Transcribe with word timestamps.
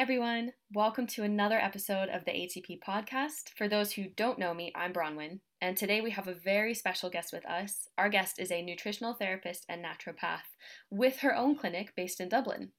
everyone. 0.00 0.50
Welcome 0.72 1.06
to 1.08 1.24
another 1.24 1.58
episode 1.58 2.08
of 2.08 2.24
the 2.24 2.30
ATP 2.30 2.78
podcast. 2.80 3.50
For 3.54 3.68
those 3.68 3.92
who 3.92 4.06
don't 4.16 4.38
know 4.38 4.54
me, 4.54 4.72
I'm 4.74 4.94
Bronwyn, 4.94 5.40
and 5.60 5.76
today 5.76 6.00
we 6.00 6.10
have 6.12 6.26
a 6.26 6.32
very 6.32 6.72
special 6.72 7.10
guest 7.10 7.34
with 7.34 7.44
us. 7.44 7.86
Our 7.98 8.08
guest 8.08 8.38
is 8.38 8.50
a 8.50 8.62
nutritional 8.62 9.12
therapist 9.12 9.66
and 9.68 9.84
naturopath 9.84 10.56
with 10.90 11.18
her 11.18 11.36
own 11.36 11.54
clinic 11.54 11.92
based 11.94 12.18
in 12.18 12.30
Dublin. 12.30 12.70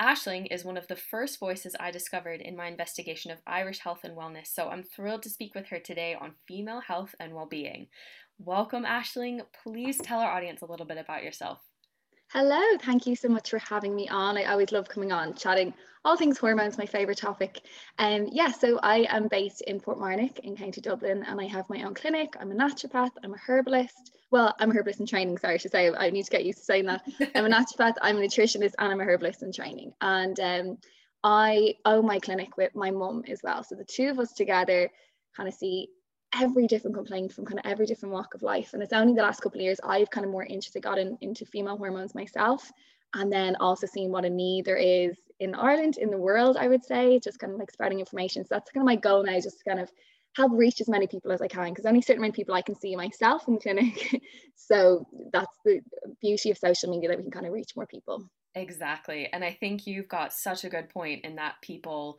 Ashling 0.00 0.46
is 0.52 0.64
one 0.64 0.76
of 0.76 0.86
the 0.86 0.94
first 0.94 1.40
voices 1.40 1.74
I 1.80 1.90
discovered 1.90 2.40
in 2.40 2.56
my 2.56 2.68
investigation 2.68 3.32
of 3.32 3.38
Irish 3.44 3.80
health 3.80 4.04
and 4.04 4.16
wellness, 4.16 4.46
so 4.46 4.68
I'm 4.68 4.84
thrilled 4.84 5.24
to 5.24 5.30
speak 5.30 5.56
with 5.56 5.66
her 5.66 5.80
today 5.80 6.14
on 6.14 6.36
female 6.46 6.82
health 6.82 7.16
and 7.18 7.34
well-being. 7.34 7.88
Welcome, 8.38 8.84
Ashling. 8.84 9.40
Please 9.64 9.98
tell 9.98 10.20
our 10.20 10.30
audience 10.30 10.62
a 10.62 10.66
little 10.66 10.86
bit 10.86 10.98
about 10.98 11.24
yourself. 11.24 11.58
Hello, 12.32 12.62
thank 12.80 13.06
you 13.08 13.16
so 13.16 13.28
much 13.28 13.50
for 13.50 13.58
having 13.58 13.96
me 13.96 14.08
on. 14.08 14.38
I 14.38 14.44
always 14.44 14.70
love 14.70 14.88
coming 14.88 15.10
on, 15.10 15.34
chatting 15.34 15.74
all 16.04 16.16
things 16.16 16.38
hormones, 16.38 16.78
my 16.78 16.86
favourite 16.86 17.18
topic. 17.18 17.60
And 17.98 18.24
um, 18.24 18.30
yeah, 18.32 18.50
so 18.50 18.78
I 18.82 19.06
am 19.08 19.28
based 19.28 19.62
in 19.62 19.80
Portmarnock 19.80 20.40
in 20.40 20.56
County 20.56 20.80
Dublin 20.80 21.24
and 21.26 21.40
I 21.40 21.46
have 21.46 21.68
my 21.70 21.82
own 21.84 21.94
clinic. 21.94 22.34
I'm 22.40 22.50
a 22.50 22.54
naturopath, 22.54 23.10
I'm 23.22 23.34
a 23.34 23.38
herbalist. 23.38 24.16
Well, 24.30 24.54
I'm 24.58 24.70
a 24.70 24.74
herbalist 24.74 25.00
in 25.00 25.06
training, 25.06 25.38
sorry 25.38 25.58
to 25.60 25.68
say, 25.68 25.92
I 25.92 26.10
need 26.10 26.24
to 26.24 26.30
get 26.30 26.44
used 26.44 26.58
to 26.58 26.64
saying 26.64 26.86
that. 26.86 27.02
I'm 27.34 27.44
a 27.44 27.48
naturopath, 27.56 27.94
I'm 28.02 28.16
a 28.16 28.20
nutritionist, 28.20 28.74
and 28.78 28.92
I'm 28.92 29.00
a 29.00 29.04
herbalist 29.04 29.42
in 29.42 29.52
training. 29.52 29.92
And 30.00 30.38
um, 30.40 30.78
I 31.22 31.74
own 31.84 32.06
my 32.06 32.18
clinic 32.18 32.56
with 32.56 32.74
my 32.74 32.90
mum 32.90 33.22
as 33.28 33.40
well. 33.44 33.62
So 33.62 33.76
the 33.76 33.84
two 33.84 34.08
of 34.08 34.18
us 34.18 34.32
together 34.32 34.90
kind 35.36 35.48
of 35.48 35.54
see 35.54 35.88
every 36.34 36.66
different 36.66 36.96
complaint 36.96 37.32
from 37.32 37.44
kind 37.44 37.58
of 37.58 37.66
every 37.70 37.86
different 37.86 38.14
walk 38.14 38.34
of 38.34 38.42
life. 38.42 38.72
And 38.72 38.82
it's 38.82 38.92
only 38.92 39.14
the 39.14 39.22
last 39.22 39.40
couple 39.40 39.60
of 39.60 39.64
years 39.64 39.78
I've 39.84 40.10
kind 40.10 40.24
of 40.24 40.32
more 40.32 40.44
interested 40.44 40.82
gotten 40.82 41.18
into 41.20 41.44
female 41.44 41.76
hormones 41.76 42.14
myself. 42.14 42.70
And 43.14 43.30
then 43.32 43.56
also 43.56 43.86
seeing 43.86 44.10
what 44.10 44.24
a 44.24 44.30
need 44.30 44.64
there 44.64 44.76
is 44.76 45.16
in 45.40 45.54
Ireland, 45.54 45.98
in 45.98 46.10
the 46.10 46.18
world, 46.18 46.56
I 46.56 46.68
would 46.68 46.84
say, 46.84 47.18
just 47.18 47.38
kind 47.38 47.52
of 47.52 47.58
like 47.58 47.70
spreading 47.70 48.00
information. 48.00 48.44
So 48.44 48.54
that's 48.54 48.70
kind 48.70 48.82
of 48.82 48.86
my 48.86 48.96
goal 48.96 49.24
now, 49.24 49.34
just 49.34 49.58
to 49.58 49.64
kind 49.64 49.80
of 49.80 49.90
help 50.36 50.52
reach 50.54 50.80
as 50.80 50.88
many 50.88 51.06
people 51.06 51.32
as 51.32 51.42
I 51.42 51.48
can, 51.48 51.70
because 51.70 51.84
only 51.84 52.00
certain 52.00 52.24
of 52.24 52.32
people 52.32 52.54
I 52.54 52.62
can 52.62 52.74
see 52.74 52.96
myself 52.96 53.46
in 53.48 53.54
the 53.54 53.60
clinic. 53.60 54.22
so 54.56 55.06
that's 55.32 55.58
the 55.64 55.80
beauty 56.20 56.50
of 56.50 56.58
social 56.58 56.90
media 56.90 57.08
that 57.08 57.18
we 57.18 57.24
can 57.24 57.32
kind 57.32 57.46
of 57.46 57.52
reach 57.52 57.72
more 57.76 57.86
people. 57.86 58.24
Exactly. 58.54 59.28
And 59.32 59.44
I 59.44 59.52
think 59.52 59.86
you've 59.86 60.08
got 60.08 60.32
such 60.32 60.64
a 60.64 60.68
good 60.68 60.88
point 60.90 61.24
in 61.24 61.36
that 61.36 61.54
people 61.62 62.18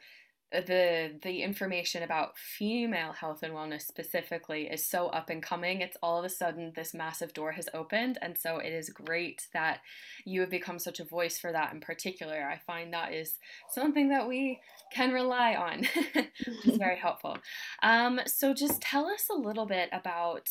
the 0.62 1.20
the 1.22 1.42
information 1.42 2.04
about 2.04 2.38
female 2.38 3.12
health 3.12 3.42
and 3.42 3.54
wellness 3.54 3.82
specifically 3.82 4.68
is 4.68 4.86
so 4.86 5.08
up 5.08 5.30
and 5.30 5.42
coming. 5.42 5.82
It's 5.82 5.98
all 6.04 6.20
of 6.20 6.26
a 6.26 6.30
sudden 6.30 6.74
this 6.76 6.94
massive 6.94 7.34
door 7.34 7.54
has 7.54 7.68
opened. 7.74 8.20
And 8.22 8.38
so 8.38 8.58
it 8.58 8.72
is 8.72 8.90
great 8.90 9.48
that 9.54 9.80
you 10.26 10.42
have 10.42 10.50
become 10.50 10.80
such 10.80 11.00
a 11.00 11.06
voice 11.06 11.40
for 11.40 11.52
that 11.52 11.74
in 11.74 11.80
particular. 11.80 12.48
I 12.48 12.60
find 12.66 12.94
that 12.94 13.14
is 13.14 13.40
something 13.72 14.10
that 14.10 14.28
we 14.28 14.60
can 14.94 15.12
rely 15.12 15.56
on. 15.56 15.88
Which 16.14 16.66
is 16.66 16.78
very 16.78 16.98
helpful. 17.00 17.38
Um, 17.82 18.22
so 18.26 18.54
just 18.54 18.82
tell 18.82 19.08
us 19.08 19.28
a 19.32 19.36
little 19.36 19.66
bit 19.66 19.90
about 19.92 20.50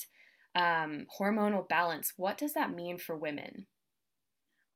um, 0.54 1.06
hormonal 1.18 1.68
balance. 1.68 2.12
What 2.16 2.38
does 2.38 2.54
that 2.54 2.74
mean 2.74 2.98
for 2.98 3.16
women 3.16 3.66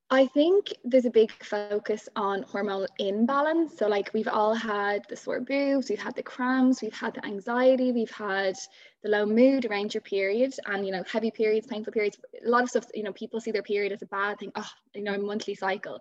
I 0.08 0.26
think 0.26 0.72
there's 0.84 1.04
a 1.04 1.10
big 1.10 1.32
focus 1.42 2.08
on 2.14 2.44
hormonal 2.44 2.86
imbalance. 3.00 3.76
So, 3.76 3.88
like, 3.88 4.14
we've 4.14 4.28
all 4.28 4.54
had 4.54 5.02
the 5.08 5.16
sore 5.16 5.40
boobs, 5.40 5.90
we've 5.90 5.98
had 6.00 6.14
the 6.14 6.22
cramps, 6.22 6.80
we've 6.80 6.94
had 6.94 7.14
the 7.14 7.26
anxiety, 7.26 7.90
we've 7.90 8.10
had 8.10 8.54
the 9.02 9.08
low 9.08 9.26
mood 9.26 9.64
around 9.64 9.94
your 9.94 10.02
period, 10.02 10.54
and 10.66 10.86
you 10.86 10.92
know, 10.92 11.02
heavy 11.10 11.32
periods, 11.32 11.66
painful 11.66 11.92
periods. 11.92 12.18
A 12.46 12.48
lot 12.48 12.62
of 12.62 12.70
stuff, 12.70 12.84
you 12.94 13.02
know, 13.02 13.12
people 13.12 13.40
see 13.40 13.50
their 13.50 13.64
period 13.64 13.90
as 13.90 14.02
a 14.02 14.06
bad 14.06 14.38
thing. 14.38 14.52
Oh, 14.54 14.70
you 14.94 15.02
know, 15.02 15.18
monthly 15.18 15.56
cycle. 15.56 16.00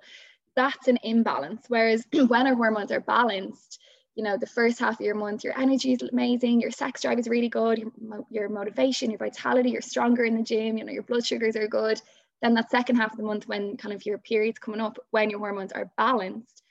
That's 0.56 0.88
an 0.88 1.00
imbalance. 1.02 1.66
Whereas 1.68 2.06
when 2.28 2.46
our 2.46 2.56
hormones 2.56 2.92
are 2.92 3.02
balanced, 3.02 3.80
you 4.14 4.24
know, 4.24 4.38
the 4.38 4.46
first 4.46 4.78
half 4.78 5.00
of 5.00 5.06
your 5.06 5.16
month, 5.16 5.44
your 5.44 5.60
energy 5.60 5.94
is 5.94 6.04
amazing, 6.04 6.62
your 6.62 6.72
sex 6.72 7.02
drive 7.02 7.18
is 7.18 7.28
really 7.28 7.50
good, 7.50 7.80
your, 7.80 7.92
your 8.30 8.50
motivation, 8.50 9.10
your 9.10 9.18
vitality, 9.18 9.72
you're 9.72 9.82
stronger 9.82 10.26
in 10.26 10.38
the 10.38 10.44
gym, 10.44 10.78
you 10.78 10.86
know, 10.86 10.94
your 10.94 11.04
blood 11.04 11.26
sugars 11.26 11.56
are 11.56 11.68
good 11.68 12.00
then 12.46 12.54
that 12.54 12.70
second 12.70 12.96
half 12.96 13.12
of 13.12 13.18
the 13.18 13.24
month 13.24 13.48
when 13.48 13.76
kind 13.76 13.94
of 13.94 14.06
your 14.06 14.20
periods 14.20 14.60
coming 14.60 14.80
up 14.80 15.00
when 15.10 15.30
your 15.32 15.40
hormones 15.40 15.72
are 15.72 15.92
balanced 15.98 16.62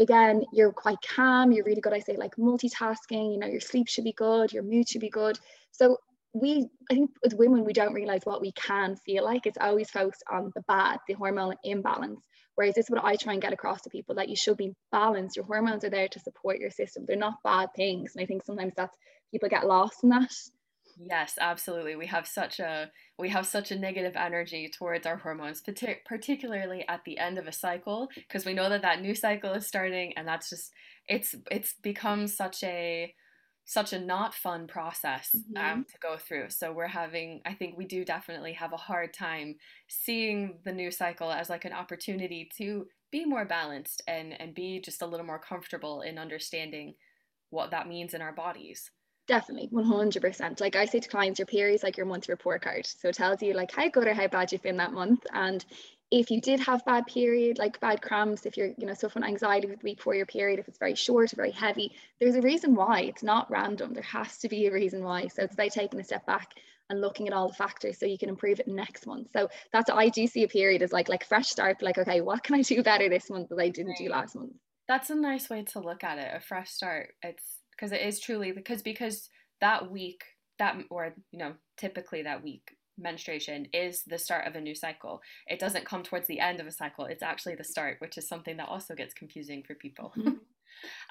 again 0.00 0.42
you're 0.52 0.72
quite 0.72 0.98
calm 1.14 1.52
you're 1.52 1.64
really 1.64 1.80
good 1.80 1.92
i 1.92 2.00
say 2.00 2.16
like 2.16 2.34
multitasking 2.36 3.32
you 3.32 3.38
know 3.38 3.46
your 3.46 3.60
sleep 3.60 3.88
should 3.88 4.04
be 4.04 4.12
good 4.12 4.52
your 4.52 4.62
mood 4.62 4.88
should 4.88 5.00
be 5.00 5.10
good. 5.10 5.38
So 5.70 5.98
we 6.32 6.68
i 6.90 6.94
think 6.94 7.10
as 7.24 7.34
women 7.34 7.64
we 7.64 7.72
don't 7.72 7.92
realize 7.92 8.22
what 8.24 8.40
we 8.40 8.52
can 8.52 8.96
feel 8.96 9.24
like. 9.24 9.46
It's 9.46 9.58
always 9.60 9.90
focused 9.90 10.24
on 10.30 10.52
the 10.54 10.62
bad 10.62 10.98
the 11.06 11.14
hormonal 11.14 11.54
imbalance. 11.64 12.20
Whereas 12.56 12.74
this 12.74 12.86
is 12.86 12.90
what 12.90 13.04
i 13.04 13.16
try 13.16 13.32
and 13.32 13.42
get 13.42 13.52
across 13.52 13.82
to 13.82 13.90
people 13.90 14.16
that 14.16 14.28
you 14.28 14.36
should 14.36 14.56
be 14.56 14.74
balanced. 14.92 15.36
Your 15.36 15.44
hormones 15.44 15.84
are 15.84 15.90
there 15.90 16.08
to 16.08 16.20
support 16.20 16.58
your 16.58 16.70
system. 16.70 17.04
They're 17.06 17.16
not 17.16 17.42
bad 17.44 17.68
things. 17.76 18.12
And 18.14 18.22
i 18.22 18.26
think 18.26 18.44
sometimes 18.44 18.74
that's 18.76 18.96
people 19.32 19.48
get 19.48 19.66
lost 19.66 20.02
in 20.02 20.10
that 20.10 20.32
Yes, 21.08 21.34
absolutely. 21.40 21.96
We 21.96 22.06
have 22.06 22.26
such 22.26 22.60
a 22.60 22.90
we 23.18 23.30
have 23.30 23.46
such 23.46 23.70
a 23.70 23.78
negative 23.78 24.16
energy 24.16 24.68
towards 24.68 25.06
our 25.06 25.16
hormones, 25.16 25.62
partic- 25.62 26.04
particularly 26.04 26.84
at 26.88 27.04
the 27.04 27.18
end 27.18 27.38
of 27.38 27.46
a 27.46 27.52
cycle, 27.52 28.08
because 28.14 28.44
we 28.44 28.54
know 28.54 28.68
that 28.68 28.82
that 28.82 29.00
new 29.00 29.14
cycle 29.14 29.52
is 29.52 29.66
starting, 29.66 30.12
and 30.16 30.26
that's 30.28 30.50
just 30.50 30.72
it's 31.08 31.34
it's 31.50 31.74
become 31.82 32.26
such 32.26 32.62
a 32.64 33.14
such 33.64 33.92
a 33.92 34.00
not 34.00 34.34
fun 34.34 34.66
process 34.66 35.30
um, 35.34 35.44
mm-hmm. 35.54 35.72
um, 35.72 35.84
to 35.84 35.96
go 36.02 36.16
through. 36.16 36.50
So 36.50 36.72
we're 36.72 36.88
having, 36.88 37.40
I 37.46 37.54
think 37.54 37.78
we 37.78 37.84
do 37.84 38.04
definitely 38.04 38.54
have 38.54 38.72
a 38.72 38.76
hard 38.76 39.14
time 39.14 39.56
seeing 39.86 40.58
the 40.64 40.72
new 40.72 40.90
cycle 40.90 41.30
as 41.30 41.48
like 41.48 41.64
an 41.64 41.72
opportunity 41.72 42.48
to 42.58 42.86
be 43.12 43.24
more 43.24 43.44
balanced 43.44 44.02
and 44.08 44.38
and 44.40 44.54
be 44.54 44.80
just 44.80 45.02
a 45.02 45.06
little 45.06 45.26
more 45.26 45.38
comfortable 45.38 46.02
in 46.02 46.18
understanding 46.18 46.94
what 47.50 47.70
that 47.70 47.88
means 47.88 48.12
in 48.12 48.22
our 48.22 48.32
bodies. 48.32 48.90
Definitely, 49.30 49.68
100%. 49.68 50.60
Like 50.60 50.74
I 50.74 50.86
say 50.86 50.98
to 50.98 51.08
clients, 51.08 51.38
your 51.38 51.46
period 51.46 51.76
is 51.76 51.84
like 51.84 51.96
your 51.96 52.04
month 52.04 52.28
report 52.28 52.62
card. 52.62 52.84
So 52.84 53.10
it 53.10 53.14
tells 53.14 53.40
you 53.40 53.54
like 53.54 53.70
how 53.70 53.88
good 53.88 54.08
or 54.08 54.12
how 54.12 54.26
bad 54.26 54.50
you've 54.50 54.60
been 54.60 54.78
that 54.78 54.92
month. 54.92 55.24
And 55.32 55.64
if 56.10 56.32
you 56.32 56.40
did 56.40 56.58
have 56.58 56.84
bad 56.84 57.06
period, 57.06 57.56
like 57.56 57.78
bad 57.78 58.02
cramps, 58.02 58.44
if 58.44 58.56
you're, 58.56 58.72
you 58.76 58.88
know, 58.88 58.94
suffering 58.94 59.24
anxiety 59.24 59.68
with 59.68 59.78
the 59.78 59.84
week 59.84 59.98
before 59.98 60.16
your 60.16 60.26
period, 60.26 60.58
if 60.58 60.66
it's 60.66 60.80
very 60.80 60.96
short 60.96 61.32
or 61.32 61.36
very 61.36 61.52
heavy, 61.52 61.92
there's 62.18 62.34
a 62.34 62.40
reason 62.40 62.74
why. 62.74 63.02
It's 63.02 63.22
not 63.22 63.48
random. 63.48 63.94
There 63.94 64.02
has 64.02 64.36
to 64.38 64.48
be 64.48 64.66
a 64.66 64.72
reason 64.72 65.04
why. 65.04 65.28
So 65.28 65.44
it's 65.44 65.54
about 65.54 65.70
taking 65.70 66.00
a 66.00 66.04
step 66.04 66.26
back 66.26 66.48
and 66.88 67.00
looking 67.00 67.28
at 67.28 67.32
all 67.32 67.46
the 67.46 67.54
factors 67.54 68.00
so 68.00 68.06
you 68.06 68.18
can 68.18 68.30
improve 68.30 68.58
it 68.58 68.66
next 68.66 69.06
month. 69.06 69.28
So 69.32 69.48
that's 69.72 69.88
I 69.88 70.08
do 70.08 70.26
see 70.26 70.42
a 70.42 70.48
period 70.48 70.82
as 70.82 70.90
like 70.90 71.08
like 71.08 71.24
fresh 71.24 71.50
start, 71.50 71.82
like, 71.82 71.98
okay, 71.98 72.20
what 72.20 72.42
can 72.42 72.56
I 72.56 72.62
do 72.62 72.82
better 72.82 73.08
this 73.08 73.30
month 73.30 73.50
that 73.50 73.60
I 73.60 73.68
didn't 73.68 73.96
do 73.96 74.08
last 74.08 74.34
month? 74.34 74.54
That's 74.88 75.10
a 75.10 75.14
nice 75.14 75.48
way 75.48 75.62
to 75.62 75.78
look 75.78 76.02
at 76.02 76.18
it, 76.18 76.32
a 76.34 76.40
fresh 76.40 76.70
start. 76.70 77.14
It's 77.22 77.59
because 77.80 77.92
it 77.92 78.02
is 78.02 78.20
truly 78.20 78.52
because 78.52 78.82
because 78.82 79.30
that 79.60 79.90
week 79.90 80.22
that 80.58 80.76
or 80.90 81.14
you 81.30 81.38
know 81.38 81.54
typically 81.76 82.22
that 82.22 82.42
week 82.42 82.76
menstruation 82.98 83.66
is 83.72 84.02
the 84.06 84.18
start 84.18 84.46
of 84.46 84.54
a 84.54 84.60
new 84.60 84.74
cycle. 84.74 85.22
It 85.46 85.58
doesn't 85.58 85.86
come 85.86 86.02
towards 86.02 86.26
the 86.26 86.38
end 86.38 86.60
of 86.60 86.66
a 86.66 86.72
cycle. 86.72 87.06
It's 87.06 87.22
actually 87.22 87.54
the 87.54 87.64
start, 87.64 87.96
which 88.00 88.18
is 88.18 88.28
something 88.28 88.58
that 88.58 88.68
also 88.68 88.94
gets 88.94 89.14
confusing 89.14 89.62
for 89.66 89.74
people. 89.74 90.12
Mm-hmm. 90.18 90.34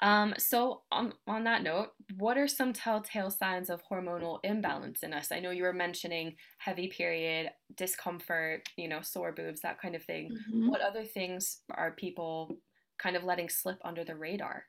um, 0.06 0.34
so 0.38 0.82
on, 0.92 1.14
on 1.26 1.42
that 1.44 1.64
note, 1.64 1.88
what 2.16 2.38
are 2.38 2.46
some 2.46 2.72
telltale 2.72 3.30
signs 3.30 3.70
of 3.70 3.82
hormonal 3.90 4.38
imbalance 4.44 5.02
in 5.02 5.12
us? 5.12 5.32
I 5.32 5.40
know 5.40 5.50
you 5.50 5.64
were 5.64 5.72
mentioning 5.72 6.36
heavy 6.58 6.86
period, 6.86 7.50
discomfort, 7.76 8.68
you 8.76 8.86
know, 8.86 9.00
sore 9.00 9.32
boobs, 9.32 9.60
that 9.62 9.80
kind 9.80 9.96
of 9.96 10.04
thing. 10.04 10.30
Mm-hmm. 10.30 10.68
What 10.68 10.82
other 10.82 11.04
things 11.04 11.62
are 11.74 11.90
people 11.90 12.54
kind 12.98 13.16
of 13.16 13.24
letting 13.24 13.48
slip 13.48 13.78
under 13.84 14.04
the 14.04 14.14
radar? 14.14 14.64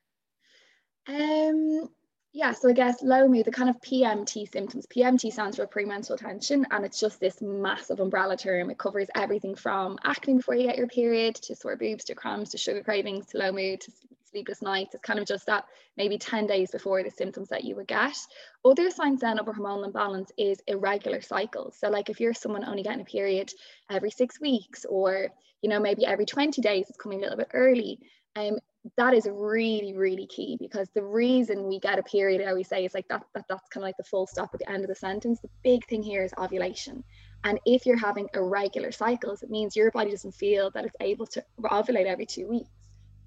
Um, 1.08 1.90
yeah, 2.34 2.54
so 2.54 2.70
I 2.70 2.74
guess 2.74 3.04
low 3.04 3.28
mood, 3.28 3.46
the 3.46 3.52
kind 3.52 3.70
of 3.70 3.82
PMT 3.82 4.50
symptoms. 4.50 4.86
PMT 4.88 5.34
stands 5.34 5.58
for 5.58 5.68
premenstrual 5.68 6.18
tension, 6.18 6.66
and 6.72 6.86
it's 6.86 7.00
just 7.00 7.20
this 7.20 7.42
massive 7.42 8.00
umbrella 8.00 8.38
term. 8.38 8.70
It 8.70 8.78
covers 8.78 9.10
everything 9.16 9.56
from 9.56 9.98
acne 10.06 10.36
before 10.36 10.56
you 10.56 10.68
get 10.68 10.78
your 10.78 10.88
period 10.88 11.36
to 11.36 11.56
sore 11.56 11.76
boobs 11.76 12.06
to 12.06 12.16
cramps 12.16 12.52
to 12.52 12.58
sugar 12.58 12.84
cravings 12.84 13.26
to 13.28 13.38
low 13.38 13.52
mood 13.52 13.82
to 13.82 13.92
sleepless 14.32 14.62
nights. 14.62 14.96
It's 14.96 15.04
kind 15.04 15.20
of 15.20 15.26
just 15.26 15.46
that 15.48 15.66
maybe 15.98 16.18
10 16.18 16.48
days 16.48 16.72
before 16.72 17.04
the 17.04 17.12
symptoms 17.12 17.50
that 17.50 17.66
you 17.66 17.76
would 17.76 17.88
get. 17.88 18.16
Other 18.64 18.90
signs 18.90 19.20
then 19.20 19.38
of 19.38 19.50
a 19.50 19.52
hormonal 19.52 19.86
imbalance 19.86 20.32
is 20.38 20.62
irregular 20.68 21.20
cycles. 21.20 21.76
So, 21.78 21.90
like 21.90 22.10
if 22.10 22.22
you're 22.22 22.34
someone 22.34 22.64
only 22.64 22.84
getting 22.84 23.02
a 23.02 23.06
period 23.06 23.52
every 23.90 24.12
six 24.12 24.40
weeks, 24.40 24.86
or 24.86 25.28
you 25.62 25.70
know 25.70 25.82
maybe 25.82 26.06
every 26.06 26.26
20 26.26 26.62
days, 26.62 26.86
it's 26.88 26.98
coming 26.98 27.20
a 27.20 27.22
little 27.24 27.38
bit 27.38 27.50
early. 27.54 28.00
Um, 28.38 28.60
that 28.98 29.14
is 29.14 29.28
really 29.32 29.94
really 29.96 30.26
key 30.28 30.58
because 30.60 30.90
the 30.96 31.04
reason 31.04 31.68
we 31.68 31.80
get 31.80 32.00
a 32.00 32.04
period 32.04 32.42
i 32.42 32.50
always 32.50 32.68
say 32.68 32.84
is 32.84 32.94
like 32.94 33.08
that, 33.10 33.24
that 33.36 33.46
that's 33.48 33.70
kind 33.70 33.84
of 33.84 33.88
like 33.88 33.98
the 33.98 34.04
full 34.04 34.26
stop 34.26 34.50
at 34.54 34.60
the 34.60 34.70
end 34.70 34.84
of 34.84 34.90
the 34.90 34.96
sentence. 34.96 35.40
The 35.40 35.50
big 35.64 35.86
thing 35.88 36.02
here 36.02 36.24
is 36.24 36.34
ovulation. 36.38 37.04
And 37.44 37.60
if 37.66 37.86
you're 37.86 37.98
having 37.98 38.28
irregular 38.34 38.92
cycles 38.92 39.44
it 39.44 39.50
means 39.50 39.76
your 39.76 39.92
body 39.92 40.12
doesn't 40.12 40.34
feel 40.34 40.72
that 40.72 40.86
it's 40.86 40.96
able 41.00 41.28
to 41.28 41.44
ovulate 41.64 42.06
every 42.06 42.26
two 42.26 42.48
weeks. 42.48 42.70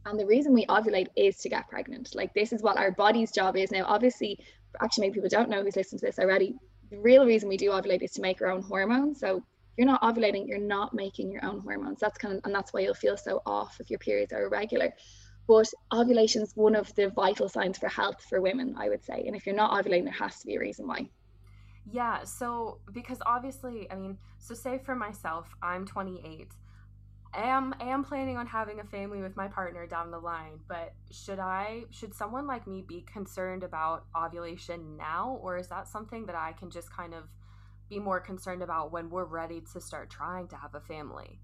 And 0.06 0.18
the 0.18 0.26
reason 0.26 0.52
we 0.52 0.66
ovulate 0.66 1.08
is 1.16 1.36
to 1.38 1.48
get 1.48 1.68
pregnant. 1.68 2.14
Like 2.14 2.34
this 2.34 2.52
is 2.52 2.62
what 2.62 2.76
our 2.76 2.90
body's 2.90 3.30
job 3.30 3.56
is. 3.56 3.70
Now 3.70 3.84
obviously 3.86 4.38
actually 4.80 5.06
maybe 5.06 5.14
people 5.14 5.28
don't 5.28 5.48
know 5.48 5.62
who's 5.62 5.76
listening 5.76 6.00
to 6.00 6.06
this 6.06 6.18
already. 6.18 6.56
The 6.90 6.98
real 6.98 7.24
reason 7.26 7.48
we 7.48 7.56
do 7.56 7.70
ovulate 7.70 8.02
is 8.02 8.12
to 8.12 8.22
make 8.22 8.42
our 8.42 8.50
own 8.50 8.62
hormones. 8.62 9.20
So 9.20 9.44
you're 9.76 9.86
not 9.86 10.02
ovulating 10.02 10.48
you're 10.48 10.58
not 10.58 10.94
making 10.94 11.30
your 11.30 11.44
own 11.44 11.60
hormones. 11.60 12.00
That's 12.00 12.18
kind 12.18 12.34
of 12.34 12.40
and 12.44 12.52
that's 12.52 12.72
why 12.72 12.80
you'll 12.80 12.94
feel 12.94 13.16
so 13.16 13.40
off 13.46 13.76
if 13.78 13.88
your 13.88 14.00
periods 14.00 14.32
are 14.32 14.46
irregular 14.46 14.92
But 15.46 15.72
ovulation 15.92 16.42
is 16.42 16.56
one 16.56 16.74
of 16.74 16.94
the 16.94 17.10
vital 17.10 17.48
signs 17.48 17.78
for 17.78 17.88
health 17.88 18.24
for 18.28 18.40
women, 18.40 18.74
I 18.78 18.88
would 18.88 19.04
say. 19.04 19.24
And 19.26 19.36
if 19.36 19.46
you're 19.46 19.54
not 19.54 19.72
ovulating, 19.72 20.04
there 20.04 20.12
has 20.12 20.40
to 20.40 20.46
be 20.46 20.56
a 20.56 20.60
reason 20.60 20.86
why. 20.86 21.08
Yeah, 21.90 22.24
so 22.24 22.78
because 22.92 23.18
obviously, 23.26 23.90
I 23.90 23.96
mean, 23.96 24.16
so 24.38 24.54
say 24.54 24.78
for 24.78 24.94
myself, 24.94 25.54
I'm 25.62 25.86
28. 25.86 26.48
I 27.34 27.42
am 27.42 27.74
I 27.80 27.86
am 27.86 28.04
planning 28.04 28.36
on 28.36 28.46
having 28.46 28.78
a 28.78 28.84
family 28.84 29.20
with 29.20 29.36
my 29.36 29.48
partner 29.48 29.86
down 29.86 30.10
the 30.10 30.18
line, 30.18 30.60
but 30.68 30.94
should 31.10 31.40
I 31.40 31.84
should 31.90 32.14
someone 32.14 32.46
like 32.46 32.66
me 32.66 32.84
be 32.86 33.02
concerned 33.02 33.64
about 33.64 34.04
ovulation 34.16 34.96
now 34.96 35.40
or 35.42 35.58
is 35.58 35.66
that 35.68 35.88
something 35.88 36.26
that 36.26 36.36
I 36.36 36.52
can 36.52 36.70
just 36.70 36.92
kind 36.92 37.12
of 37.12 37.24
be 37.90 37.98
more 37.98 38.20
concerned 38.20 38.62
about 38.62 38.92
when 38.92 39.10
we're 39.10 39.24
ready 39.24 39.62
to 39.72 39.80
start 39.80 40.10
trying 40.10 40.46
to 40.48 40.56
have 40.56 40.74
a 40.74 40.80
family? 40.80 41.40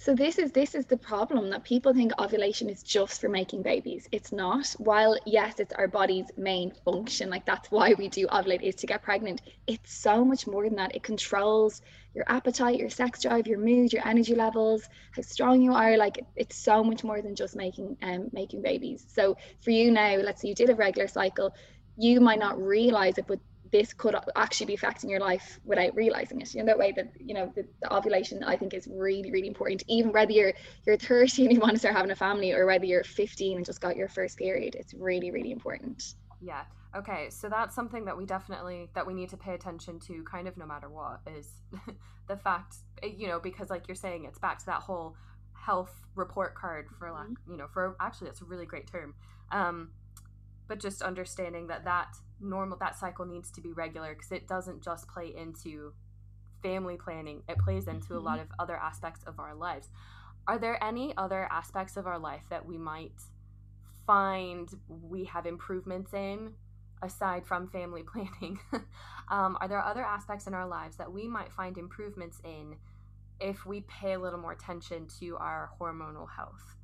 So 0.00 0.14
this 0.14 0.38
is 0.38 0.50
this 0.52 0.74
is 0.74 0.86
the 0.86 0.96
problem 0.96 1.50
that 1.50 1.62
people 1.62 1.92
think 1.92 2.12
ovulation 2.18 2.70
is 2.70 2.82
just 2.82 3.20
for 3.20 3.28
making 3.28 3.60
babies. 3.60 4.08
It's 4.12 4.32
not. 4.32 4.74
While 4.78 5.14
yes 5.26 5.60
it's 5.60 5.74
our 5.74 5.88
body's 5.88 6.24
main 6.38 6.72
function 6.86 7.28
like 7.28 7.44
that's 7.44 7.70
why 7.70 7.92
we 7.92 8.08
do 8.08 8.26
ovulate 8.28 8.62
is 8.62 8.76
to 8.76 8.86
get 8.86 9.02
pregnant. 9.02 9.42
It's 9.66 9.92
so 9.92 10.24
much 10.24 10.46
more 10.46 10.64
than 10.64 10.76
that. 10.76 10.96
It 10.96 11.02
controls 11.02 11.82
your 12.14 12.24
appetite 12.28 12.78
your 12.78 12.88
sex 12.88 13.20
drive 13.20 13.46
your 13.46 13.58
mood 13.58 13.92
your 13.92 14.08
energy 14.08 14.34
levels 14.34 14.88
how 15.12 15.20
strong 15.20 15.60
you 15.60 15.74
are. 15.74 15.98
Like 15.98 16.24
it's 16.34 16.56
so 16.56 16.82
much 16.82 17.04
more 17.04 17.20
than 17.20 17.34
just 17.34 17.54
making 17.54 17.98
um 18.02 18.30
making 18.32 18.62
babies. 18.62 19.04
So 19.06 19.36
for 19.60 19.70
you 19.70 19.90
now 19.90 20.16
let's 20.16 20.40
say 20.40 20.48
you 20.48 20.54
did 20.54 20.70
a 20.70 20.74
regular 20.74 21.08
cycle 21.08 21.54
you 21.98 22.22
might 22.22 22.38
not 22.38 22.58
realize 22.58 23.18
it 23.18 23.26
but 23.26 23.38
this 23.72 23.92
could 23.92 24.16
actually 24.36 24.66
be 24.66 24.74
affecting 24.74 25.10
your 25.10 25.20
life 25.20 25.60
without 25.64 25.94
realizing 25.94 26.40
it. 26.40 26.54
In 26.54 26.66
that 26.66 26.78
way, 26.78 26.92
that 26.92 27.12
you 27.18 27.34
know 27.34 27.52
the, 27.54 27.66
the, 27.82 27.94
ovulation, 27.94 28.42
I 28.42 28.56
think, 28.56 28.74
is 28.74 28.88
really, 28.90 29.30
really 29.30 29.48
important. 29.48 29.82
Even 29.88 30.12
whether 30.12 30.32
you're 30.32 30.52
you're 30.86 30.96
30 30.96 31.44
and 31.44 31.52
you 31.52 31.60
want 31.60 31.72
to 31.72 31.78
start 31.78 31.94
having 31.94 32.10
a 32.10 32.16
family, 32.16 32.52
or 32.52 32.66
whether 32.66 32.84
you're 32.84 33.04
15 33.04 33.56
and 33.56 33.66
just 33.66 33.80
got 33.80 33.96
your 33.96 34.08
first 34.08 34.38
period, 34.38 34.74
it's 34.74 34.94
really, 34.94 35.30
really 35.30 35.52
important. 35.52 36.14
Yeah. 36.40 36.62
Okay. 36.96 37.28
So 37.30 37.48
that's 37.48 37.74
something 37.74 38.04
that 38.06 38.16
we 38.16 38.26
definitely 38.26 38.88
that 38.94 39.06
we 39.06 39.14
need 39.14 39.28
to 39.30 39.36
pay 39.36 39.54
attention 39.54 40.00
to, 40.00 40.24
kind 40.24 40.48
of 40.48 40.56
no 40.56 40.66
matter 40.66 40.88
what, 40.88 41.20
is 41.26 41.48
the 42.28 42.36
fact, 42.36 42.76
eh, 43.02 43.10
you 43.16 43.28
know, 43.28 43.38
because 43.38 43.70
like 43.70 43.86
you're 43.86 43.94
saying, 43.94 44.24
it's 44.24 44.38
back 44.38 44.58
to 44.58 44.66
that 44.66 44.82
whole 44.82 45.16
health 45.52 45.94
report 46.16 46.54
card 46.54 46.88
for 46.98 47.12
lack, 47.12 47.26
mm-hmm. 47.26 47.52
you 47.52 47.58
know, 47.58 47.66
for 47.72 47.96
actually 48.00 48.26
that's 48.26 48.40
a 48.40 48.44
really 48.44 48.66
great 48.66 48.90
term. 48.90 49.14
Um, 49.52 49.90
but 50.70 50.78
just 50.78 51.02
understanding 51.02 51.66
that 51.66 51.84
that 51.84 52.16
normal 52.40 52.78
that 52.78 52.96
cycle 52.96 53.26
needs 53.26 53.50
to 53.50 53.60
be 53.60 53.72
regular 53.72 54.14
because 54.14 54.30
it 54.30 54.46
doesn't 54.46 54.80
just 54.80 55.08
play 55.08 55.34
into 55.36 55.92
family 56.62 56.96
planning 56.96 57.42
it 57.48 57.58
plays 57.58 57.88
into 57.88 58.10
mm-hmm. 58.10 58.18
a 58.18 58.20
lot 58.20 58.38
of 58.38 58.46
other 58.60 58.76
aspects 58.76 59.24
of 59.24 59.40
our 59.40 59.52
lives. 59.52 59.88
Are 60.46 60.58
there 60.58 60.82
any 60.82 61.12
other 61.16 61.48
aspects 61.50 61.96
of 61.96 62.06
our 62.06 62.20
life 62.20 62.44
that 62.50 62.64
we 62.64 62.78
might 62.78 63.20
find 64.06 64.70
we 64.88 65.24
have 65.24 65.44
improvements 65.44 66.14
in 66.14 66.52
aside 67.02 67.44
from 67.44 67.66
family 67.68 68.02
planning? 68.12 68.60
Um, 69.28 69.56
are 69.60 69.68
there 69.68 69.84
other 69.84 70.04
aspects 70.04 70.46
in 70.46 70.54
our 70.54 70.66
lives 70.66 70.96
that 70.96 71.12
we 71.12 71.28
might 71.28 71.52
find 71.52 71.78
improvements 71.78 72.40
in 72.44 72.76
if 73.40 73.66
we 73.66 73.82
pay 73.82 74.12
a 74.14 74.18
little 74.18 74.40
more 74.40 74.52
attention 74.52 75.06
to 75.20 75.36
our 75.36 75.70
hormonal 75.80 76.28
health? 76.28 76.76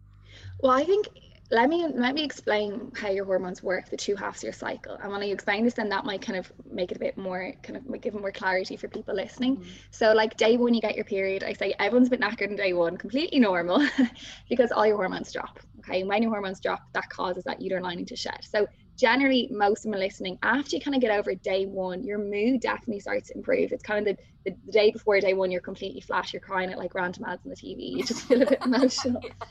Well 0.60 0.72
i 0.72 0.84
think 0.84 1.08
let 1.50 1.68
me 1.68 1.86
let 1.94 2.14
me 2.14 2.24
explain 2.24 2.90
how 2.96 3.08
your 3.08 3.24
hormones 3.24 3.62
work 3.62 3.88
the 3.88 3.96
two 3.96 4.16
halves 4.16 4.40
of 4.40 4.44
your 4.44 4.52
cycle. 4.52 4.98
And 5.02 5.12
when 5.12 5.22
i 5.22 5.26
explain 5.26 5.64
this 5.64 5.74
then 5.74 5.88
that 5.90 6.04
might 6.04 6.22
kind 6.22 6.38
of 6.38 6.50
make 6.70 6.90
it 6.90 6.96
a 6.96 7.00
bit 7.00 7.16
more 7.16 7.52
kind 7.62 7.76
of 7.76 8.00
give 8.00 8.14
more 8.14 8.32
clarity 8.32 8.76
for 8.76 8.88
people 8.88 9.14
listening. 9.14 9.56
Mm-hmm. 9.56 9.70
so 9.90 10.12
like 10.12 10.36
day 10.36 10.56
one 10.56 10.74
you 10.74 10.80
get 10.80 10.96
your 10.96 11.04
period. 11.04 11.44
I 11.44 11.52
say 11.52 11.74
everyone's 11.78 12.08
been 12.08 12.20
knackered 12.20 12.50
on 12.50 12.56
day 12.56 12.72
one 12.72 12.96
completely 12.96 13.38
normal 13.38 13.86
because 14.48 14.72
all 14.72 14.86
your 14.86 14.96
hormones 14.96 15.32
drop 15.32 15.58
okay? 15.80 16.04
When 16.04 16.22
your 16.22 16.30
hormones 16.30 16.60
drop 16.60 16.80
that 16.92 17.08
causes 17.10 17.44
that 17.44 17.60
uterine 17.60 17.82
lining 17.82 18.06
to 18.06 18.16
shed. 18.16 18.38
So 18.42 18.66
generally 18.96 19.48
most 19.50 19.84
of 19.84 19.92
them 19.92 20.00
listening. 20.00 20.38
After 20.42 20.76
you 20.76 20.82
kind 20.82 20.94
of 20.94 21.00
get 21.00 21.16
over 21.16 21.34
day 21.34 21.66
one 21.66 22.02
your 22.02 22.18
mood 22.18 22.60
definitely 22.60 23.00
starts 23.00 23.28
to 23.28 23.36
improve. 23.36 23.72
It's 23.72 23.82
kind 23.82 24.06
of 24.06 24.16
the, 24.16 24.50
the, 24.50 24.56
the 24.66 24.72
day 24.72 24.90
before 24.90 25.20
day 25.20 25.34
one 25.34 25.50
you're 25.50 25.60
completely 25.60 26.00
flat 26.00 26.32
you're 26.32 26.40
crying 26.40 26.70
at 26.70 26.78
like 26.78 26.94
random 26.94 27.24
ads 27.26 27.44
on 27.44 27.50
the 27.50 27.56
tv 27.56 27.96
you 27.96 28.04
just 28.04 28.22
feel 28.22 28.42
a 28.42 28.46
bit 28.46 28.58
emotional. 28.64 29.22
Yeah, 29.22 29.46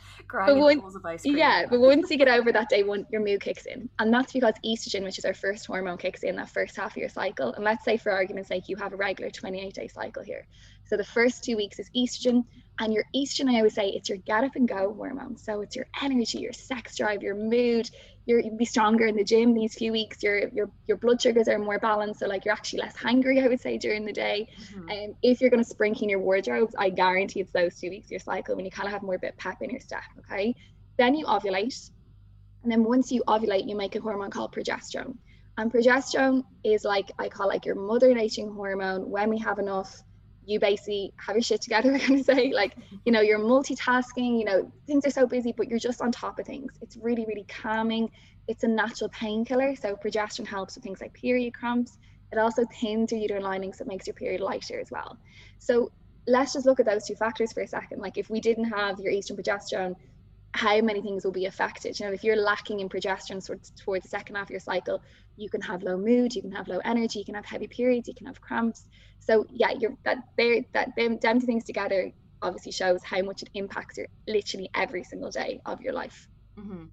but 0.48 0.58
once, 0.58 1.26
yeah 1.26 1.66
but 1.70 1.80
once 1.80 2.10
you 2.10 2.18
get 2.18 2.28
over 2.28 2.52
that 2.52 2.70
day 2.70 2.84
one 2.84 3.06
your 3.12 3.22
mood 3.22 3.42
kicks 3.42 3.66
in. 3.66 3.90
And 4.00 4.14
that's 4.14 4.34
because 4.34 4.56
estrogen 4.66 5.04
which 5.04 5.20
is 5.20 5.26
our 5.26 5.34
first 5.34 5.66
hormone 5.66 5.98
kicks 5.98 6.24
in 6.24 6.36
that 6.38 6.50
first 6.50 6.76
half 6.76 6.92
of 6.92 6.98
your 6.98 7.10
cycle. 7.10 7.54
And 7.54 7.64
let's 7.64 7.86
say 7.86 7.98
for 7.98 8.12
argument's 8.12 8.50
sake 8.50 8.68
you 8.68 8.76
have 8.78 8.94
a 8.94 8.98
regular 8.98 9.30
28 9.30 9.74
day 9.74 9.88
cycle 9.88 10.24
here. 10.24 10.48
So 10.88 10.98
the 10.98 11.04
first 11.04 11.44
two 11.44 11.56
weeks 11.56 11.80
is 11.80 11.90
estrogen 11.96 12.46
and 12.80 12.94
your 12.94 13.06
estrogen 13.16 13.50
i 13.50 13.58
always 13.58 13.74
say 13.74 13.90
it's 13.90 14.10
your 14.10 14.18
get 14.20 14.44
up 14.44 14.56
and 14.56 14.68
go 14.68 14.94
hormone. 14.94 15.38
So 15.38 15.62
it's 15.62 15.76
your 15.76 15.88
energy 16.02 16.40
your 16.40 16.54
sex 16.54 16.98
drive 16.98 17.22
your 17.24 17.36
mood. 17.36 17.90
You're 18.26 18.40
you'll 18.40 18.58
be 18.58 18.66
stronger 18.66 19.06
in 19.06 19.16
the 19.16 19.24
gym 19.24 19.54
these 19.54 19.76
few 19.76 19.92
weeks. 19.92 20.24
Your 20.24 20.50
your 20.50 20.70
your 20.88 20.98
blood 20.98 21.22
sugars 21.22 21.48
are 21.48 21.60
more 21.60 21.80
balanced. 21.80 22.20
So 22.20 22.28
like 22.28 22.46
you're 22.46 22.54
actually 22.54 22.82
less 22.82 22.96
hungry 22.96 23.42
i 23.42 23.48
would 23.48 23.62
say 23.62 23.78
during 23.78 24.06
the 24.06 24.14
day. 24.14 24.50
Mm-hmm. 24.60 24.90
and 24.90 25.12
um, 25.12 25.18
if 25.22 25.42
you're 25.42 25.50
going 25.50 25.64
to 25.64 25.70
spring 25.70 25.96
in 26.02 26.10
your 26.10 26.20
wardrobes 26.20 26.76
i 26.78 26.90
guarantee 26.90 27.42
it's 27.42 27.52
those 27.52 27.80
two 27.80 27.90
weeks 27.90 28.08
of 28.08 28.12
your 28.12 28.20
cycle 28.20 28.56
when 28.56 28.66
you 28.66 28.72
kind 28.72 28.88
of 28.88 28.94
have 28.94 29.04
more 29.04 29.18
bit 29.18 29.38
pep 29.38 29.62
in 29.62 29.70
your 29.70 29.80
step 29.80 30.04
okay? 30.20 30.56
Then 30.98 31.16
you 31.16 31.26
ovulate. 31.26 31.92
And 32.64 32.72
then 32.72 32.84
once 32.84 33.12
you 33.12 33.24
ovulate 33.28 33.68
you 33.70 33.76
make 33.76 33.96
a 33.96 34.02
hormone 34.02 34.32
called 34.32 34.54
progesterone. 34.54 35.16
And 35.58 35.72
progesterone 35.72 36.44
is 36.64 36.84
like 36.84 37.12
i 37.20 37.30
call 37.30 37.48
like 37.48 37.66
your 37.66 37.76
mother 37.76 38.14
nature 38.14 38.48
hormone 38.48 39.10
when 39.10 39.30
we 39.30 39.38
have 39.40 39.60
enough 39.60 40.04
you 40.48 40.60
basically 40.60 41.14
have 41.18 41.36
your 41.36 41.44
shit 41.44 41.62
together 41.62 41.94
i'm 42.08 42.18
to 42.18 42.24
say 42.24 42.52
like 42.54 42.76
you 43.06 43.12
know 43.12 43.22
you're 43.22 43.40
multitasking 43.40 44.40
you 44.40 44.46
know 44.46 44.72
things 44.88 45.06
are 45.06 45.12
so 45.12 45.26
busy 45.26 45.54
but 45.56 45.68
you're 45.68 45.80
just 45.80 46.02
on 46.02 46.12
top 46.12 46.40
of 46.40 46.46
things. 46.46 46.74
It's 46.82 46.98
really 46.98 47.26
really 47.26 47.46
calming. 47.48 48.12
It's 48.48 48.64
a 48.64 48.68
natural 48.68 49.10
painkiller 49.10 49.76
so 49.76 49.96
progesterone 49.96 50.48
helps 50.48 50.76
with 50.76 50.84
things 50.84 51.02
like 51.02 51.14
period 51.14 51.54
cramps. 51.54 51.98
It 52.32 52.38
also 52.38 52.66
thins 52.82 53.12
your 53.12 53.22
uterine 53.22 53.44
lining 53.44 53.74
so 53.74 53.84
it 53.84 53.88
makes 53.88 54.08
your 54.08 54.14
period 54.14 54.42
lighter 54.42 54.80
as 54.80 54.92
well. 54.92 55.18
So 55.60 55.92
let's 56.28 56.54
just 56.54 56.66
look 56.66 56.80
at 56.80 56.86
those 56.86 57.06
two 57.06 57.16
factors 57.16 57.54
for 57.54 57.62
a 57.62 57.68
second. 57.68 58.02
Like 58.02 58.18
if 58.18 58.30
we 58.30 58.40
didn't 58.40 58.66
have 58.66 59.00
your 59.00 59.12
eastern 59.12 59.38
progesterone 59.38 59.96
how 60.56 60.80
many 60.82 61.02
things 61.02 61.26
will 61.26 61.32
be 61.32 61.46
affected. 61.46 62.00
You 62.00 62.06
know, 62.06 62.14
if 62.14 62.24
you're 62.24 62.36
lacking 62.36 62.80
in 62.80 62.88
progesterone 62.88 63.46
towards, 63.46 63.72
towards 63.72 64.04
the 64.04 64.10
second 64.10 64.36
half 64.36 64.46
of 64.46 64.52
your 64.52 64.60
cycle, 64.60 65.02
you 65.36 65.50
can 65.50 65.62
have 65.62 65.84
low 65.84 65.98
mood, 65.98 66.34
you 66.34 66.42
can 66.42 66.52
have 66.52 66.68
low 66.68 66.80
energy, 66.86 67.20
you 67.20 67.26
can 67.26 67.36
have 67.36 67.46
heavy 67.46 67.68
periods, 67.68 68.08
you 68.08 68.14
can 68.14 68.26
have 68.28 68.40
cramps. 68.40 68.86
So 69.20 69.46
yeah, 69.52 69.72
you're 69.72 69.98
that 70.04 70.20
there 70.38 70.62
that 70.74 70.96
them, 70.96 71.18
them 71.18 71.40
two 71.40 71.46
things 71.46 71.64
together 71.64 72.12
obviously 72.42 72.72
shows 72.72 73.04
how 73.04 73.22
much 73.22 73.42
it 73.42 73.50
impacts 73.54 73.98
your 73.98 74.08
literally 74.28 74.70
every 74.76 75.04
single 75.04 75.32
day 75.32 75.60
of 75.66 75.82
your 75.82 75.94
life. 75.94 76.28
Mm-hmm. 76.58 76.86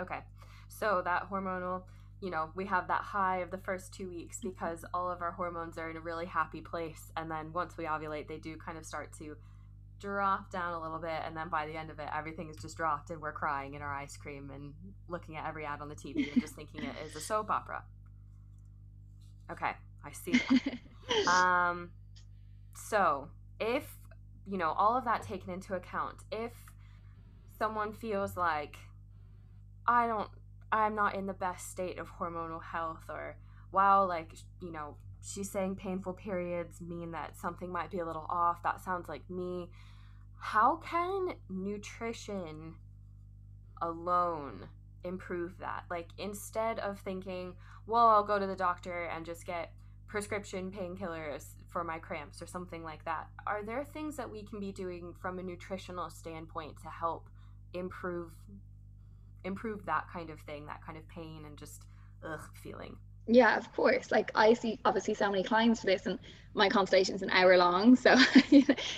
Okay, 0.00 0.20
so 0.68 1.02
that 1.04 1.28
hormonal, 1.30 1.82
you 2.22 2.30
know, 2.30 2.50
we 2.54 2.64
have 2.66 2.88
that 2.88 3.02
high 3.02 3.38
of 3.38 3.50
the 3.50 3.58
first 3.58 3.92
two 3.92 4.08
weeks 4.08 4.38
because 4.42 4.84
all 4.94 5.10
of 5.10 5.20
our 5.20 5.32
hormones 5.32 5.76
are 5.76 5.90
in 5.90 5.96
a 5.96 6.00
really 6.00 6.26
happy 6.26 6.60
place, 6.62 7.12
and 7.16 7.30
then 7.30 7.52
once 7.52 7.76
we 7.76 7.84
ovulate, 7.84 8.26
they 8.28 8.38
do 8.38 8.56
kind 8.56 8.78
of 8.78 8.86
start 8.86 9.12
to 9.18 9.36
drop 10.02 10.50
down 10.50 10.74
a 10.74 10.82
little 10.82 10.98
bit 10.98 11.22
and 11.24 11.36
then 11.36 11.48
by 11.48 11.64
the 11.64 11.76
end 11.76 11.88
of 11.88 12.00
it 12.00 12.08
everything 12.12 12.50
is 12.50 12.56
just 12.56 12.76
dropped 12.76 13.10
and 13.10 13.22
we're 13.22 13.32
crying 13.32 13.74
in 13.74 13.82
our 13.82 13.94
ice 13.94 14.16
cream 14.16 14.50
and 14.52 14.74
looking 15.08 15.36
at 15.36 15.46
every 15.46 15.64
ad 15.64 15.80
on 15.80 15.88
the 15.88 15.94
tv 15.94 16.32
and 16.32 16.42
just 16.42 16.56
thinking 16.56 16.82
it 16.82 16.94
is 17.06 17.14
a 17.14 17.20
soap 17.20 17.50
opera. 17.50 17.84
Okay 19.50 19.70
i 20.04 20.10
see 20.10 20.40
um 21.28 21.90
so 22.74 23.28
if 23.60 23.96
you 24.44 24.58
know 24.58 24.72
all 24.72 24.98
of 24.98 25.04
that 25.04 25.22
taken 25.22 25.50
into 25.50 25.74
account 25.74 26.16
if 26.32 26.50
someone 27.56 27.92
feels 27.92 28.36
like 28.36 28.76
i 29.86 30.08
don't 30.08 30.30
i'm 30.72 30.96
not 30.96 31.14
in 31.14 31.26
the 31.26 31.32
best 31.32 31.70
state 31.70 31.98
of 32.00 32.08
hormonal 32.18 32.60
health 32.60 33.04
or 33.08 33.36
wow 33.70 34.04
like 34.04 34.32
you 34.60 34.72
know 34.72 34.96
she's 35.24 35.48
saying 35.48 35.76
painful 35.76 36.12
periods 36.12 36.80
mean 36.80 37.12
that 37.12 37.36
something 37.38 37.70
might 37.70 37.90
be 37.90 38.00
a 38.00 38.04
little 38.04 38.26
off 38.28 38.60
that 38.64 38.80
sounds 38.80 39.08
like 39.08 39.28
me 39.30 39.68
how 40.42 40.74
can 40.84 41.34
nutrition 41.48 42.74
alone 43.80 44.66
improve 45.04 45.56
that? 45.60 45.84
Like 45.88 46.08
instead 46.18 46.80
of 46.80 46.98
thinking, 46.98 47.54
well, 47.86 48.08
I'll 48.08 48.24
go 48.24 48.40
to 48.40 48.46
the 48.46 48.56
doctor 48.56 49.04
and 49.04 49.24
just 49.24 49.46
get 49.46 49.72
prescription 50.08 50.72
painkillers 50.72 51.46
for 51.70 51.84
my 51.84 52.00
cramps 52.00 52.42
or 52.42 52.48
something 52.48 52.82
like 52.82 53.04
that. 53.04 53.28
Are 53.46 53.62
there 53.62 53.84
things 53.84 54.16
that 54.16 54.28
we 54.28 54.42
can 54.42 54.58
be 54.58 54.72
doing 54.72 55.14
from 55.22 55.38
a 55.38 55.44
nutritional 55.44 56.10
standpoint 56.10 56.74
to 56.82 56.88
help 56.88 57.28
improve 57.72 58.32
improve 59.44 59.86
that 59.86 60.08
kind 60.12 60.28
of 60.28 60.40
thing, 60.40 60.66
that 60.66 60.84
kind 60.84 60.98
of 60.98 61.08
pain 61.08 61.44
and 61.46 61.56
just 61.56 61.84
ugh 62.26 62.50
feeling? 62.60 62.96
Yeah, 63.26 63.56
of 63.56 63.72
course. 63.72 64.10
Like 64.10 64.30
I 64.34 64.54
see 64.54 64.78
obviously 64.84 65.14
so 65.14 65.30
many 65.30 65.42
clients 65.42 65.80
for 65.80 65.86
this 65.86 66.06
and 66.06 66.18
my 66.54 66.68
consultation's 66.68 67.22
an 67.22 67.30
hour 67.30 67.56
long. 67.56 67.96
So, 68.02 68.16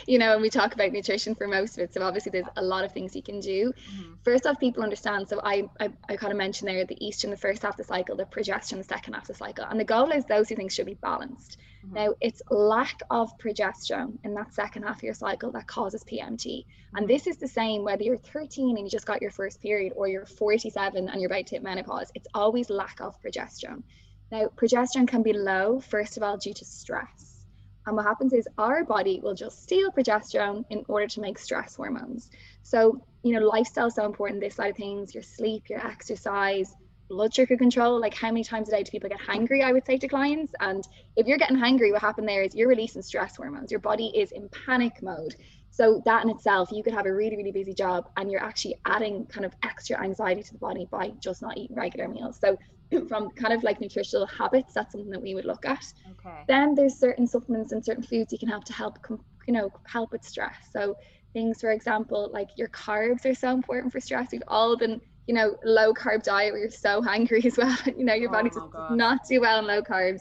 you 0.06 0.18
know, 0.18 0.32
and 0.32 0.40
we 0.40 0.48
talk 0.48 0.72
about 0.72 0.92
nutrition 0.92 1.34
for 1.34 1.46
most 1.46 1.76
of 1.76 1.84
it. 1.84 1.92
So 1.92 2.02
obviously 2.02 2.30
there's 2.30 2.46
a 2.56 2.62
lot 2.62 2.84
of 2.84 2.92
things 2.92 3.14
you 3.14 3.22
can 3.22 3.38
do. 3.38 3.72
Mm-hmm. 3.72 4.14
First 4.24 4.46
off, 4.46 4.58
people 4.58 4.82
understand. 4.82 5.28
So 5.28 5.40
I, 5.44 5.68
I, 5.78 5.90
I 6.08 6.16
kind 6.16 6.32
of 6.32 6.38
mentioned 6.38 6.68
there 6.68 6.84
the 6.86 6.96
estrogen 6.96 7.30
the 7.30 7.36
first 7.36 7.62
half 7.62 7.72
of 7.72 7.76
the 7.76 7.84
cycle, 7.84 8.16
the 8.16 8.24
progesterone 8.24 8.78
the 8.78 8.84
second 8.84 9.12
half 9.12 9.24
of 9.24 9.28
the 9.28 9.34
cycle. 9.34 9.66
And 9.68 9.78
the 9.78 9.84
goal 9.84 10.10
is 10.10 10.24
those 10.24 10.48
two 10.48 10.56
things 10.56 10.72
should 10.72 10.86
be 10.86 10.94
balanced. 10.94 11.58
Mm-hmm. 11.84 11.94
Now, 11.94 12.14
it's 12.20 12.40
lack 12.50 13.02
of 13.10 13.36
progesterone 13.38 14.16
in 14.24 14.32
that 14.34 14.54
second 14.54 14.84
half 14.84 14.96
of 14.96 15.02
your 15.02 15.14
cycle 15.14 15.50
that 15.52 15.66
causes 15.66 16.02
PMT. 16.04 16.64
And 16.94 17.00
mm-hmm. 17.00 17.06
this 17.06 17.26
is 17.26 17.36
the 17.36 17.48
same 17.48 17.84
whether 17.84 18.02
you're 18.02 18.16
13 18.16 18.76
and 18.76 18.86
you 18.86 18.90
just 18.90 19.06
got 19.06 19.20
your 19.20 19.30
first 19.30 19.60
period 19.60 19.92
or 19.96 20.08
you're 20.08 20.26
47 20.26 21.08
and 21.08 21.20
you're 21.20 21.30
about 21.30 21.46
to 21.48 21.56
hit 21.56 21.62
menopause. 21.62 22.10
It's 22.14 22.28
always 22.32 22.70
lack 22.70 23.00
of 23.00 23.20
progesterone. 23.20 23.82
Now, 24.30 24.48
progesterone 24.56 25.08
can 25.08 25.22
be 25.22 25.32
low, 25.32 25.80
first 25.80 26.16
of 26.16 26.22
all, 26.22 26.36
due 26.36 26.54
to 26.54 26.64
stress. 26.64 27.44
And 27.86 27.96
what 27.96 28.06
happens 28.06 28.32
is 28.32 28.48
our 28.56 28.84
body 28.84 29.20
will 29.22 29.34
just 29.34 29.62
steal 29.62 29.90
progesterone 29.90 30.64
in 30.70 30.84
order 30.88 31.06
to 31.06 31.20
make 31.20 31.38
stress 31.38 31.74
hormones. 31.76 32.30
So, 32.62 33.04
you 33.22 33.38
know, 33.38 33.46
lifestyle 33.46 33.88
is 33.88 33.94
so 33.94 34.06
important, 34.06 34.40
this 34.40 34.54
side 34.54 34.70
of 34.70 34.76
things, 34.76 35.14
your 35.14 35.22
sleep, 35.22 35.68
your 35.68 35.86
exercise, 35.86 36.74
blood 37.08 37.34
sugar 37.34 37.56
control 37.56 38.00
like 38.00 38.14
how 38.14 38.28
many 38.28 38.42
times 38.42 38.68
a 38.68 38.72
day 38.72 38.82
do 38.82 38.90
people 38.90 39.08
get 39.08 39.20
hangry 39.20 39.62
i 39.62 39.72
would 39.72 39.84
say 39.84 39.98
to 39.98 40.08
clients 40.08 40.52
and 40.60 40.88
if 41.16 41.26
you're 41.26 41.38
getting 41.38 41.56
hangry 41.56 41.92
what 41.92 42.00
happened 42.00 42.26
there 42.26 42.42
is 42.42 42.54
you're 42.54 42.68
releasing 42.68 43.02
stress 43.02 43.36
hormones 43.36 43.70
your 43.70 43.80
body 43.80 44.06
is 44.14 44.32
in 44.32 44.48
panic 44.66 45.02
mode 45.02 45.34
so 45.70 46.00
that 46.04 46.24
in 46.24 46.30
itself 46.30 46.70
you 46.72 46.82
could 46.82 46.94
have 46.94 47.06
a 47.06 47.12
really 47.12 47.36
really 47.36 47.52
busy 47.52 47.74
job 47.74 48.08
and 48.16 48.30
you're 48.30 48.42
actually 48.42 48.74
adding 48.86 49.26
kind 49.26 49.44
of 49.44 49.52
extra 49.62 50.02
anxiety 50.02 50.42
to 50.42 50.52
the 50.52 50.58
body 50.58 50.86
by 50.90 51.10
just 51.20 51.42
not 51.42 51.56
eating 51.58 51.76
regular 51.76 52.08
meals 52.08 52.38
so 52.40 52.56
from 53.08 53.30
kind 53.30 53.52
of 53.52 53.62
like 53.62 53.80
nutritional 53.80 54.26
habits 54.26 54.74
that's 54.74 54.92
something 54.92 55.10
that 55.10 55.22
we 55.22 55.34
would 55.34 55.44
look 55.44 55.64
at 55.64 55.84
okay 56.10 56.42
then 56.48 56.74
there's 56.74 56.98
certain 56.98 57.26
supplements 57.26 57.72
and 57.72 57.84
certain 57.84 58.02
foods 58.02 58.32
you 58.32 58.38
can 58.38 58.48
have 58.48 58.64
to 58.64 58.72
help 58.72 58.98
you 59.46 59.54
know 59.54 59.70
help 59.86 60.12
with 60.12 60.22
stress 60.24 60.56
so 60.72 60.94
things 61.32 61.60
for 61.60 61.70
example 61.70 62.30
like 62.32 62.48
your 62.56 62.68
carbs 62.68 63.24
are 63.24 63.34
so 63.34 63.50
important 63.52 63.92
for 63.92 64.00
stress 64.00 64.28
we've 64.32 64.42
all 64.48 64.76
been 64.76 65.00
you 65.26 65.34
know, 65.34 65.56
low 65.64 65.92
carb 65.92 66.22
diet 66.22 66.52
where 66.52 66.60
you're 66.60 66.70
so 66.70 67.02
hungry 67.10 67.42
as 67.44 67.56
well. 67.56 67.76
you 67.86 68.04
know, 68.04 68.14
your 68.14 68.30
oh 68.30 68.32
body's 68.32 68.56
not 68.90 69.20
too 69.28 69.40
well 69.40 69.58
on 69.58 69.66
low 69.66 69.82
carbs. 69.82 70.20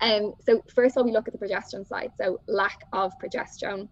Um, 0.00 0.32
so 0.44 0.62
first 0.74 0.96
of 0.96 1.00
all, 1.00 1.04
we 1.04 1.12
look 1.12 1.28
at 1.28 1.38
the 1.38 1.46
progesterone 1.46 1.86
side. 1.86 2.10
So 2.20 2.40
lack 2.46 2.80
of 2.92 3.12
progesterone 3.22 3.88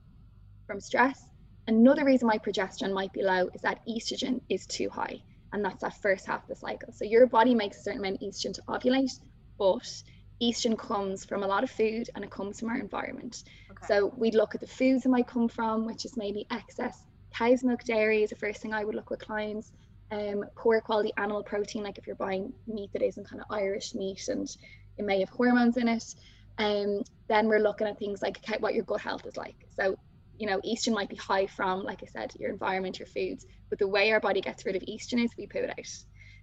from 0.66 0.80
stress. 0.80 1.20
Another 1.66 2.04
reason 2.04 2.28
why 2.28 2.38
progesterone 2.38 2.94
might 2.94 3.12
be 3.12 3.22
low 3.22 3.50
is 3.54 3.60
that 3.60 3.80
estrogen 3.86 4.40
is 4.48 4.66
too 4.66 4.88
high. 4.88 5.20
And 5.52 5.64
that's 5.64 5.80
that 5.80 6.00
first 6.00 6.26
half 6.26 6.42
of 6.42 6.48
the 6.48 6.56
cycle. 6.56 6.92
So 6.92 7.04
your 7.04 7.26
body 7.26 7.54
makes 7.54 7.78
a 7.78 7.82
certain 7.82 8.00
amount 8.00 8.16
of 8.16 8.22
estrogen 8.22 8.54
to 8.54 8.62
ovulate, 8.62 9.18
but 9.58 10.02
estrogen 10.42 10.78
comes 10.78 11.24
from 11.24 11.42
a 11.42 11.46
lot 11.46 11.64
of 11.64 11.70
food 11.70 12.10
and 12.14 12.24
it 12.24 12.30
comes 12.30 12.60
from 12.60 12.68
our 12.68 12.78
environment. 12.78 13.44
Okay. 13.70 13.86
So 13.86 14.12
we'd 14.16 14.34
look 14.34 14.54
at 14.54 14.60
the 14.60 14.66
foods 14.66 15.06
it 15.06 15.08
might 15.08 15.26
come 15.26 15.48
from, 15.48 15.86
which 15.86 16.04
is 16.04 16.16
maybe 16.16 16.46
excess 16.50 17.04
cow's 17.30 17.62
milk 17.62 17.84
dairy 17.84 18.22
is 18.22 18.30
the 18.30 18.36
first 18.36 18.60
thing 18.62 18.72
I 18.72 18.84
would 18.84 18.94
look 18.94 19.10
with 19.10 19.20
clients 19.20 19.70
um, 20.10 20.44
poor 20.56 20.80
quality 20.80 21.12
animal 21.16 21.42
protein, 21.42 21.82
like 21.82 21.98
if 21.98 22.06
you're 22.06 22.16
buying 22.16 22.52
meat 22.66 22.90
that 22.92 23.02
isn't 23.02 23.28
kind 23.28 23.42
of 23.42 23.46
Irish 23.50 23.94
meat 23.94 24.28
and 24.28 24.48
it 24.96 25.04
may 25.04 25.20
have 25.20 25.28
hormones 25.28 25.76
in 25.76 25.88
it. 25.88 26.14
Um, 26.58 27.02
then 27.28 27.46
we're 27.46 27.60
looking 27.60 27.86
at 27.86 27.98
things 27.98 28.22
like 28.22 28.38
what 28.58 28.74
your 28.74 28.84
gut 28.84 29.00
health 29.00 29.26
is 29.26 29.36
like. 29.36 29.56
So, 29.76 29.96
you 30.38 30.46
know, 30.46 30.60
estrogen 30.60 30.94
might 30.94 31.08
be 31.08 31.16
high 31.16 31.46
from, 31.46 31.82
like 31.82 32.02
I 32.02 32.06
said, 32.06 32.32
your 32.38 32.50
environment, 32.50 32.98
your 32.98 33.06
foods, 33.06 33.46
but 33.70 33.78
the 33.78 33.88
way 33.88 34.12
our 34.12 34.20
body 34.20 34.40
gets 34.40 34.64
rid 34.64 34.76
of 34.76 34.82
estrogen 34.82 35.24
is 35.24 35.32
we 35.36 35.46
poo 35.46 35.58
it 35.58 35.70
out. 35.70 35.86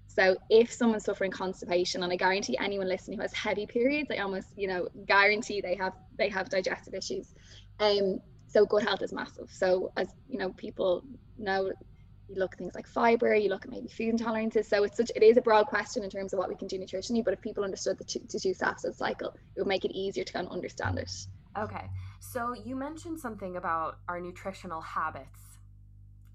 So 0.07 0.37
if 0.49 0.71
someone's 0.71 1.05
suffering 1.05 1.31
constipation, 1.31 2.03
and 2.03 2.11
I 2.11 2.15
guarantee 2.15 2.57
anyone 2.57 2.87
listening 2.87 3.17
who 3.17 3.23
has 3.23 3.33
heavy 3.33 3.65
periods, 3.65 4.09
I 4.11 4.17
almost, 4.17 4.47
you 4.55 4.67
know, 4.67 4.87
guarantee 5.07 5.61
they 5.61 5.75
have 5.75 5.93
they 6.17 6.29
have 6.29 6.49
digestive 6.49 6.93
issues. 6.93 7.33
Um, 7.79 8.19
so 8.47 8.65
gut 8.65 8.83
health 8.83 9.01
is 9.01 9.11
massive. 9.11 9.49
So 9.49 9.91
as 9.97 10.07
you 10.29 10.37
know, 10.37 10.51
people 10.53 11.03
know 11.37 11.71
you 12.29 12.35
look 12.35 12.53
at 12.53 12.59
things 12.59 12.75
like 12.75 12.87
fiber, 12.87 13.35
you 13.35 13.49
look 13.49 13.65
at 13.65 13.71
maybe 13.71 13.87
food 13.87 14.15
intolerances. 14.15 14.65
So 14.65 14.83
it's 14.83 14.97
such 14.97 15.11
it 15.15 15.23
is 15.23 15.37
a 15.37 15.41
broad 15.41 15.67
question 15.67 16.03
in 16.03 16.09
terms 16.09 16.33
of 16.33 16.39
what 16.39 16.49
we 16.49 16.55
can 16.55 16.67
do 16.67 16.79
nutritionally, 16.79 17.23
but 17.23 17.33
if 17.33 17.41
people 17.41 17.63
understood 17.63 17.97
the 17.97 18.03
two, 18.03 18.19
the 18.29 18.39
two 18.39 18.53
steps 18.53 18.85
cycle, 18.97 19.29
it 19.55 19.59
would 19.59 19.67
make 19.67 19.85
it 19.85 19.91
easier 19.91 20.23
to 20.23 20.33
kind 20.33 20.47
of 20.47 20.53
understand 20.53 20.99
it. 20.99 21.11
Okay. 21.57 21.89
So 22.19 22.53
you 22.53 22.75
mentioned 22.75 23.19
something 23.19 23.55
about 23.55 23.99
our 24.07 24.19
nutritional 24.19 24.81
habits 24.81 25.55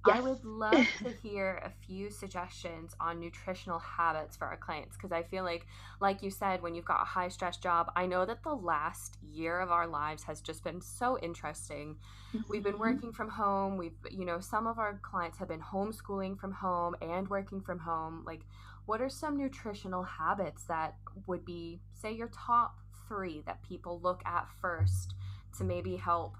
Yes. 0.06 0.16
I 0.16 0.20
would 0.20 0.44
love 0.44 0.86
to 1.02 1.10
hear 1.22 1.60
a 1.62 1.70
few 1.86 2.10
suggestions 2.10 2.94
on 3.00 3.20
nutritional 3.20 3.78
habits 3.78 4.36
for 4.36 4.46
our 4.46 4.56
clients 4.56 4.96
because 4.96 5.12
I 5.12 5.22
feel 5.22 5.44
like, 5.44 5.66
like 6.00 6.22
you 6.22 6.30
said, 6.30 6.62
when 6.62 6.74
you've 6.74 6.86
got 6.86 7.02
a 7.02 7.04
high 7.04 7.28
stress 7.28 7.58
job, 7.58 7.92
I 7.94 8.06
know 8.06 8.24
that 8.24 8.42
the 8.42 8.54
last 8.54 9.18
year 9.22 9.60
of 9.60 9.70
our 9.70 9.86
lives 9.86 10.22
has 10.22 10.40
just 10.40 10.64
been 10.64 10.80
so 10.80 11.18
interesting. 11.18 11.96
Mm-hmm. 12.34 12.40
We've 12.48 12.62
been 12.62 12.74
mm-hmm. 12.74 12.80
working 12.80 13.12
from 13.12 13.28
home. 13.28 13.76
We've, 13.76 13.96
you 14.10 14.24
know, 14.24 14.40
some 14.40 14.66
of 14.66 14.78
our 14.78 14.98
clients 15.02 15.38
have 15.38 15.48
been 15.48 15.60
homeschooling 15.60 16.38
from 16.38 16.52
home 16.52 16.94
and 17.02 17.28
working 17.28 17.60
from 17.60 17.78
home. 17.78 18.22
Like, 18.26 18.40
what 18.86 19.02
are 19.02 19.10
some 19.10 19.36
nutritional 19.36 20.02
habits 20.02 20.64
that 20.64 20.96
would 21.26 21.44
be, 21.44 21.80
say, 21.92 22.12
your 22.12 22.28
top 22.28 22.79
three 23.10 23.42
that 23.46 23.62
people 23.62 24.00
look 24.02 24.22
at 24.24 24.46
first 24.62 25.14
to 25.58 25.64
maybe 25.64 25.96
help, 25.96 26.36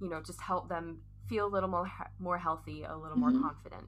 you 0.00 0.08
know, 0.08 0.22
just 0.22 0.40
help 0.40 0.68
them 0.68 1.00
feel 1.28 1.46
a 1.46 1.52
little 1.52 1.68
more 1.68 1.90
more 2.18 2.38
healthy, 2.38 2.84
a 2.84 2.96
little 2.96 3.18
more 3.18 3.30
mm-hmm. 3.30 3.42
confident? 3.42 3.86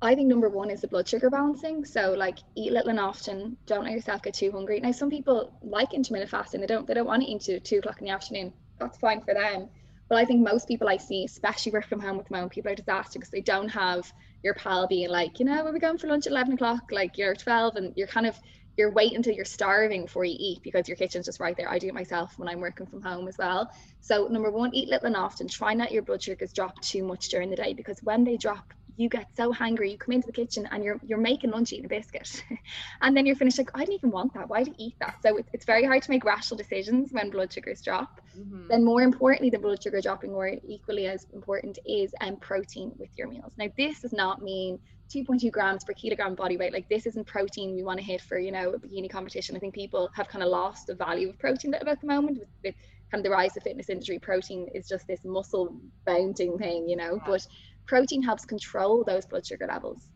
I 0.00 0.14
think 0.14 0.28
number 0.28 0.48
one 0.48 0.70
is 0.70 0.80
the 0.82 0.88
blood 0.88 1.08
sugar 1.08 1.28
balancing. 1.28 1.84
So 1.84 2.12
like 2.12 2.38
eat 2.54 2.72
little 2.72 2.90
and 2.90 3.00
often. 3.00 3.56
Don't 3.66 3.84
let 3.84 3.92
yourself 3.92 4.22
get 4.22 4.34
too 4.34 4.52
hungry. 4.52 4.78
Now 4.78 4.92
some 4.92 5.10
people 5.10 5.58
like 5.62 5.92
intermittent 5.92 6.30
fasting. 6.30 6.60
They 6.60 6.68
don't 6.68 6.86
they 6.86 6.94
don't 6.94 7.06
want 7.06 7.22
to 7.22 7.28
eat 7.28 7.34
until 7.34 7.60
two 7.60 7.78
o'clock 7.78 7.98
in 8.00 8.06
the 8.06 8.12
afternoon. 8.12 8.52
That's 8.78 8.98
fine 8.98 9.22
for 9.22 9.34
them. 9.34 9.68
But 10.08 10.18
I 10.18 10.24
think 10.24 10.40
most 10.42 10.68
people 10.68 10.88
I 10.88 10.96
see, 10.96 11.24
especially 11.24 11.72
work 11.72 11.86
from 11.86 12.00
home 12.00 12.16
with 12.16 12.30
my 12.30 12.40
own 12.40 12.48
people, 12.48 12.70
are 12.70 12.74
disaster 12.74 13.18
because 13.18 13.30
they 13.30 13.42
don't 13.42 13.68
have 13.68 14.10
your 14.42 14.54
pal 14.54 14.86
being 14.86 15.10
like, 15.10 15.38
you 15.38 15.44
know, 15.44 15.66
are 15.66 15.72
we 15.72 15.80
going 15.80 15.98
for 15.98 16.06
lunch 16.06 16.26
at 16.26 16.32
eleven 16.32 16.54
o'clock? 16.54 16.90
Like 16.92 17.18
you're 17.18 17.34
twelve 17.34 17.76
and 17.76 17.92
you're 17.96 18.06
kind 18.06 18.26
of 18.26 18.38
you're 18.78 18.92
waiting 18.92 19.16
until 19.16 19.34
you're 19.34 19.44
starving 19.44 20.02
before 20.02 20.24
you 20.24 20.36
eat 20.38 20.60
because 20.62 20.88
your 20.88 20.96
kitchen's 20.96 21.26
just 21.26 21.40
right 21.40 21.56
there. 21.56 21.68
I 21.68 21.78
do 21.78 21.88
it 21.88 21.94
myself 21.94 22.32
when 22.38 22.48
I'm 22.48 22.60
working 22.60 22.86
from 22.86 23.02
home 23.02 23.26
as 23.26 23.36
well. 23.36 23.68
So 24.00 24.28
number 24.28 24.52
one, 24.52 24.72
eat 24.72 24.88
little 24.88 25.08
and 25.08 25.16
often. 25.16 25.48
Try 25.48 25.74
not 25.74 25.90
your 25.90 26.02
blood 26.02 26.22
sugars 26.22 26.52
drop 26.52 26.80
too 26.80 27.02
much 27.02 27.28
during 27.28 27.50
the 27.50 27.56
day 27.56 27.74
because 27.74 27.98
when 28.04 28.22
they 28.22 28.36
drop, 28.36 28.72
you 28.98 29.08
get 29.08 29.28
so 29.36 29.52
hungry. 29.52 29.92
You 29.92 29.98
come 29.98 30.12
into 30.12 30.26
the 30.26 30.32
kitchen 30.32 30.68
and 30.70 30.82
you're 30.82 31.00
you're 31.06 31.18
making 31.18 31.50
lunch 31.50 31.72
eating 31.72 31.86
a 31.86 31.88
biscuit, 31.88 32.44
and 33.00 33.16
then 33.16 33.26
you're 33.26 33.36
finished 33.36 33.58
like 33.58 33.70
I 33.74 33.80
didn't 33.80 33.94
even 33.94 34.10
want 34.10 34.34
that. 34.34 34.48
Why 34.48 34.64
did 34.64 34.74
you 34.78 34.86
eat 34.88 34.94
that? 35.00 35.16
So 35.22 35.36
it's, 35.36 35.48
it's 35.52 35.64
very 35.64 35.84
hard 35.84 36.02
to 36.02 36.10
make 36.10 36.24
rational 36.24 36.58
decisions 36.58 37.12
when 37.12 37.30
blood 37.30 37.52
sugars 37.52 37.80
drop. 37.80 38.20
Mm-hmm. 38.36 38.68
Then 38.68 38.84
more 38.84 39.02
importantly, 39.02 39.50
the 39.50 39.58
blood 39.58 39.82
sugar 39.82 40.00
dropping, 40.00 40.32
or 40.32 40.52
equally 40.66 41.06
as 41.06 41.26
important, 41.32 41.78
is 41.86 42.12
um, 42.20 42.36
protein 42.36 42.92
with 42.98 43.10
your 43.16 43.28
meals. 43.28 43.52
Now 43.56 43.68
this 43.76 44.00
does 44.00 44.12
not 44.12 44.42
mean 44.42 44.80
2.2 45.08 45.50
grams 45.50 45.84
per 45.84 45.92
kilogram 45.92 46.34
body 46.34 46.56
weight. 46.56 46.72
Like 46.72 46.88
this 46.88 47.06
isn't 47.06 47.26
protein 47.26 47.74
we 47.74 47.82
want 47.82 47.98
to 47.98 48.04
hit 48.04 48.20
for, 48.20 48.38
you 48.38 48.52
know, 48.52 48.70
a 48.70 48.78
bikini 48.78 49.10
competition. 49.10 49.56
I 49.56 49.58
think 49.58 49.74
people 49.74 50.10
have 50.14 50.28
kind 50.28 50.42
of 50.42 50.50
lost 50.50 50.88
the 50.88 50.94
value 50.94 51.30
of 51.30 51.38
protein 51.38 51.72
at 51.74 52.00
the 52.00 52.06
moment 52.06 52.40
with, 52.40 52.48
with 52.64 52.74
kind 53.10 53.20
of 53.20 53.24
the 53.24 53.30
rise 53.30 53.56
of 53.56 53.62
fitness 53.62 53.88
industry. 53.88 54.18
Protein 54.18 54.68
is 54.74 54.88
just 54.88 55.06
this 55.06 55.24
muscle 55.24 55.80
bounding 56.04 56.58
thing, 56.58 56.88
you 56.88 56.96
know, 56.96 57.14
yeah. 57.16 57.24
but 57.26 57.46
protein 57.88 58.22
helps 58.22 58.44
control 58.44 59.02
those 59.02 59.26
blood 59.26 59.44
sugar 59.44 59.66
levels. 59.66 60.06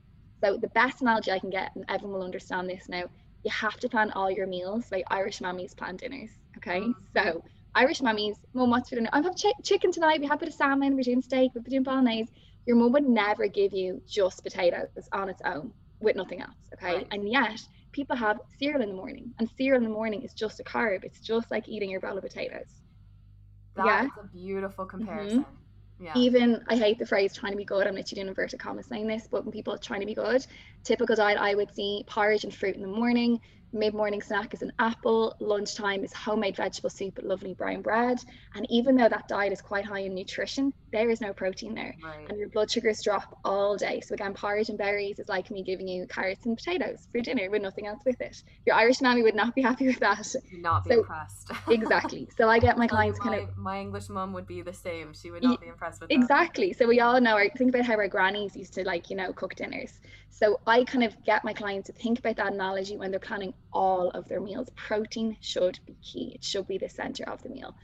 So 0.40 0.56
the 0.56 0.68
best 0.68 1.02
analogy 1.02 1.32
I 1.32 1.38
can 1.40 1.50
get, 1.50 1.74
and 1.74 1.84
everyone 1.88 2.18
will 2.18 2.24
understand 2.24 2.68
this 2.68 2.88
now, 2.88 3.04
you 3.44 3.50
have 3.50 3.78
to 3.80 3.88
plan 3.88 4.12
all 4.12 4.30
your 4.30 4.46
meals 4.46 4.92
like 4.92 5.04
Irish 5.08 5.40
mummies 5.40 5.74
plan 5.74 5.96
dinners. 5.96 6.30
Okay. 6.58 6.80
Mm. 6.80 6.94
So 7.16 7.42
Irish 7.74 8.00
mummies, 8.00 8.36
mum, 8.54 8.70
what's 8.70 8.88
for 8.88 8.94
dinner? 8.96 9.10
I'm 9.12 9.24
having 9.24 9.36
ch- 9.36 9.64
chicken 9.64 9.90
tonight. 9.90 10.20
We 10.20 10.26
have 10.26 10.36
a 10.36 10.40
bit 10.40 10.48
of 10.50 10.54
salmon, 10.54 10.94
we're 10.94 11.02
doing 11.02 11.22
steak, 11.22 11.50
we're 11.54 11.62
doing 11.62 11.82
bolognese 11.82 12.30
your 12.66 12.76
mum 12.76 12.92
would 12.92 13.08
never 13.08 13.46
give 13.48 13.72
you 13.72 14.00
just 14.06 14.42
potatoes 14.42 14.88
on 15.12 15.28
its 15.28 15.42
own 15.44 15.72
with 16.00 16.16
nothing 16.16 16.40
else. 16.40 16.56
Okay. 16.74 16.96
Right. 16.96 17.08
And 17.10 17.28
yet 17.30 17.60
people 17.92 18.16
have 18.16 18.40
cereal 18.58 18.82
in 18.82 18.88
the 18.88 18.94
morning, 18.94 19.32
and 19.38 19.48
cereal 19.56 19.78
in 19.78 19.84
the 19.84 19.90
morning 19.90 20.22
is 20.22 20.32
just 20.32 20.60
a 20.60 20.64
carb. 20.64 21.04
It's 21.04 21.20
just 21.20 21.50
like 21.50 21.68
eating 21.68 21.90
your 21.90 22.00
bowl 22.00 22.16
of 22.16 22.22
potatoes. 22.22 22.82
That's 23.74 23.86
yeah. 23.86 24.06
a 24.22 24.26
beautiful 24.28 24.84
mm-hmm. 24.84 24.96
comparison. 24.96 25.40
Mm-hmm. 25.40 25.61
Yeah. 26.02 26.12
Even 26.16 26.64
I 26.68 26.76
hate 26.76 26.98
the 26.98 27.06
phrase 27.06 27.32
trying 27.32 27.52
to 27.52 27.56
be 27.56 27.64
good. 27.64 27.86
I'm 27.86 27.94
literally 27.94 28.16
doing 28.16 28.28
inverted 28.28 28.58
commas 28.58 28.86
saying 28.86 29.06
this, 29.06 29.28
but 29.30 29.44
when 29.44 29.52
people 29.52 29.72
are 29.72 29.78
trying 29.78 30.00
to 30.00 30.06
be 30.06 30.14
good, 30.14 30.44
typical 30.82 31.14
diet 31.14 31.38
I 31.38 31.54
would 31.54 31.72
see 31.72 32.04
porridge 32.08 32.42
and 32.42 32.52
fruit 32.52 32.74
in 32.74 32.82
the 32.82 32.88
morning, 32.88 33.40
mid-morning 33.72 34.20
snack 34.20 34.52
is 34.52 34.62
an 34.62 34.72
apple 34.78 35.34
lunchtime 35.40 36.04
is 36.04 36.12
homemade 36.12 36.56
vegetable 36.56 36.90
soup 36.90 37.16
with 37.16 37.24
lovely 37.24 37.54
brown 37.54 37.80
bread 37.80 38.18
and 38.54 38.66
even 38.68 38.96
though 38.96 39.08
that 39.08 39.26
diet 39.28 39.52
is 39.52 39.62
quite 39.62 39.84
high 39.84 40.00
in 40.00 40.14
nutrition 40.14 40.72
there 40.92 41.10
is 41.10 41.20
no 41.20 41.32
protein 41.32 41.74
there 41.74 41.94
right. 42.04 42.28
and 42.28 42.38
your 42.38 42.48
blood 42.48 42.70
sugars 42.70 43.02
drop 43.02 43.38
all 43.44 43.76
day 43.76 44.00
so 44.00 44.14
again 44.14 44.34
porridge 44.34 44.68
and 44.68 44.78
berries 44.78 45.18
is 45.18 45.28
like 45.28 45.50
me 45.50 45.62
giving 45.62 45.88
you 45.88 46.06
carrots 46.06 46.46
and 46.46 46.56
potatoes 46.56 47.08
for 47.10 47.20
dinner 47.20 47.50
with 47.50 47.62
nothing 47.62 47.86
else 47.86 48.00
with 48.04 48.20
it 48.20 48.42
your 48.66 48.76
irish 48.76 49.00
mammy 49.00 49.22
would 49.22 49.34
not 49.34 49.54
be 49.54 49.62
happy 49.62 49.86
with 49.86 49.98
that 49.98 50.34
not 50.58 50.84
be 50.84 50.90
so, 50.90 51.00
impressed 51.00 51.50
exactly 51.68 52.28
so 52.36 52.48
i 52.48 52.58
get 52.58 52.78
my 52.78 52.86
clients 52.86 53.18
my, 53.20 53.24
kind 53.24 53.42
of 53.42 53.56
my 53.56 53.80
english 53.80 54.08
mom 54.08 54.32
would 54.32 54.46
be 54.46 54.62
the 54.62 54.72
same 54.72 55.12
she 55.12 55.30
would 55.30 55.42
not 55.42 55.60
be 55.60 55.66
impressed 55.66 56.00
with 56.00 56.10
exactly 56.10 56.68
that. 56.68 56.78
so 56.78 56.86
we 56.86 57.00
all 57.00 57.20
know 57.20 57.38
think 57.56 57.74
about 57.74 57.84
how 57.84 57.94
our 57.94 58.08
grannies 58.08 58.56
used 58.56 58.74
to 58.74 58.84
like 58.84 59.10
you 59.10 59.16
know 59.16 59.32
cook 59.32 59.54
dinners 59.54 59.98
so 60.32 60.58
I 60.66 60.84
kind 60.84 61.04
of 61.04 61.14
get 61.24 61.44
my 61.44 61.52
clients 61.52 61.88
to 61.88 61.92
think 61.92 62.18
about 62.18 62.36
that 62.36 62.52
analogy 62.54 62.96
when 62.96 63.10
they're 63.10 63.20
planning 63.20 63.52
all 63.72 64.10
of 64.10 64.26
their 64.28 64.40
meals. 64.40 64.68
Protein 64.74 65.36
should 65.40 65.78
be 65.86 65.94
key. 66.02 66.32
It 66.34 66.42
should 66.42 66.66
be 66.66 66.78
the 66.78 66.88
center 66.88 67.28
of 67.28 67.42
the 67.42 67.50
meal. 67.50 67.76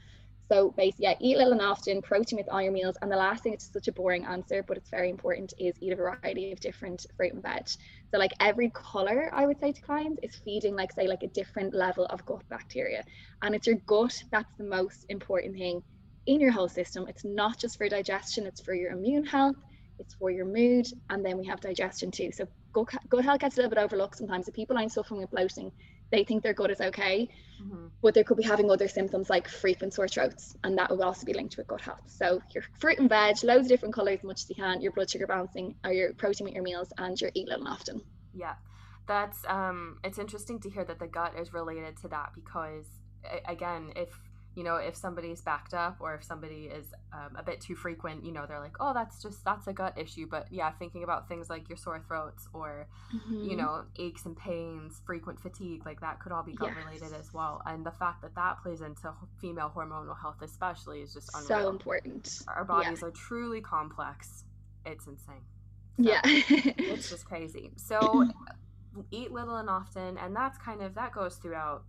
So 0.51 0.71
basically, 0.75 1.05
yeah, 1.05 1.13
eat 1.19 1.37
little 1.37 1.53
and 1.53 1.61
often, 1.61 2.01
protein 2.01 2.37
with 2.37 2.49
all 2.49 2.61
your 2.61 2.71
meals. 2.71 2.97
And 3.01 3.11
the 3.11 3.15
last 3.15 3.43
thing, 3.43 3.53
it's 3.53 3.71
such 3.71 3.87
a 3.87 3.91
boring 3.91 4.25
answer, 4.25 4.63
but 4.67 4.77
it's 4.77 4.89
very 4.89 5.09
important, 5.09 5.53
is 5.59 5.75
eat 5.79 5.93
a 5.93 5.95
variety 5.95 6.51
of 6.51 6.59
different 6.59 7.05
fruit 7.15 7.33
and 7.33 7.43
veg. 7.43 7.67
So 7.67 8.17
like 8.17 8.31
every 8.39 8.71
color, 8.71 9.29
I 9.31 9.45
would 9.45 9.59
say 9.59 9.71
to 9.71 9.81
clients, 9.81 10.19
is 10.23 10.41
feeding 10.43 10.75
like 10.75 10.91
say 10.91 11.07
like 11.07 11.21
a 11.21 11.27
different 11.27 11.75
level 11.75 12.05
of 12.07 12.25
gut 12.25 12.43
bacteria. 12.49 13.03
And 13.43 13.53
it's 13.53 13.67
your 13.67 13.77
gut 13.85 14.15
that's 14.31 14.51
the 14.57 14.63
most 14.63 15.05
important 15.09 15.55
thing 15.55 15.83
in 16.25 16.39
your 16.39 16.51
whole 16.51 16.67
system. 16.67 17.05
It's 17.07 17.23
not 17.23 17.59
just 17.59 17.77
for 17.77 17.87
digestion, 17.87 18.47
it's 18.47 18.61
for 18.61 18.73
your 18.73 18.91
immune 18.91 19.25
health, 19.25 19.55
it's 19.99 20.15
for 20.15 20.31
your 20.31 20.45
mood, 20.45 20.87
and 21.09 21.23
then 21.23 21.37
we 21.37 21.45
have 21.45 21.61
digestion 21.61 22.09
too. 22.09 22.31
So 22.31 22.47
gut, 22.73 22.89
gut 23.07 23.23
health 23.23 23.41
gets 23.41 23.57
a 23.57 23.61
little 23.61 23.69
bit 23.69 23.83
overlooked 23.83 24.17
sometimes. 24.17 24.47
The 24.47 24.51
people 24.51 24.77
I'm 24.77 24.89
suffering 24.89 25.21
with 25.21 25.29
bloating, 25.29 25.71
they 26.11 26.23
think 26.23 26.43
their 26.43 26.53
gut 26.53 26.71
is 26.71 26.81
okay, 26.81 27.29
mm-hmm. 27.61 27.87
but 28.01 28.13
they 28.13 28.23
could 28.23 28.37
be 28.37 28.43
having 28.43 28.71
other 28.71 28.87
symptoms 28.87 29.29
like 29.29 29.47
frequent 29.47 29.93
sore 29.93 30.07
throats, 30.07 30.55
and 30.63 30.77
that 30.77 30.89
would 30.89 31.01
also 31.01 31.25
be 31.25 31.33
linked 31.33 31.57
with 31.57 31.67
gut 31.67 31.81
health. 31.81 32.01
So 32.07 32.41
your 32.53 32.63
fruit 32.79 32.99
and 32.99 33.09
veg, 33.09 33.43
loads 33.43 33.65
of 33.65 33.69
different 33.69 33.93
colors, 33.93 34.19
as 34.19 34.23
much 34.23 34.41
as 34.41 34.49
you 34.49 34.55
can. 34.55 34.81
Your 34.81 34.91
blood 34.91 35.09
sugar 35.09 35.27
balancing, 35.27 35.75
or 35.83 35.91
your 35.91 36.13
protein 36.13 36.45
with 36.45 36.53
your 36.53 36.63
meals, 36.63 36.91
and 36.97 37.19
your 37.19 37.31
eat 37.33 37.47
little 37.47 37.67
often. 37.67 38.01
Yeah, 38.33 38.55
that's 39.07 39.39
um. 39.47 39.99
It's 40.03 40.19
interesting 40.19 40.59
to 40.61 40.69
hear 40.69 40.85
that 40.85 40.99
the 40.99 41.07
gut 41.07 41.33
is 41.39 41.53
related 41.53 41.97
to 42.01 42.07
that 42.09 42.31
because 42.35 42.85
again, 43.47 43.91
if 43.95 44.09
you 44.59 44.65
know 44.65 44.75
if 44.75 44.93
somebody's 44.93 45.39
backed 45.39 45.73
up 45.73 45.95
or 46.01 46.15
if 46.15 46.21
somebody 46.21 46.65
is 46.65 46.87
um, 47.13 47.33
a 47.37 47.41
bit 47.41 47.61
too 47.61 47.75
frequent 47.75 48.25
you 48.25 48.33
know 48.33 48.45
they're 48.45 48.59
like 48.59 48.75
oh 48.81 48.93
that's 48.93 49.23
just 49.23 49.41
that's 49.45 49.67
a 49.67 49.73
gut 49.73 49.97
issue 49.97 50.27
but 50.29 50.47
yeah 50.51 50.69
thinking 50.71 51.01
about 51.01 51.29
things 51.29 51.49
like 51.49 51.69
your 51.69 51.77
sore 51.77 52.03
throats 52.05 52.49
or 52.53 52.85
mm-hmm. 53.15 53.49
you 53.49 53.55
know 53.55 53.85
aches 53.97 54.25
and 54.25 54.35
pains 54.35 55.01
frequent 55.05 55.39
fatigue 55.39 55.85
like 55.85 56.01
that 56.01 56.19
could 56.19 56.33
all 56.33 56.43
be 56.43 56.51
gut 56.51 56.73
yes. 56.75 56.85
related 56.85 57.17
as 57.17 57.33
well 57.33 57.61
and 57.67 57.85
the 57.85 57.91
fact 57.91 58.21
that 58.21 58.35
that 58.35 58.61
plays 58.61 58.81
into 58.81 59.09
female 59.39 59.71
hormonal 59.73 60.19
health 60.19 60.41
especially 60.41 60.99
is 60.99 61.13
just 61.13 61.29
unreal. 61.33 61.47
so 61.47 61.69
important 61.69 62.41
our 62.49 62.65
bodies 62.65 62.99
yeah. 63.01 63.07
are 63.07 63.11
truly 63.11 63.61
complex 63.61 64.43
it's 64.85 65.07
insane 65.07 65.35
so 65.95 66.03
yeah 66.03 66.19
it's 66.25 67.09
just 67.09 67.23
crazy 67.23 67.71
so 67.77 68.27
eat 69.11 69.31
little 69.31 69.55
and 69.55 69.69
often 69.69 70.17
and 70.17 70.35
that's 70.35 70.57
kind 70.57 70.81
of 70.81 70.95
that 70.95 71.13
goes 71.13 71.35
throughout 71.35 71.83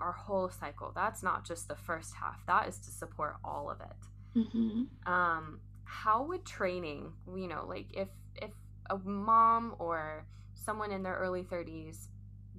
our 0.00 0.12
whole 0.12 0.50
cycle. 0.50 0.92
That's 0.94 1.22
not 1.22 1.44
just 1.44 1.68
the 1.68 1.76
first 1.76 2.14
half. 2.14 2.44
That 2.46 2.68
is 2.68 2.78
to 2.80 2.90
support 2.90 3.36
all 3.44 3.70
of 3.70 3.80
it. 3.80 4.38
Mm-hmm. 4.38 5.12
Um, 5.12 5.60
how 5.84 6.24
would 6.24 6.44
training, 6.44 7.12
you 7.34 7.48
know, 7.48 7.64
like 7.66 7.86
if 7.92 8.08
if 8.36 8.50
a 8.90 8.98
mom 8.98 9.74
or 9.78 10.26
someone 10.54 10.92
in 10.92 11.02
their 11.02 11.16
early 11.16 11.42
30s 11.42 12.08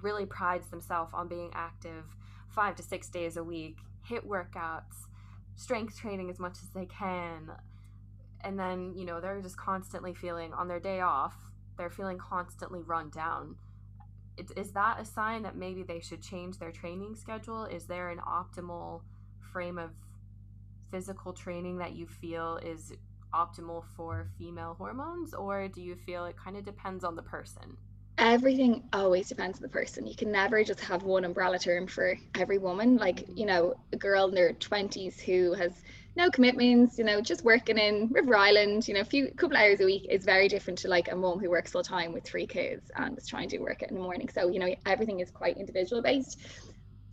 really 0.02 0.26
prides 0.26 0.68
themselves 0.68 1.12
on 1.14 1.28
being 1.28 1.50
active 1.54 2.04
five 2.48 2.74
to 2.76 2.82
six 2.82 3.08
days 3.08 3.36
a 3.36 3.44
week, 3.44 3.78
HIIT 4.08 4.26
workouts, 4.26 5.06
strength 5.56 5.98
training 5.98 6.30
as 6.30 6.38
much 6.38 6.58
as 6.62 6.70
they 6.74 6.86
can, 6.86 7.52
and 8.42 8.58
then 8.58 8.94
you 8.94 9.04
know 9.04 9.20
they're 9.20 9.40
just 9.40 9.56
constantly 9.56 10.14
feeling 10.14 10.52
on 10.52 10.68
their 10.68 10.80
day 10.80 11.00
off, 11.00 11.36
they're 11.78 11.90
feeling 11.90 12.18
constantly 12.18 12.82
run 12.82 13.10
down 13.10 13.56
is 14.56 14.72
that 14.72 15.00
a 15.00 15.04
sign 15.04 15.42
that 15.42 15.56
maybe 15.56 15.82
they 15.82 16.00
should 16.00 16.22
change 16.22 16.58
their 16.58 16.72
training 16.72 17.14
schedule? 17.14 17.64
Is 17.64 17.86
there 17.86 18.10
an 18.10 18.18
optimal 18.18 19.02
frame 19.52 19.78
of 19.78 19.90
physical 20.90 21.32
training 21.32 21.78
that 21.78 21.92
you 21.92 22.06
feel 22.06 22.58
is 22.62 22.92
optimal 23.34 23.84
for 23.96 24.28
female 24.38 24.74
hormones, 24.76 25.34
or 25.34 25.68
do 25.68 25.80
you 25.80 25.94
feel 25.94 26.24
it 26.24 26.36
kind 26.36 26.56
of 26.56 26.64
depends 26.64 27.04
on 27.04 27.16
the 27.16 27.22
person? 27.22 27.76
Everything 28.18 28.82
always 28.92 29.28
depends 29.28 29.58
on 29.58 29.62
the 29.62 29.68
person. 29.68 30.06
You 30.06 30.16
can 30.16 30.30
never 30.30 30.62
just 30.62 30.80
have 30.80 31.04
one 31.04 31.24
umbrella 31.24 31.58
term 31.58 31.86
for 31.86 32.18
every 32.38 32.58
woman. 32.58 32.96
Like, 32.96 33.20
mm-hmm. 33.20 33.38
you 33.38 33.46
know, 33.46 33.74
a 33.92 33.96
girl 33.96 34.28
in 34.28 34.34
their 34.34 34.52
20s 34.52 35.20
who 35.20 35.54
has 35.54 35.72
no 36.16 36.30
commitments, 36.30 36.98
you 36.98 37.04
know, 37.04 37.20
just 37.20 37.44
working 37.44 37.78
in 37.78 38.08
River 38.08 38.36
Island, 38.36 38.86
you 38.88 38.94
know, 38.94 39.00
a 39.00 39.04
few 39.04 39.30
couple 39.32 39.56
hours 39.56 39.80
a 39.80 39.84
week 39.84 40.06
is 40.10 40.24
very 40.24 40.48
different 40.48 40.80
to 40.80 40.88
like 40.88 41.10
a 41.10 41.16
mom 41.16 41.38
who 41.38 41.48
works 41.50 41.70
full 41.70 41.82
time 41.82 42.12
with 42.12 42.24
three 42.24 42.46
kids 42.46 42.90
and 42.96 43.16
is 43.16 43.28
trying 43.28 43.48
to 43.50 43.58
work 43.58 43.82
it 43.82 43.90
in 43.90 43.94
the 43.94 44.02
morning. 44.02 44.28
So, 44.28 44.48
you 44.48 44.58
know, 44.58 44.74
everything 44.86 45.20
is 45.20 45.30
quite 45.30 45.56
individual 45.56 46.02
based. 46.02 46.38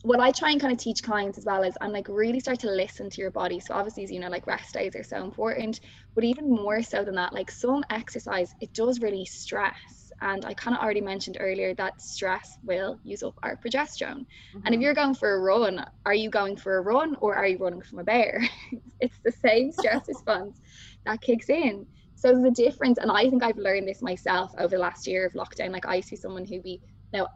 What 0.04 0.20
I 0.20 0.32
try 0.32 0.51
and 0.51 0.62
kind 0.62 0.72
of 0.72 0.80
teach 0.80 1.04
clients 1.04 1.38
as 1.38 1.46
well 1.46 1.63
is 1.63 1.75
I'm 1.82 1.92
like 1.92 2.08
really 2.08 2.39
start 2.39 2.60
to 2.62 2.72
listen 2.72 3.10
to 3.10 3.22
your 3.22 3.32
body. 3.32 3.60
So 3.60 3.74
obviously, 3.74 4.06
you 4.13 4.20
know, 4.20 4.30
like 4.30 4.48
rest 4.48 4.74
days 4.74 4.96
are 4.96 5.04
so 5.04 5.24
important, 5.24 5.80
but 6.16 6.24
even 6.24 6.50
more 6.50 6.82
so 6.82 7.04
than 7.04 7.16
that, 7.16 7.34
like 7.34 7.51
some 7.51 7.84
exercise, 7.89 8.54
it 8.62 8.74
does 8.74 9.00
really 9.00 9.25
stress 9.25 10.06
and 10.22 10.46
I 10.46 10.53
kind 10.53 10.75
of 10.75 10.82
already 10.82 11.01
mentioned 11.01 11.38
earlier 11.40 11.74
that 11.75 12.01
stress 12.01 12.58
will 12.64 13.00
use 13.03 13.24
up 13.24 13.38
our 13.44 13.56
progesterone. 13.56 14.25
Mm-hmm. 14.25 14.58
And 14.58 14.68
if 14.68 14.74
mm-hmm. 14.74 14.82
you're 14.82 14.94
going 14.94 15.16
for 15.16 15.36
a 15.36 15.40
run, 15.40 15.86
are 16.06 16.14
you 16.14 16.30
going 16.30 16.58
for 16.58 16.77
a 16.77 16.82
run 16.82 17.16
or 17.20 17.36
are 17.36 17.48
you 17.48 17.58
running 17.58 17.82
from 17.82 18.00
a 18.00 18.03
bear? 18.03 18.42
it's 19.00 19.20
the 19.24 19.32
same 19.32 19.72
stress 19.72 20.03
response 20.08 20.60
that 21.06 21.22
kicks 21.22 21.50
in. 21.50 21.86
So 22.16 22.30
there's 22.30 22.44
a 22.44 22.51
difference. 22.51 22.98
And 22.98 23.12
I 23.12 23.30
think 23.30 23.44
I've 23.44 23.58
learned 23.58 23.88
this 23.88 24.01
myself 24.01 24.51
over 24.58 24.75
the 24.75 24.82
last 24.82 25.06
year 25.06 25.25
of 25.25 25.34
lockdown. 25.34 25.72
Like 25.72 25.86
I 25.86 26.00
see 26.00 26.16
someone 26.16 26.46
who 26.46 26.62
be 26.62 26.82
now 27.14 27.27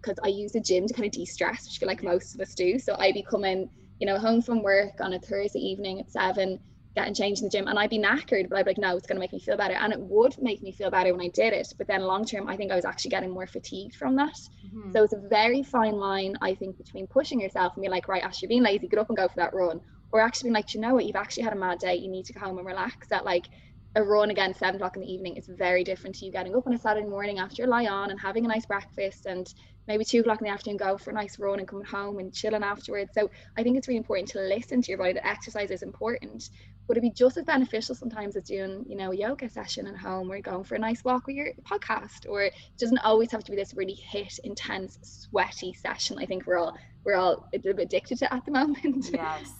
because 0.00 0.18
I 0.24 0.28
use 0.28 0.52
the 0.52 0.60
gym 0.60 0.86
to 0.86 0.94
kind 0.94 1.06
of 1.06 1.12
de-stress, 1.12 1.66
which 1.66 1.76
I 1.76 1.78
feel 1.80 1.88
like 1.88 2.02
most 2.02 2.34
of 2.34 2.40
us 2.40 2.54
do. 2.54 2.78
So 2.78 2.96
I'd 2.98 3.14
be 3.14 3.22
coming, 3.22 3.68
you 3.98 4.06
know, 4.06 4.18
home 4.18 4.42
from 4.42 4.62
work 4.62 5.00
on 5.00 5.14
a 5.14 5.18
Thursday 5.18 5.60
evening 5.60 6.00
at 6.00 6.10
seven 6.10 6.60
getting 6.98 7.14
changed 7.14 7.42
in 7.42 7.46
the 7.46 7.50
gym 7.50 7.68
and 7.68 7.78
I'd 7.78 7.90
be 7.90 7.98
knackered, 7.98 8.48
but 8.48 8.58
I'd 8.58 8.64
be 8.64 8.70
like, 8.70 8.78
no, 8.78 8.96
it's 8.96 9.06
going 9.06 9.16
to 9.16 9.20
make 9.20 9.32
me 9.32 9.38
feel 9.38 9.56
better. 9.56 9.74
And 9.74 9.92
it 9.92 10.00
would 10.00 10.40
make 10.40 10.62
me 10.62 10.72
feel 10.72 10.90
better 10.90 11.12
when 11.12 11.24
I 11.24 11.28
did 11.28 11.52
it. 11.52 11.72
But 11.78 11.86
then 11.86 12.02
long 12.02 12.24
term, 12.24 12.48
I 12.48 12.56
think 12.56 12.72
I 12.72 12.76
was 12.76 12.84
actually 12.84 13.10
getting 13.10 13.30
more 13.30 13.46
fatigued 13.46 13.94
from 13.96 14.16
that. 14.16 14.34
Mm-hmm. 14.66 14.92
So 14.92 15.04
it's 15.04 15.12
a 15.12 15.20
very 15.28 15.62
fine 15.62 15.94
line, 15.94 16.36
I 16.42 16.54
think, 16.54 16.76
between 16.76 17.06
pushing 17.06 17.40
yourself 17.40 17.74
and 17.74 17.82
being 17.82 17.92
like, 17.92 18.08
right, 18.08 18.22
Ash, 18.22 18.42
you're 18.42 18.48
being 18.48 18.62
lazy, 18.62 18.88
get 18.88 18.98
up 18.98 19.08
and 19.08 19.16
go 19.16 19.28
for 19.28 19.36
that 19.36 19.54
run. 19.54 19.80
Or 20.10 20.20
actually 20.20 20.48
being 20.48 20.54
like, 20.54 20.74
you 20.74 20.80
know 20.80 20.94
what, 20.94 21.04
you've 21.04 21.16
actually 21.16 21.44
had 21.44 21.52
a 21.52 21.56
mad 21.56 21.78
day, 21.78 21.94
you 21.94 22.10
need 22.10 22.24
to 22.26 22.32
go 22.32 22.40
home 22.40 22.58
and 22.58 22.66
relax. 22.66 23.08
That 23.08 23.24
like 23.24 23.46
a 23.94 24.02
run 24.02 24.30
again, 24.30 24.54
seven 24.54 24.76
o'clock 24.76 24.96
in 24.96 25.02
the 25.02 25.12
evening 25.12 25.36
is 25.36 25.46
very 25.48 25.84
different 25.84 26.16
to 26.16 26.26
you 26.26 26.32
getting 26.32 26.54
up 26.54 26.66
on 26.66 26.74
a 26.74 26.78
Saturday 26.78 27.06
morning 27.06 27.38
after 27.38 27.66
lie 27.66 27.86
on 27.86 28.10
and 28.10 28.20
having 28.20 28.44
a 28.44 28.48
nice 28.48 28.66
breakfast 28.66 29.26
and 29.26 29.52
maybe 29.88 30.04
two 30.04 30.20
o'clock 30.20 30.40
in 30.40 30.46
the 30.46 30.52
afternoon 30.52 30.76
go 30.76 30.98
for 30.98 31.10
a 31.10 31.14
nice 31.14 31.38
run 31.38 31.58
and 31.58 31.66
coming 31.66 31.84
home 31.84 32.18
and 32.18 32.32
chilling 32.32 32.62
afterwards. 32.62 33.10
So 33.14 33.30
I 33.56 33.62
think 33.62 33.76
it's 33.76 33.88
really 33.88 33.98
important 33.98 34.28
to 34.30 34.40
listen 34.40 34.82
to 34.82 34.88
your 34.90 34.98
body. 34.98 35.14
That 35.14 35.26
exercise 35.26 35.70
is 35.70 35.82
important, 35.82 36.50
but 36.86 36.96
it'd 36.96 37.02
be 37.02 37.10
just 37.10 37.38
as 37.38 37.44
beneficial 37.44 37.94
sometimes 37.94 38.36
as 38.36 38.44
doing, 38.44 38.84
you 38.86 38.96
know, 38.96 39.10
a 39.10 39.16
yoga 39.16 39.48
session 39.48 39.86
at 39.86 39.96
home 39.96 40.30
or 40.30 40.40
going 40.40 40.62
for 40.62 40.74
a 40.74 40.78
nice 40.78 41.02
walk 41.02 41.26
with 41.26 41.36
your 41.36 41.48
podcast. 41.62 42.28
Or 42.28 42.42
it 42.42 42.54
doesn't 42.78 42.98
always 42.98 43.32
have 43.32 43.42
to 43.44 43.50
be 43.50 43.56
this 43.56 43.74
really 43.74 43.98
HIIT, 44.12 44.40
intense, 44.44 44.98
sweaty 45.02 45.72
session. 45.72 46.18
I 46.18 46.26
think 46.26 46.46
we're 46.46 46.58
all 46.58 46.76
we're 47.04 47.16
all 47.16 47.48
a 47.54 47.58
bit 47.58 47.78
addicted 47.78 48.18
to 48.18 48.32
at 48.32 48.44
the 48.44 48.50
moment. 48.60 49.10
Yes. 49.12 49.52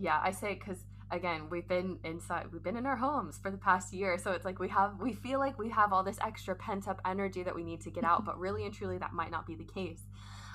Yeah, 0.00 0.18
I 0.20 0.32
say 0.32 0.54
because 0.54 0.78
again 1.14 1.48
we've 1.48 1.68
been 1.68 1.98
inside 2.04 2.46
we've 2.52 2.62
been 2.62 2.76
in 2.76 2.86
our 2.86 2.96
homes 2.96 3.38
for 3.38 3.50
the 3.50 3.56
past 3.56 3.92
year 3.92 4.18
so 4.18 4.32
it's 4.32 4.44
like 4.44 4.58
we 4.58 4.68
have 4.68 5.00
we 5.00 5.12
feel 5.12 5.38
like 5.38 5.56
we 5.58 5.70
have 5.70 5.92
all 5.92 6.02
this 6.02 6.18
extra 6.20 6.54
pent 6.56 6.88
up 6.88 7.00
energy 7.06 7.42
that 7.42 7.54
we 7.54 7.62
need 7.62 7.80
to 7.80 7.90
get 7.90 8.04
out 8.04 8.24
but 8.24 8.38
really 8.38 8.64
and 8.64 8.74
truly 8.74 8.98
that 8.98 9.12
might 9.12 9.30
not 9.30 9.46
be 9.46 9.54
the 9.54 9.64
case. 9.64 10.02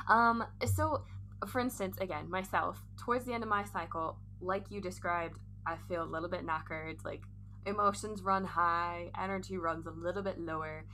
Um 0.09 0.43
so 0.65 1.05
for 1.47 1.61
instance 1.61 1.97
again 2.01 2.29
myself 2.29 2.83
towards 2.97 3.23
the 3.25 3.33
end 3.33 3.43
of 3.43 3.49
my 3.49 3.63
cycle 3.63 4.17
like 4.41 4.65
you 4.69 4.81
described 4.81 5.39
i 5.65 5.77
feel 5.87 6.03
a 6.03 6.09
little 6.13 6.27
bit 6.27 6.45
knackered 6.45 7.03
like 7.05 7.23
emotions 7.65 8.21
run 8.21 8.43
high 8.43 9.09
energy 9.17 9.57
runs 9.57 9.85
a 9.85 9.91
little 9.91 10.23
bit 10.23 10.39
lower. 10.39 10.85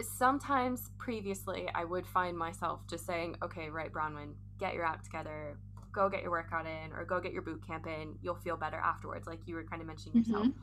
Sometimes 0.00 0.90
previously 0.98 1.68
i 1.74 1.84
would 1.84 2.06
find 2.06 2.36
myself 2.36 2.86
just 2.88 3.06
saying 3.06 3.36
okay 3.42 3.70
right 3.70 3.92
bronwyn 3.92 4.34
get 4.60 4.74
your 4.74 4.84
act 4.84 5.04
together 5.04 5.56
go 5.94 6.08
get 6.08 6.22
your 6.22 6.30
workout 6.30 6.66
in 6.66 6.92
or 6.92 7.04
go 7.04 7.20
get 7.20 7.32
your 7.32 7.42
boot 7.42 7.64
camp 7.66 7.86
in 7.86 8.16
you'll 8.22 8.34
feel 8.34 8.56
better 8.56 8.76
afterwards 8.76 9.26
like 9.26 9.40
you 9.46 9.54
were 9.54 9.64
kind 9.64 9.80
of 9.80 9.86
mentioning 9.86 10.22
mm-hmm. 10.22 10.32
yourself 10.32 10.54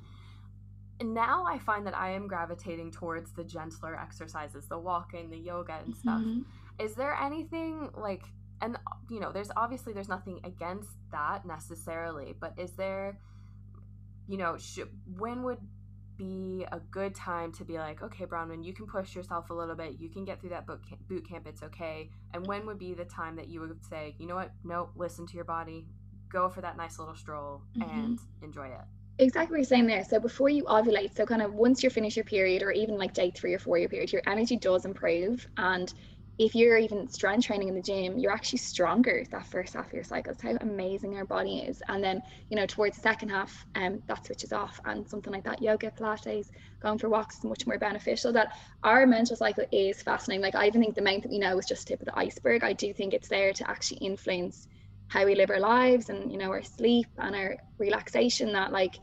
and 0.99 1.13
now 1.13 1.45
i 1.45 1.57
find 1.57 1.85
that 1.85 1.95
i 1.95 2.09
am 2.09 2.27
gravitating 2.27 2.91
towards 2.91 3.31
the 3.33 3.43
gentler 3.43 3.99
exercises 3.99 4.67
the 4.67 4.77
walking 4.77 5.29
the 5.29 5.37
yoga 5.37 5.79
and 5.83 5.95
stuff 5.95 6.21
mm-hmm. 6.21 6.41
is 6.79 6.93
there 6.95 7.15
anything 7.15 7.89
like 7.95 8.23
and 8.61 8.77
you 9.09 9.19
know 9.19 9.31
there's 9.31 9.51
obviously 9.55 9.93
there's 9.93 10.09
nothing 10.09 10.39
against 10.43 10.89
that 11.11 11.45
necessarily 11.45 12.35
but 12.39 12.53
is 12.57 12.71
there 12.73 13.17
you 14.27 14.37
know 14.37 14.55
sh- 14.57 14.79
when 15.17 15.43
would 15.43 15.57
be 16.21 16.65
a 16.71 16.79
good 16.91 17.15
time 17.15 17.51
to 17.53 17.65
be 17.65 17.79
like, 17.79 18.03
okay, 18.03 18.25
Bronwyn, 18.25 18.63
you 18.63 18.73
can 18.73 18.85
push 18.85 19.15
yourself 19.15 19.49
a 19.49 19.53
little 19.53 19.75
bit. 19.75 19.95
You 19.99 20.09
can 20.09 20.23
get 20.23 20.39
through 20.39 20.51
that 20.51 20.67
boot 20.67 20.81
camp, 20.87 21.01
boot 21.07 21.27
camp. 21.27 21.47
It's 21.47 21.63
okay. 21.63 22.09
And 22.33 22.45
when 22.45 22.65
would 22.67 22.77
be 22.77 22.93
the 22.93 23.05
time 23.05 23.35
that 23.37 23.47
you 23.47 23.59
would 23.61 23.83
say, 23.83 24.15
you 24.19 24.27
know 24.27 24.35
what? 24.35 24.51
No, 24.63 24.89
listen 24.95 25.25
to 25.27 25.35
your 25.35 25.45
body. 25.45 25.87
Go 26.31 26.47
for 26.47 26.61
that 26.61 26.77
nice 26.77 26.99
little 26.99 27.15
stroll 27.15 27.63
mm-hmm. 27.75 27.89
and 27.89 28.19
enjoy 28.43 28.67
it. 28.67 28.81
Exactly 29.17 29.55
what 29.55 29.57
you're 29.57 29.65
saying 29.65 29.87
there. 29.87 30.03
So 30.03 30.19
before 30.19 30.49
you 30.49 30.63
ovulate, 30.65 31.15
so 31.15 31.25
kind 31.25 31.41
of 31.41 31.53
once 31.55 31.81
you're 31.81 31.89
finished 31.89 32.17
your 32.17 32.25
period, 32.25 32.61
or 32.61 32.71
even 32.71 32.97
like 32.97 33.13
day 33.13 33.31
three 33.31 33.53
or 33.53 33.59
four 33.59 33.77
year 33.79 33.89
period, 33.89 34.13
your 34.13 34.21
energy 34.27 34.57
does 34.57 34.85
improve, 34.85 35.47
and 35.57 35.93
if 36.37 36.55
you're 36.55 36.77
even 36.77 37.07
strength 37.07 37.45
training 37.45 37.67
in 37.67 37.75
the 37.75 37.81
gym, 37.81 38.17
you're 38.17 38.31
actually 38.31 38.59
stronger 38.59 39.23
that 39.31 39.45
first 39.45 39.73
half 39.73 39.87
of 39.87 39.93
your 39.93 40.03
cycle. 40.03 40.31
It's 40.31 40.41
how 40.41 40.57
amazing 40.61 41.15
our 41.15 41.25
body 41.25 41.59
is. 41.59 41.81
And 41.87 42.03
then, 42.03 42.21
you 42.49 42.57
know, 42.57 42.65
towards 42.65 42.95
the 42.95 43.01
second 43.01 43.29
half, 43.29 43.65
um, 43.75 44.01
that 44.07 44.25
switches 44.25 44.51
off 44.51 44.79
and 44.85 45.07
something 45.07 45.31
like 45.31 45.43
that, 45.43 45.61
yoga, 45.61 45.91
Pilates, 45.91 46.47
going 46.81 46.97
for 46.97 47.09
walks 47.09 47.37
is 47.37 47.43
much 47.43 47.67
more 47.67 47.77
beneficial. 47.77 48.33
That 48.33 48.53
our 48.83 49.05
menstrual 49.05 49.37
cycle 49.37 49.65
is 49.71 50.01
fascinating. 50.01 50.41
Like 50.41 50.55
I 50.55 50.67
even 50.67 50.81
think 50.81 50.95
the 50.95 51.01
amount 51.01 51.23
that 51.23 51.31
we 51.31 51.39
know 51.39 51.57
is 51.59 51.65
just 51.65 51.87
tip 51.87 51.99
of 51.99 52.05
the 52.05 52.17
iceberg. 52.17 52.63
I 52.63 52.73
do 52.73 52.93
think 52.93 53.13
it's 53.13 53.29
there 53.29 53.53
to 53.53 53.69
actually 53.69 53.97
influence 53.97 54.67
how 55.09 55.25
we 55.25 55.35
live 55.35 55.49
our 55.49 55.59
lives 55.59 56.09
and 56.09 56.31
you 56.31 56.37
know 56.37 56.49
our 56.49 56.63
sleep 56.63 57.07
and 57.17 57.35
our 57.35 57.57
relaxation 57.77 58.53
that 58.53 58.71
like 58.71 58.97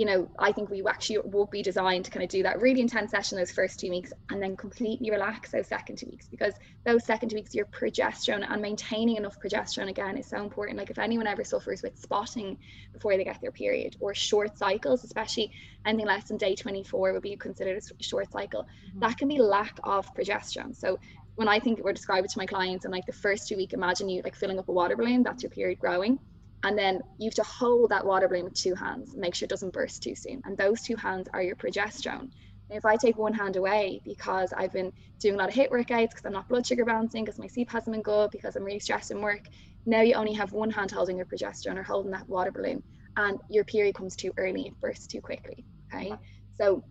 you 0.00 0.06
know, 0.06 0.26
I 0.38 0.50
think 0.50 0.70
we 0.70 0.82
actually 0.88 1.18
will 1.26 1.44
be 1.44 1.60
designed 1.62 2.06
to 2.06 2.10
kind 2.10 2.24
of 2.24 2.30
do 2.30 2.42
that 2.44 2.58
really 2.58 2.80
intense 2.80 3.10
session 3.10 3.36
those 3.36 3.50
first 3.50 3.78
two 3.78 3.90
weeks 3.90 4.14
and 4.30 4.42
then 4.42 4.56
completely 4.56 5.10
relax 5.10 5.50
those 5.50 5.66
second 5.66 5.96
two 5.96 6.06
weeks 6.06 6.26
because 6.26 6.54
those 6.86 7.04
second 7.04 7.28
two 7.28 7.36
weeks, 7.36 7.54
your 7.54 7.66
progesterone 7.66 8.50
and 8.50 8.62
maintaining 8.62 9.16
enough 9.16 9.38
progesterone 9.38 9.90
again 9.90 10.16
is 10.16 10.24
so 10.24 10.38
important. 10.42 10.78
Like 10.78 10.88
if 10.88 10.98
anyone 10.98 11.26
ever 11.26 11.44
suffers 11.44 11.82
with 11.82 11.98
spotting 11.98 12.56
before 12.94 13.18
they 13.18 13.24
get 13.24 13.42
their 13.42 13.50
period 13.50 13.98
or 14.00 14.14
short 14.14 14.56
cycles, 14.56 15.04
especially 15.04 15.52
anything 15.84 16.06
less 16.06 16.28
than 16.28 16.38
day 16.38 16.54
24 16.54 17.12
would 17.12 17.20
be 17.20 17.36
considered 17.36 17.76
a 17.76 18.02
short 18.02 18.32
cycle, 18.32 18.62
mm-hmm. 18.62 19.00
that 19.00 19.18
can 19.18 19.28
be 19.28 19.38
lack 19.38 19.78
of 19.84 20.14
progesterone. 20.14 20.74
So 20.74 20.98
when 21.34 21.46
I 21.46 21.60
think 21.60 21.78
or 21.84 21.92
describe 21.92 22.24
it 22.24 22.30
to 22.30 22.38
my 22.38 22.46
clients 22.46 22.86
and 22.86 22.92
like 22.92 23.04
the 23.04 23.12
first 23.12 23.48
two 23.48 23.56
week, 23.58 23.74
imagine 23.74 24.08
you 24.08 24.22
like 24.24 24.34
filling 24.34 24.58
up 24.58 24.70
a 24.70 24.72
water 24.72 24.96
balloon, 24.96 25.22
that's 25.22 25.42
your 25.42 25.50
period 25.50 25.78
growing 25.78 26.18
and 26.62 26.76
then 26.78 27.00
you 27.18 27.26
have 27.26 27.34
to 27.34 27.42
hold 27.42 27.90
that 27.90 28.04
water 28.04 28.28
balloon 28.28 28.44
with 28.44 28.54
two 28.54 28.74
hands, 28.74 29.16
make 29.16 29.34
sure 29.34 29.46
it 29.46 29.50
doesn't 29.50 29.72
burst 29.72 30.02
too 30.02 30.14
soon. 30.14 30.42
And 30.44 30.56
those 30.56 30.82
two 30.82 30.96
hands 30.96 31.28
are 31.32 31.42
your 31.42 31.56
progesterone. 31.56 32.30
And 32.70 32.76
if 32.76 32.84
I 32.84 32.96
take 32.96 33.18
one 33.18 33.32
hand 33.32 33.56
away 33.56 34.00
because 34.04 34.52
I've 34.56 34.72
been 34.72 34.92
doing 35.18 35.34
a 35.34 35.38
lot 35.38 35.48
of 35.48 35.54
HIIT 35.54 35.70
workouts, 35.70 36.10
because 36.10 36.24
I'm 36.24 36.32
not 36.32 36.48
blood 36.48 36.66
sugar 36.66 36.84
balancing, 36.84 37.24
because 37.24 37.38
my 37.38 37.46
sleep 37.46 37.70
hasn't 37.70 37.92
been 37.92 38.02
good, 38.02 38.30
because 38.30 38.56
I'm 38.56 38.62
really 38.62 38.78
stressed 38.78 39.10
in 39.10 39.20
work, 39.20 39.48
now 39.86 40.02
you 40.02 40.14
only 40.14 40.34
have 40.34 40.52
one 40.52 40.70
hand 40.70 40.90
holding 40.90 41.16
your 41.16 41.26
progesterone 41.26 41.76
or 41.76 41.82
holding 41.82 42.12
that 42.12 42.28
water 42.28 42.52
balloon, 42.52 42.82
and 43.16 43.40
your 43.48 43.64
period 43.64 43.94
comes 43.94 44.14
too 44.14 44.32
early, 44.36 44.68
it 44.68 44.80
bursts 44.80 45.06
too 45.06 45.20
quickly. 45.20 45.64
Okay. 45.92 46.12
So 46.58 46.84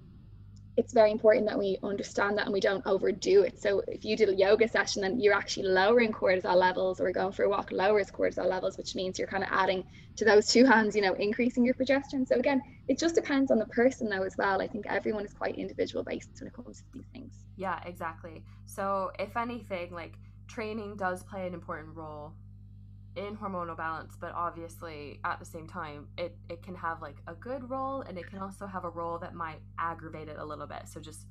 it's 0.79 0.93
very 0.93 1.11
important 1.11 1.45
that 1.45 1.59
we 1.59 1.77
understand 1.83 2.37
that 2.37 2.45
and 2.45 2.53
we 2.53 2.61
don't 2.61 2.85
overdo 2.87 3.41
it. 3.41 3.61
So 3.61 3.83
if 3.87 4.05
you 4.05 4.15
did 4.15 4.29
a 4.29 4.33
yoga 4.33 4.65
session, 4.65 5.01
then 5.01 5.19
you're 5.19 5.33
actually 5.33 5.67
lowering 5.67 6.13
cortisol 6.13 6.55
levels 6.55 7.01
or 7.01 7.11
going 7.11 7.33
for 7.33 7.43
a 7.43 7.49
walk 7.49 7.73
lowers 7.73 8.09
cortisol 8.09 8.45
levels, 8.45 8.77
which 8.77 8.95
means 8.95 9.19
you're 9.19 9.27
kind 9.27 9.43
of 9.43 9.49
adding 9.51 9.83
to 10.15 10.23
those 10.23 10.47
two 10.47 10.65
hands, 10.65 10.95
you 10.95 11.01
know, 11.01 11.13
increasing 11.15 11.65
your 11.65 11.73
progesterone. 11.73 12.25
So 12.25 12.35
again, 12.35 12.61
it 12.87 12.97
just 12.97 13.13
depends 13.13 13.51
on 13.51 13.59
the 13.59 13.65
person 13.65 14.07
though 14.07 14.23
as 14.23 14.37
well. 14.37 14.61
I 14.61 14.67
think 14.67 14.85
everyone 14.87 15.25
is 15.25 15.33
quite 15.33 15.55
individual 15.55 16.03
based 16.03 16.29
when 16.39 16.47
it 16.47 16.53
comes 16.53 16.77
to 16.77 16.83
these 16.93 17.07
things. 17.11 17.33
Yeah, 17.57 17.79
exactly. 17.85 18.45
So 18.65 19.11
if 19.19 19.35
anything, 19.35 19.91
like 19.93 20.13
training 20.47 20.95
does 20.95 21.23
play 21.23 21.45
an 21.45 21.53
important 21.53 21.93
role 21.93 22.33
in 23.15 23.35
hormonal 23.35 23.75
balance 23.75 24.15
but 24.19 24.31
obviously 24.33 25.19
at 25.25 25.39
the 25.39 25.45
same 25.45 25.67
time 25.67 26.07
it 26.17 26.35
it 26.49 26.61
can 26.61 26.75
have 26.75 27.01
like 27.01 27.17
a 27.27 27.33
good 27.33 27.69
role 27.69 28.01
and 28.01 28.17
it 28.17 28.27
can 28.29 28.39
also 28.39 28.67
have 28.67 28.85
a 28.85 28.89
role 28.89 29.17
that 29.17 29.33
might 29.33 29.59
aggravate 29.77 30.27
it 30.27 30.37
a 30.37 30.45
little 30.45 30.67
bit. 30.67 30.83
So 30.85 30.99
just 30.99 31.25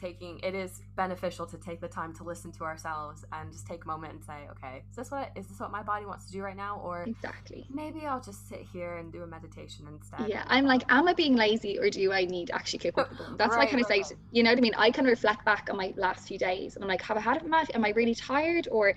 taking 0.00 0.40
it 0.40 0.54
is 0.54 0.82
beneficial 0.96 1.46
to 1.46 1.56
take 1.56 1.80
the 1.80 1.88
time 1.88 2.12
to 2.12 2.24
listen 2.24 2.50
to 2.50 2.64
ourselves 2.64 3.24
and 3.32 3.52
just 3.52 3.64
take 3.64 3.84
a 3.84 3.86
moment 3.86 4.12
and 4.12 4.24
say 4.24 4.48
okay 4.50 4.82
is 4.90 4.96
this 4.96 5.10
what 5.10 5.30
is 5.36 5.46
this 5.46 5.60
what 5.60 5.70
my 5.70 5.82
body 5.82 6.04
wants 6.04 6.26
to 6.26 6.32
do 6.32 6.42
right 6.42 6.56
now? 6.56 6.80
Or 6.84 7.04
exactly. 7.04 7.66
maybe 7.72 8.04
i'll 8.04 8.20
just 8.20 8.48
sit 8.48 8.66
here 8.72 8.96
and 8.96 9.12
do 9.12 9.22
a 9.22 9.26
meditation 9.26 9.86
instead. 9.88 10.28
Yeah 10.28 10.44
i'm 10.48 10.66
like 10.66 10.82
am 10.88 11.08
i 11.08 11.14
being 11.14 11.36
lazy 11.36 11.78
or 11.78 11.88
do 11.90 12.12
i 12.12 12.24
need 12.24 12.50
actually 12.52 12.80
keep 12.80 12.98
up 12.98 13.08
with 13.10 13.18
them? 13.18 13.36
That's 13.38 13.50
right, 13.50 13.58
what 13.58 13.68
i 13.68 13.70
kind 13.70 13.82
of 13.82 13.88
right. 13.88 14.04
say 14.04 14.16
you 14.32 14.42
know 14.42 14.50
what 14.50 14.58
i 14.58 14.60
mean? 14.60 14.74
I 14.76 14.90
can 14.90 15.04
reflect 15.04 15.44
back 15.44 15.68
on 15.70 15.76
my 15.76 15.94
last 15.96 16.28
few 16.28 16.38
days 16.38 16.74
and 16.74 16.84
i'm 16.84 16.88
like 16.88 17.02
have 17.02 17.16
i 17.16 17.20
had 17.20 17.42
enough? 17.42 17.70
Am 17.72 17.84
i 17.84 17.90
really 17.90 18.14
tired? 18.14 18.68
Or 18.70 18.94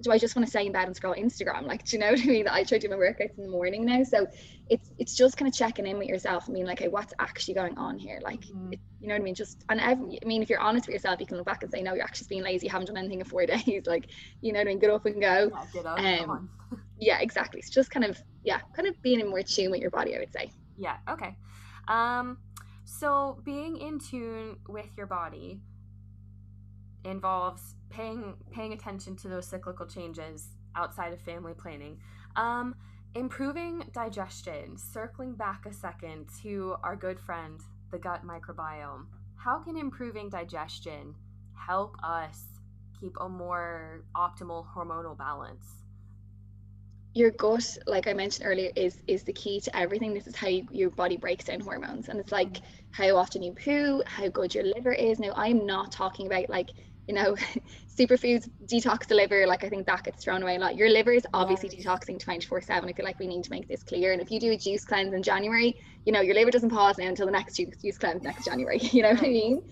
do 0.00 0.12
I 0.12 0.18
just 0.18 0.36
want 0.36 0.46
to 0.46 0.50
stay 0.50 0.66
in 0.66 0.72
bed 0.72 0.86
and 0.86 0.94
scroll 0.94 1.14
Instagram? 1.14 1.66
Like, 1.66 1.84
do 1.84 1.96
you 1.96 2.00
know 2.00 2.10
what 2.10 2.20
I 2.20 2.24
mean? 2.24 2.44
That 2.44 2.54
I 2.54 2.62
try 2.62 2.78
to 2.78 2.86
do 2.86 2.94
my 2.94 3.00
workouts 3.00 3.36
in 3.36 3.44
the 3.44 3.50
morning 3.50 3.84
now. 3.84 4.04
So 4.04 4.26
it's 4.68 4.92
it's 4.98 5.16
just 5.16 5.36
kind 5.36 5.48
of 5.48 5.54
checking 5.54 5.86
in 5.86 5.98
with 5.98 6.08
yourself. 6.08 6.44
I 6.48 6.52
mean, 6.52 6.66
like, 6.66 6.78
hey, 6.78 6.88
what's 6.88 7.12
actually 7.18 7.54
going 7.54 7.76
on 7.76 7.98
here? 7.98 8.20
Like, 8.22 8.42
mm-hmm. 8.42 8.74
it, 8.74 8.80
you 9.00 9.08
know 9.08 9.14
what 9.14 9.22
I 9.22 9.24
mean? 9.24 9.34
Just 9.34 9.64
and 9.68 9.80
every, 9.80 10.18
I 10.22 10.26
mean, 10.26 10.42
if 10.42 10.50
you're 10.50 10.60
honest 10.60 10.86
with 10.86 10.94
yourself, 10.94 11.18
you 11.18 11.26
can 11.26 11.36
look 11.36 11.46
back 11.46 11.62
and 11.62 11.72
say, 11.72 11.82
no, 11.82 11.94
you're 11.94 12.04
actually 12.04 12.28
being 12.28 12.42
lazy. 12.42 12.66
You 12.66 12.70
haven't 12.70 12.86
done 12.86 12.96
anything 12.96 13.18
in 13.18 13.24
four 13.24 13.44
days. 13.46 13.86
Like, 13.86 14.08
you 14.40 14.52
know 14.52 14.60
what 14.60 14.68
I 14.68 14.70
mean? 14.70 14.78
Get 14.78 14.90
up 14.90 15.06
and 15.06 15.20
go. 15.20 15.50
Yeah, 15.52 15.64
get 15.72 15.86
up, 15.86 16.28
um, 16.28 16.50
yeah, 17.00 17.18
exactly. 17.20 17.58
It's 17.58 17.70
just 17.70 17.90
kind 17.90 18.04
of 18.04 18.22
yeah, 18.44 18.60
kind 18.76 18.86
of 18.86 19.00
being 19.02 19.18
in 19.20 19.28
more 19.28 19.42
tune 19.42 19.70
with 19.72 19.80
your 19.80 19.90
body. 19.90 20.14
I 20.14 20.20
would 20.20 20.32
say. 20.32 20.52
Yeah. 20.76 20.96
Okay. 21.08 21.36
Um. 21.88 22.38
So 22.84 23.40
being 23.44 23.78
in 23.78 23.98
tune 23.98 24.58
with 24.68 24.86
your 24.96 25.06
body 25.06 25.60
involves 27.04 27.74
paying 27.90 28.34
paying 28.50 28.72
attention 28.72 29.16
to 29.16 29.28
those 29.28 29.46
cyclical 29.46 29.86
changes 29.86 30.48
outside 30.74 31.12
of 31.12 31.20
family 31.20 31.54
planning. 31.54 31.98
Um, 32.36 32.74
improving 33.14 33.84
digestion, 33.92 34.76
circling 34.76 35.34
back 35.34 35.66
a 35.66 35.72
second 35.72 36.26
to 36.42 36.76
our 36.82 36.96
good 36.96 37.18
friend, 37.18 37.60
the 37.90 37.98
gut 37.98 38.24
microbiome. 38.24 39.06
How 39.36 39.58
can 39.58 39.76
improving 39.76 40.28
digestion 40.28 41.14
help 41.54 41.96
us 42.02 42.44
keep 43.00 43.16
a 43.20 43.28
more 43.28 44.04
optimal 44.16 44.66
hormonal 44.74 45.16
balance? 45.16 45.66
Your 47.14 47.30
gut, 47.30 47.78
like 47.86 48.06
I 48.06 48.12
mentioned 48.12 48.46
earlier, 48.46 48.70
is 48.76 48.98
is 49.06 49.24
the 49.24 49.32
key 49.32 49.60
to 49.60 49.76
everything. 49.76 50.14
This 50.14 50.26
is 50.26 50.36
how 50.36 50.48
you, 50.48 50.66
your 50.70 50.90
body 50.90 51.16
breaks 51.16 51.46
down 51.46 51.60
hormones, 51.60 52.08
and 52.08 52.20
it's 52.20 52.30
like 52.30 52.60
how 52.90 53.16
often 53.16 53.42
you 53.42 53.52
poo, 53.52 54.02
how 54.06 54.28
good 54.28 54.54
your 54.54 54.64
liver 54.64 54.92
is. 54.92 55.18
Now, 55.18 55.32
I'm 55.34 55.66
not 55.66 55.90
talking 55.90 56.26
about 56.26 56.48
like 56.48 56.70
you 57.08 57.14
know, 57.14 57.34
superfoods 57.98 58.48
detox 58.66 59.06
the 59.06 59.14
liver. 59.14 59.46
Like 59.46 59.64
I 59.64 59.68
think 59.68 59.86
that 59.86 60.04
gets 60.04 60.22
thrown 60.22 60.42
away 60.42 60.56
a 60.56 60.58
lot. 60.58 60.76
Your 60.76 60.90
liver 60.90 61.12
is 61.12 61.26
obviously 61.32 61.70
detoxing 61.70 62.20
24 62.20 62.60
7. 62.60 62.88
I 62.88 62.92
feel 62.92 63.04
like 63.04 63.18
we 63.18 63.26
need 63.26 63.42
to 63.44 63.50
make 63.50 63.66
this 63.66 63.82
clear. 63.82 64.12
And 64.12 64.22
if 64.22 64.30
you 64.30 64.38
do 64.38 64.52
a 64.52 64.56
juice 64.56 64.84
cleanse 64.84 65.14
in 65.14 65.22
January, 65.22 65.74
you 66.04 66.12
know, 66.12 66.20
your 66.20 66.34
liver 66.34 66.50
doesn't 66.50 66.70
pause 66.70 66.98
now 66.98 67.08
until 67.08 67.26
the 67.26 67.32
next 67.32 67.56
juice, 67.56 67.74
juice 67.82 67.98
cleanse 67.98 68.22
next 68.22 68.44
January. 68.44 68.78
You 68.98 69.02
know 69.02 69.10
what 69.10 69.22
I 69.22 69.28
mean? 69.28 69.62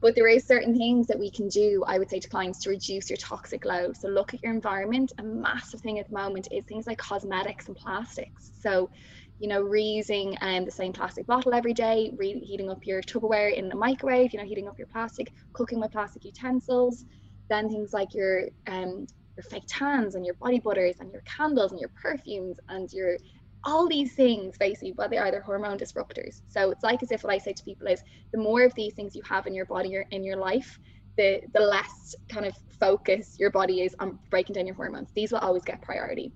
But 0.00 0.14
there 0.14 0.28
is 0.28 0.46
certain 0.46 0.76
things 0.76 1.06
that 1.06 1.18
we 1.18 1.30
can 1.30 1.48
do, 1.48 1.82
I 1.86 1.98
would 1.98 2.10
say 2.10 2.20
to 2.20 2.28
clients 2.28 2.60
to 2.60 2.70
reduce 2.70 3.08
your 3.08 3.16
toxic 3.16 3.64
load. 3.64 3.96
So 3.96 4.08
look 4.08 4.34
at 4.34 4.42
your 4.42 4.52
environment. 4.52 5.12
A 5.18 5.22
massive 5.22 5.80
thing 5.80 5.98
at 5.98 6.08
the 6.08 6.14
moment 6.14 6.48
is 6.50 6.64
things 6.66 6.86
like 6.86 6.98
cosmetics 6.98 7.68
and 7.68 7.76
plastics. 7.76 8.52
So 8.60 8.90
you 9.38 9.48
know, 9.48 9.62
reusing 9.62 10.36
um, 10.40 10.64
the 10.64 10.70
same 10.70 10.92
plastic 10.92 11.26
bottle 11.26 11.54
every 11.54 11.74
day, 11.74 12.12
reheating 12.16 12.70
up 12.70 12.86
your 12.86 13.02
Tupperware 13.02 13.52
in 13.52 13.68
the 13.68 13.76
microwave, 13.76 14.32
you 14.32 14.38
know, 14.38 14.44
heating 14.46 14.68
up 14.68 14.78
your 14.78 14.88
plastic, 14.88 15.32
cooking 15.52 15.80
with 15.80 15.92
plastic 15.92 16.24
utensils, 16.24 17.04
then 17.48 17.68
things 17.68 17.92
like 17.92 18.14
your 18.14 18.44
um, 18.66 19.06
your 19.36 19.44
fake 19.50 19.64
tans 19.68 20.14
and 20.14 20.24
your 20.24 20.34
body 20.36 20.58
butters 20.58 20.96
and 21.00 21.12
your 21.12 21.22
candles 21.22 21.70
and 21.70 21.80
your 21.80 21.90
perfumes 22.00 22.58
and 22.68 22.90
your 22.92 23.18
all 23.64 23.88
these 23.88 24.14
things 24.14 24.56
basically 24.58 24.94
but 24.96 25.10
they 25.10 25.18
are 25.18 25.30
they're 25.30 25.42
hormone 25.42 25.78
disruptors. 25.78 26.40
So 26.48 26.70
it's 26.70 26.82
like 26.82 27.02
as 27.02 27.10
if 27.10 27.22
what 27.22 27.32
i 27.34 27.38
say 27.38 27.52
to 27.52 27.64
people 27.64 27.86
is 27.88 28.02
the 28.32 28.38
more 28.38 28.62
of 28.62 28.74
these 28.74 28.94
things 28.94 29.14
you 29.14 29.22
have 29.28 29.46
in 29.46 29.54
your 29.54 29.66
body 29.66 29.96
or 29.96 30.06
in 30.10 30.24
your 30.24 30.36
life 30.36 30.78
the 31.16 31.40
the 31.54 31.60
less 31.60 32.14
kind 32.30 32.46
of 32.46 32.54
focus 32.78 33.36
your 33.38 33.50
body 33.50 33.82
is 33.82 33.94
on 33.98 34.18
breaking 34.30 34.54
down 34.54 34.66
your 34.66 34.76
hormones. 34.76 35.10
These 35.14 35.32
will 35.32 35.38
always 35.38 35.64
get 35.64 35.82
priority 35.82 36.32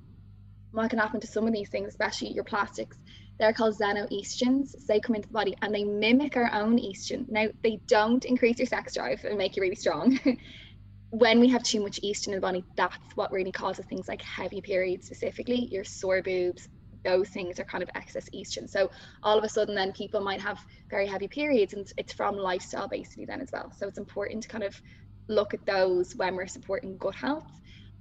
what 0.80 0.90
can 0.90 0.98
happen 0.98 1.20
to 1.20 1.26
some 1.26 1.46
of 1.46 1.52
these 1.52 1.68
things, 1.68 1.88
especially 1.88 2.32
your 2.32 2.44
plastics, 2.44 2.96
they're 3.38 3.52
called 3.52 3.78
xenoestrogens. 3.78 4.86
They 4.86 5.00
come 5.00 5.16
into 5.16 5.28
the 5.28 5.32
body 5.32 5.56
and 5.62 5.74
they 5.74 5.84
mimic 5.84 6.36
our 6.36 6.52
own 6.52 6.78
estrogen. 6.78 7.28
Now, 7.28 7.48
they 7.62 7.80
don't 7.86 8.24
increase 8.24 8.58
your 8.58 8.66
sex 8.66 8.94
drive 8.94 9.24
and 9.24 9.38
make 9.38 9.56
you 9.56 9.62
really 9.62 9.76
strong. 9.76 10.18
when 11.10 11.40
we 11.40 11.48
have 11.48 11.62
too 11.62 11.80
much 11.80 12.00
estrogen 12.02 12.28
in 12.28 12.34
the 12.34 12.40
body, 12.40 12.64
that's 12.76 12.96
what 13.14 13.32
really 13.32 13.52
causes 13.52 13.84
things 13.86 14.08
like 14.08 14.22
heavy 14.22 14.60
periods, 14.60 15.06
specifically 15.06 15.68
your 15.70 15.84
sore 15.84 16.22
boobs. 16.22 16.68
Those 17.02 17.30
things 17.30 17.58
are 17.58 17.64
kind 17.64 17.82
of 17.82 17.88
excess 17.94 18.28
estrogen. 18.34 18.68
So 18.68 18.90
all 19.22 19.38
of 19.38 19.44
a 19.44 19.48
sudden, 19.48 19.74
then 19.74 19.92
people 19.92 20.20
might 20.20 20.40
have 20.42 20.58
very 20.90 21.06
heavy 21.06 21.26
periods, 21.26 21.72
and 21.72 21.90
it's 21.96 22.12
from 22.12 22.36
lifestyle 22.36 22.88
basically 22.88 23.24
then 23.24 23.40
as 23.40 23.50
well. 23.52 23.72
So 23.76 23.88
it's 23.88 23.98
important 23.98 24.42
to 24.42 24.48
kind 24.50 24.64
of 24.64 24.80
look 25.28 25.54
at 25.54 25.64
those 25.64 26.14
when 26.14 26.36
we're 26.36 26.46
supporting 26.46 26.98
gut 26.98 27.14
health. 27.14 27.50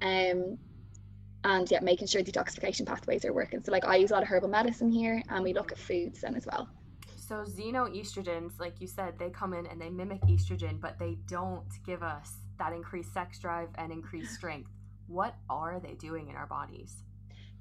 Um, 0.02 0.58
and 1.44 1.70
yeah, 1.72 1.80
making 1.82 2.08
sure 2.08 2.22
detoxification 2.22 2.86
pathways 2.86 3.26
are 3.26 3.34
working. 3.34 3.62
So 3.64 3.72
like 3.72 3.86
I 3.86 3.96
use 3.96 4.12
a 4.12 4.14
lot 4.14 4.24
of 4.24 4.30
herbal 4.30 4.50
medicine 4.50 4.92
here, 4.92 5.22
and 5.30 5.44
we 5.44 5.54
look 5.54 5.72
at 5.72 5.78
foods 5.78 6.22
then 6.22 6.36
as 6.36 6.46
well. 6.46 6.70
So 7.16 7.44
xenoestrogens, 7.44 8.60
like 8.60 8.82
you 8.82 8.88
said, 8.88 9.20
they 9.20 9.30
come 9.30 9.54
in 9.54 9.68
and 9.68 9.80
they 9.80 9.90
mimic 9.90 10.22
estrogen, 10.24 10.82
but 10.82 10.98
they 10.98 11.18
don't 11.28 11.68
give 11.86 12.02
us 12.02 12.38
that 12.58 12.74
increased 12.74 13.14
sex 13.14 13.38
drive 13.40 13.70
and 13.76 13.92
increased 13.92 14.34
strength. 14.34 14.72
What 15.08 15.36
are 15.50 15.80
they 15.80 15.94
doing 15.94 16.30
in 16.30 16.36
our 16.36 16.48
bodies? 16.48 17.04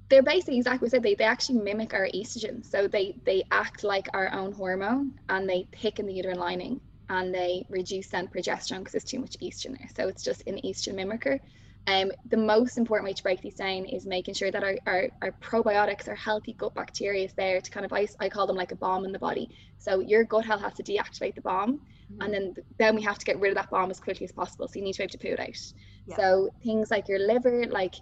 They're 0.09 0.23
basically 0.23 0.57
exactly 0.57 0.87
what 0.87 0.93
I 0.93 0.97
said. 0.97 1.03
They, 1.03 1.13
they 1.13 1.23
actually 1.23 1.59
mimic 1.59 1.93
our 1.93 2.07
estrogen. 2.07 2.65
So 2.65 2.87
they 2.87 3.15
they 3.25 3.43
act 3.51 3.83
like 3.83 4.07
our 4.13 4.33
own 4.33 4.51
hormone 4.51 5.19
and 5.29 5.47
they 5.47 5.67
thicken 5.79 6.07
the 6.07 6.13
uterine 6.13 6.39
lining 6.39 6.81
and 7.09 7.33
they 7.33 7.65
reduce 7.69 8.07
then 8.07 8.27
progesterone 8.27 8.79
because 8.79 8.93
there's 8.93 9.03
too 9.03 9.19
much 9.19 9.37
estrogen 9.39 9.77
there. 9.77 9.89
So 9.95 10.07
it's 10.07 10.23
just 10.23 10.47
an 10.47 10.59
estrogen 10.63 10.95
mimicker. 10.95 11.39
Um, 11.89 12.11
the 12.29 12.37
most 12.37 12.77
important 12.77 13.05
way 13.05 13.13
to 13.13 13.23
break 13.23 13.41
these 13.41 13.55
down 13.55 13.85
is 13.85 14.05
making 14.05 14.35
sure 14.35 14.51
that 14.51 14.63
our, 14.63 14.77
our, 14.85 15.09
our 15.23 15.31
probiotics, 15.41 16.07
our 16.07 16.15
healthy 16.15 16.53
gut 16.53 16.75
bacteria 16.75 17.25
is 17.25 17.33
there 17.33 17.59
to 17.59 17.71
kind 17.71 17.85
of, 17.85 17.91
I, 17.91 18.07
I 18.19 18.29
call 18.29 18.45
them 18.45 18.57
like 18.57 18.71
a 18.71 18.75
bomb 18.75 19.05
in 19.05 19.11
the 19.11 19.19
body. 19.19 19.49
So 19.79 19.99
your 19.99 20.23
gut 20.23 20.45
health 20.45 20.61
has 20.61 20.73
to 20.75 20.83
deactivate 20.83 21.35
the 21.35 21.41
bomb 21.41 21.81
mm-hmm. 22.11 22.21
and 22.21 22.33
then 22.33 22.55
then 22.77 22.95
we 22.95 23.01
have 23.01 23.17
to 23.17 23.25
get 23.25 23.39
rid 23.39 23.49
of 23.49 23.55
that 23.55 23.69
bomb 23.69 23.89
as 23.89 23.99
quickly 23.99 24.25
as 24.25 24.31
possible. 24.31 24.67
So 24.67 24.77
you 24.77 24.83
need 24.83 24.93
to 24.93 24.99
be 24.99 25.03
able 25.03 25.11
to 25.13 25.17
put 25.17 25.31
it 25.31 25.39
out. 25.39 25.73
Yeah. 26.05 26.15
So 26.17 26.49
things 26.63 26.91
like 26.91 27.07
your 27.07 27.19
liver, 27.19 27.65
like, 27.67 27.95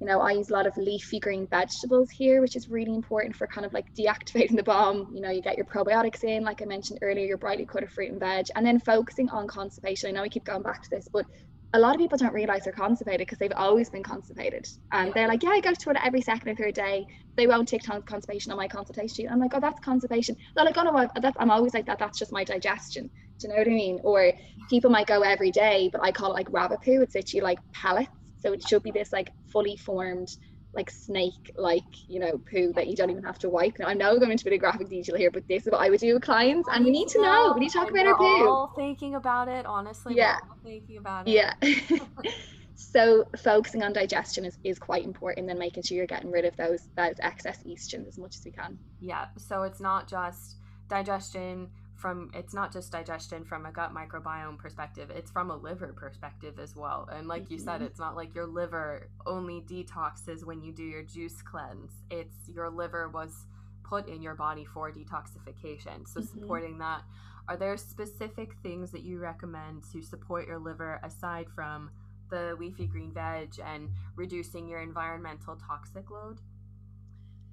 you 0.00 0.06
know, 0.06 0.20
I 0.20 0.32
use 0.32 0.50
a 0.50 0.52
lot 0.52 0.66
of 0.66 0.76
leafy 0.76 1.18
green 1.18 1.46
vegetables 1.46 2.10
here, 2.10 2.42
which 2.42 2.54
is 2.54 2.68
really 2.68 2.94
important 2.94 3.34
for 3.34 3.46
kind 3.46 3.64
of 3.64 3.72
like 3.72 3.92
deactivating 3.94 4.56
the 4.56 4.62
bomb. 4.62 5.10
You 5.14 5.22
know, 5.22 5.30
you 5.30 5.40
get 5.40 5.56
your 5.56 5.64
probiotics 5.64 6.22
in, 6.22 6.44
like 6.44 6.60
I 6.60 6.66
mentioned 6.66 6.98
earlier, 7.02 7.24
your 7.24 7.38
brightly 7.38 7.64
colored 7.64 7.90
fruit 7.90 8.10
and 8.12 8.20
veg, 8.20 8.46
and 8.54 8.66
then 8.66 8.78
focusing 8.78 9.30
on 9.30 9.46
constipation. 9.46 10.10
I 10.10 10.12
know 10.12 10.22
we 10.22 10.28
keep 10.28 10.44
going 10.44 10.62
back 10.62 10.82
to 10.82 10.90
this, 10.90 11.08
but 11.10 11.24
a 11.74 11.78
lot 11.78 11.94
of 11.94 12.00
people 12.00 12.16
don't 12.16 12.32
realize 12.32 12.64
they're 12.64 12.72
constipated 12.72 13.26
because 13.26 13.38
they've 13.38 13.52
always 13.54 13.90
been 13.90 14.02
constipated. 14.02 14.66
And 14.92 15.12
they're 15.14 15.28
like, 15.28 15.42
yeah, 15.42 15.50
I 15.50 15.60
go 15.60 15.72
to 15.72 15.76
toilet 15.76 16.00
every 16.04 16.20
second 16.20 16.48
or 16.48 16.54
third 16.54 16.74
day. 16.74 17.06
They 17.36 17.46
won't 17.46 17.68
take 17.68 17.82
constipation 17.82 18.50
on 18.50 18.56
my 18.56 18.68
consultation 18.68 19.14
sheet. 19.14 19.28
I'm 19.30 19.40
like, 19.40 19.52
oh, 19.54 19.60
that's 19.60 19.80
constipation. 19.80 20.36
They're 20.54 20.64
like, 20.64 20.76
oh, 20.78 20.82
no, 20.82 21.08
that's, 21.20 21.36
I'm 21.38 21.50
always 21.50 21.74
like 21.74 21.86
that. 21.86 21.98
That's 21.98 22.18
just 22.18 22.32
my 22.32 22.44
digestion. 22.44 23.10
Do 23.38 23.48
you 23.48 23.52
know 23.52 23.58
what 23.58 23.66
I 23.66 23.70
mean? 23.70 24.00
Or 24.04 24.32
people 24.70 24.90
might 24.90 25.06
go 25.06 25.20
every 25.20 25.50
day, 25.50 25.90
but 25.92 26.02
I 26.02 26.12
call 26.12 26.30
it 26.30 26.34
like 26.34 26.48
rabbit 26.50 26.80
poo. 26.82 27.02
It's 27.02 27.14
literally 27.14 27.42
like 27.42 27.58
pellets. 27.72 28.10
So 28.38 28.52
it 28.52 28.66
should 28.66 28.82
be 28.82 28.90
this 28.90 29.12
like 29.12 29.30
fully 29.52 29.76
formed 29.76 30.28
like 30.74 30.90
snake 30.90 31.52
like 31.56 32.08
you 32.08 32.20
know 32.20 32.38
poo 32.50 32.72
that 32.74 32.86
you 32.86 32.96
don't 32.96 33.10
even 33.10 33.22
have 33.22 33.38
to 33.38 33.48
wipe. 33.48 33.78
Now 33.78 33.86
i 33.86 33.94
know 33.94 34.10
i'm 34.10 34.18
going 34.18 34.32
into 34.32 34.42
a 34.44 34.50
bit 34.50 34.54
of 34.54 34.60
graphic 34.60 34.88
detail 34.88 35.16
here 35.16 35.30
but 35.30 35.46
this 35.48 35.66
is 35.66 35.72
what 35.72 35.80
i 35.80 35.88
would 35.88 36.00
do 36.00 36.14
with 36.14 36.22
clients 36.22 36.68
and 36.72 36.84
we 36.84 36.90
need 36.90 37.08
to 37.08 37.22
know. 37.22 37.52
We 37.54 37.60
need 37.60 37.70
to 37.70 37.78
talk 37.78 37.90
about 37.90 38.06
our 38.06 38.16
poo. 38.16 38.48
All 38.48 38.72
thinking 38.76 39.14
about 39.14 39.48
it 39.48 39.64
honestly. 39.66 40.14
Yeah. 40.16 40.38
thinking 40.62 40.98
about 40.98 41.28
it. 41.28 41.32
Yeah. 41.32 41.54
So 42.76 43.24
focusing 43.38 43.82
on 43.82 43.94
digestion 43.94 44.44
is, 44.44 44.58
is 44.62 44.78
quite 44.78 45.02
important 45.02 45.40
and 45.40 45.48
then 45.48 45.58
making 45.58 45.82
sure 45.82 45.96
you're 45.96 46.06
getting 46.06 46.30
rid 46.30 46.44
of 46.44 46.54
those 46.56 46.88
those 46.94 47.14
excess 47.20 47.58
estrogen 47.66 48.06
as 48.06 48.18
much 48.18 48.36
as 48.36 48.44
we 48.44 48.50
can. 48.50 48.78
Yeah. 49.00 49.26
So 49.38 49.62
it's 49.62 49.80
not 49.80 50.08
just 50.08 50.56
digestion 50.88 51.68
from 51.96 52.30
it's 52.34 52.52
not 52.52 52.72
just 52.72 52.92
digestion 52.92 53.44
from 53.44 53.66
a 53.66 53.72
gut 53.72 53.94
microbiome 53.94 54.58
perspective 54.58 55.10
it's 55.10 55.30
from 55.30 55.50
a 55.50 55.56
liver 55.56 55.92
perspective 55.94 56.58
as 56.58 56.76
well 56.76 57.08
and 57.12 57.26
like 57.26 57.50
you 57.50 57.58
said 57.58 57.76
mm-hmm. 57.76 57.84
it's 57.84 57.98
not 57.98 58.14
like 58.14 58.34
your 58.34 58.46
liver 58.46 59.08
only 59.26 59.62
detoxes 59.62 60.44
when 60.44 60.62
you 60.62 60.72
do 60.72 60.82
your 60.84 61.02
juice 61.02 61.40
cleanse 61.42 61.92
it's 62.10 62.48
your 62.48 62.70
liver 62.70 63.08
was 63.08 63.46
put 63.82 64.08
in 64.08 64.20
your 64.20 64.34
body 64.34 64.64
for 64.64 64.90
detoxification 64.92 66.06
so 66.06 66.20
mm-hmm. 66.20 66.38
supporting 66.38 66.78
that 66.78 67.02
are 67.48 67.56
there 67.56 67.76
specific 67.76 68.56
things 68.62 68.90
that 68.90 69.02
you 69.02 69.18
recommend 69.18 69.82
to 69.92 70.02
support 70.02 70.46
your 70.46 70.58
liver 70.58 71.00
aside 71.02 71.46
from 71.54 71.90
the 72.28 72.56
leafy 72.58 72.86
green 72.86 73.12
veg 73.12 73.54
and 73.64 73.88
reducing 74.16 74.68
your 74.68 74.80
environmental 74.80 75.56
toxic 75.56 76.10
load 76.10 76.40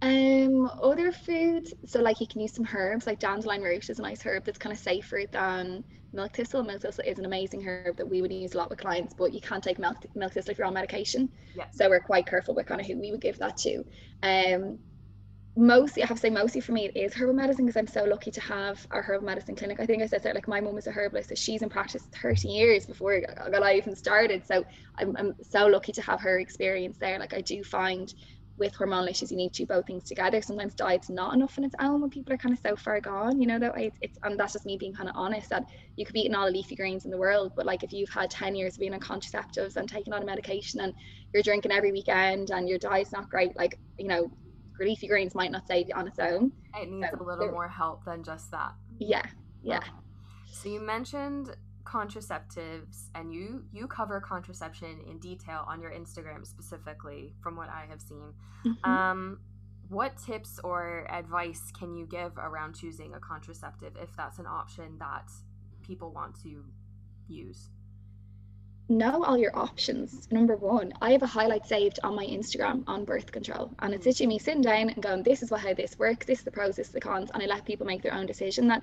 um, 0.04 0.70
other 0.82 1.14
foods, 1.14 1.74
so 1.86 2.02
like 2.02 2.20
you 2.20 2.28
can 2.28 2.42
use 2.42 2.54
some 2.54 2.68
herbs, 2.74 3.08
like 3.08 3.20
dandelion 3.20 3.62
root 3.62 3.90
is 3.90 4.00
a 4.00 4.02
nice 4.02 4.22
herb 4.26 4.44
that's 4.44 4.58
kind 4.58 4.74
of 4.74 4.80
safer 4.80 5.22
than 5.32 5.82
milk 6.12 6.36
thistle. 6.36 6.62
Milk 6.62 6.82
thistle 6.82 7.06
is 7.08 7.20
an 7.20 7.26
amazing 7.26 7.66
herb 7.66 7.96
that 7.96 8.10
we 8.10 8.22
would 8.22 8.32
use 8.32 8.54
a 8.54 8.58
lot 8.58 8.70
with 8.70 8.80
clients, 8.80 9.14
but 9.14 9.34
you 9.34 9.40
can't 9.40 9.64
take 9.64 9.80
milk, 9.80 9.96
milk 10.14 10.34
thistle 10.34 10.52
if 10.52 10.58
you're 10.58 10.68
on 10.68 10.74
medication. 10.74 11.30
Yeah. 11.56 11.68
So 11.72 11.88
we're 11.88 12.02
quite 12.02 12.26
careful 12.26 12.54
with 12.54 12.66
kind 12.66 12.82
of 12.82 12.88
who 12.88 13.00
we 13.00 13.12
would 13.12 13.22
give 13.22 13.38
that 13.40 13.56
to. 13.58 13.86
Um, 14.24 14.80
mostly, 15.56 16.04
I 16.04 16.08
have 16.08 16.18
to 16.18 16.22
say, 16.22 16.30
mostly 16.30 16.60
for 16.60 16.74
me, 16.74 16.88
it 16.88 16.98
is 16.98 17.14
herbal 17.14 17.36
medicine 17.36 17.66
because 17.66 17.78
I'm 17.78 17.88
so 17.88 18.04
lucky 18.04 18.32
to 18.32 18.42
have 18.42 18.86
our 18.92 19.02
herbal 19.02 19.26
medicine 19.26 19.56
clinic. 19.56 19.80
I 19.80 19.86
think 19.86 20.04
I 20.04 20.08
said 20.08 20.24
that, 20.24 20.36
like, 20.36 20.50
my 20.50 20.60
mum 20.60 20.78
is 20.78 20.88
a 20.88 20.92
herbalist, 20.92 21.30
so 21.30 21.36
she's 21.36 21.62
in 21.62 21.70
practice 21.70 22.04
30 22.22 22.48
years 22.48 22.86
before 22.86 23.14
I 23.16 23.50
got 23.50 23.64
I 23.64 23.76
even 23.76 23.96
started. 23.96 24.46
So 24.46 24.66
I'm, 24.98 25.16
I'm 25.18 25.36
so 25.42 25.68
lucky 25.68 25.94
to 25.94 26.02
have 26.02 26.20
her 26.22 26.40
experience 26.40 26.98
there. 26.98 27.20
Like, 27.20 27.34
I 27.34 27.42
do 27.42 27.64
find 27.64 28.14
with 28.58 28.74
hormonal 28.76 29.10
issues, 29.10 29.32
you 29.32 29.38
need 29.38 29.52
to 29.54 29.64
do 29.64 29.68
both 29.68 29.86
things 29.88 30.04
together. 30.04 30.42
Sometimes 30.42 30.76
diet's 30.76 31.10
not 31.10 31.34
enough 31.34 31.58
on 31.58 31.64
its 31.64 31.76
own 31.80 32.02
when 32.02 32.10
people 32.10 32.34
are 32.34 32.38
kind 32.38 32.54
of 32.54 32.60
so 32.60 32.76
far 32.76 33.00
gone, 33.02 33.42
you 33.42 33.48
know, 33.48 33.58
that 33.60 33.74
way 33.74 33.88
it's, 33.88 33.98
it's 34.02 34.18
and 34.24 34.40
that's 34.40 34.54
just 34.54 34.66
me 34.66 34.78
being 34.78 34.94
kind 34.94 35.10
of 35.10 35.16
honest 35.16 35.50
that 35.50 35.64
you 35.96 36.06
could 36.06 36.14
be 36.14 36.22
eating 36.22 36.36
all 36.36 36.46
the 36.46 36.52
leafy 36.52 36.76
greens 36.76 37.06
in 37.06 37.12
the 37.12 37.18
world, 37.18 37.52
but 37.56 37.66
like 37.66 37.84
if 37.84 37.92
you've 37.92 38.10
had 38.10 38.30
10 38.30 38.56
years 38.56 38.76
of 38.76 38.80
being 38.80 38.94
on 38.94 39.00
contraceptives 39.00 39.76
and 39.76 39.90
taking 39.90 40.14
on 40.14 40.22
a 40.22 40.26
medication 40.26 40.82
and 40.82 40.94
you're 41.34 41.44
drinking 41.44 41.72
every 41.72 41.92
weekend 41.92 42.52
and 42.52 42.70
your 42.70 42.78
diet's 42.78 43.12
not 43.12 43.30
great, 43.30 43.56
like, 43.58 43.80
you 43.98 44.08
know, 44.08 44.30
leafy 44.80 45.08
greens 45.08 45.34
might 45.34 45.52
not 45.52 45.68
save 45.68 45.88
you 45.88 45.96
on 45.96 46.08
its 46.08 46.20
own. 46.20 46.52
It 46.76 46.90
needs 46.90 47.08
so, 47.12 47.24
a 47.24 47.24
little 47.24 47.52
more 47.52 47.68
help 47.68 48.06
than 48.06 48.24
just 48.24 48.52
that. 48.52 48.74
Yeah. 49.00 49.24
Yeah. 49.64 49.84
So 50.52 50.70
you 50.70 50.80
mentioned 50.80 51.56
contraceptives 51.86 53.10
and 53.16 53.34
you 53.34 53.64
you 53.72 53.88
cover 53.88 54.22
contraception 54.22 55.00
in 55.10 55.20
detail 55.20 55.66
on 55.68 55.82
your 55.82 55.92
instagram 55.92 56.46
specifically 56.46 57.34
from 57.42 57.56
what 57.56 57.70
i 57.70 57.86
have 57.90 58.02
seen. 58.02 58.34
Mm-hmm. 58.66 58.90
um 58.90 59.40
what 59.90 60.18
tips 60.18 60.60
or 60.64 61.06
advice 61.12 61.72
can 61.78 61.96
you 61.96 62.06
give 62.06 62.38
around 62.38 62.74
choosing 62.74 63.14
a 63.14 63.20
contraceptive 63.20 63.94
if 64.02 64.10
that's 64.18 64.40
an 64.40 64.48
option 64.48 64.98
that 64.98 65.30
people 65.86 66.12
want 66.12 66.42
to 66.42 66.64
use? 67.28 67.70
Know 68.90 69.24
all 69.24 69.38
your 69.38 69.56
options 69.58 70.28
number 70.32 70.56
one. 70.56 70.94
I 71.02 71.12
have 71.12 71.22
a 71.22 71.28
highlight 71.28 71.66
saved 71.66 72.00
on 72.04 72.16
my 72.16 72.26
instagram 72.26 72.84
on 72.88 73.06
birth 73.06 73.32
control 73.32 73.72
and 73.80 73.94
it's 73.94 74.06
literally 74.06 74.28
me 74.28 74.40
sitting 74.40 74.62
down 74.62 74.90
and 74.90 75.02
going 75.02 75.24
this 75.24 75.42
is 75.42 75.52
what 75.52 75.62
how 75.62 75.74
this 75.74 75.98
works 75.98 76.26
this 76.26 76.40
is 76.40 76.46
the 76.46 76.52
pros 76.52 76.76
this 76.76 76.88
is 76.88 76.94
the 76.94 77.00
cons 77.00 77.32
and 77.34 77.42
i 77.42 77.46
let 77.46 77.64
people 77.64 77.86
make 77.86 78.02
their 78.02 78.14
own 78.14 78.26
decision 78.26 78.68
that 78.68 78.82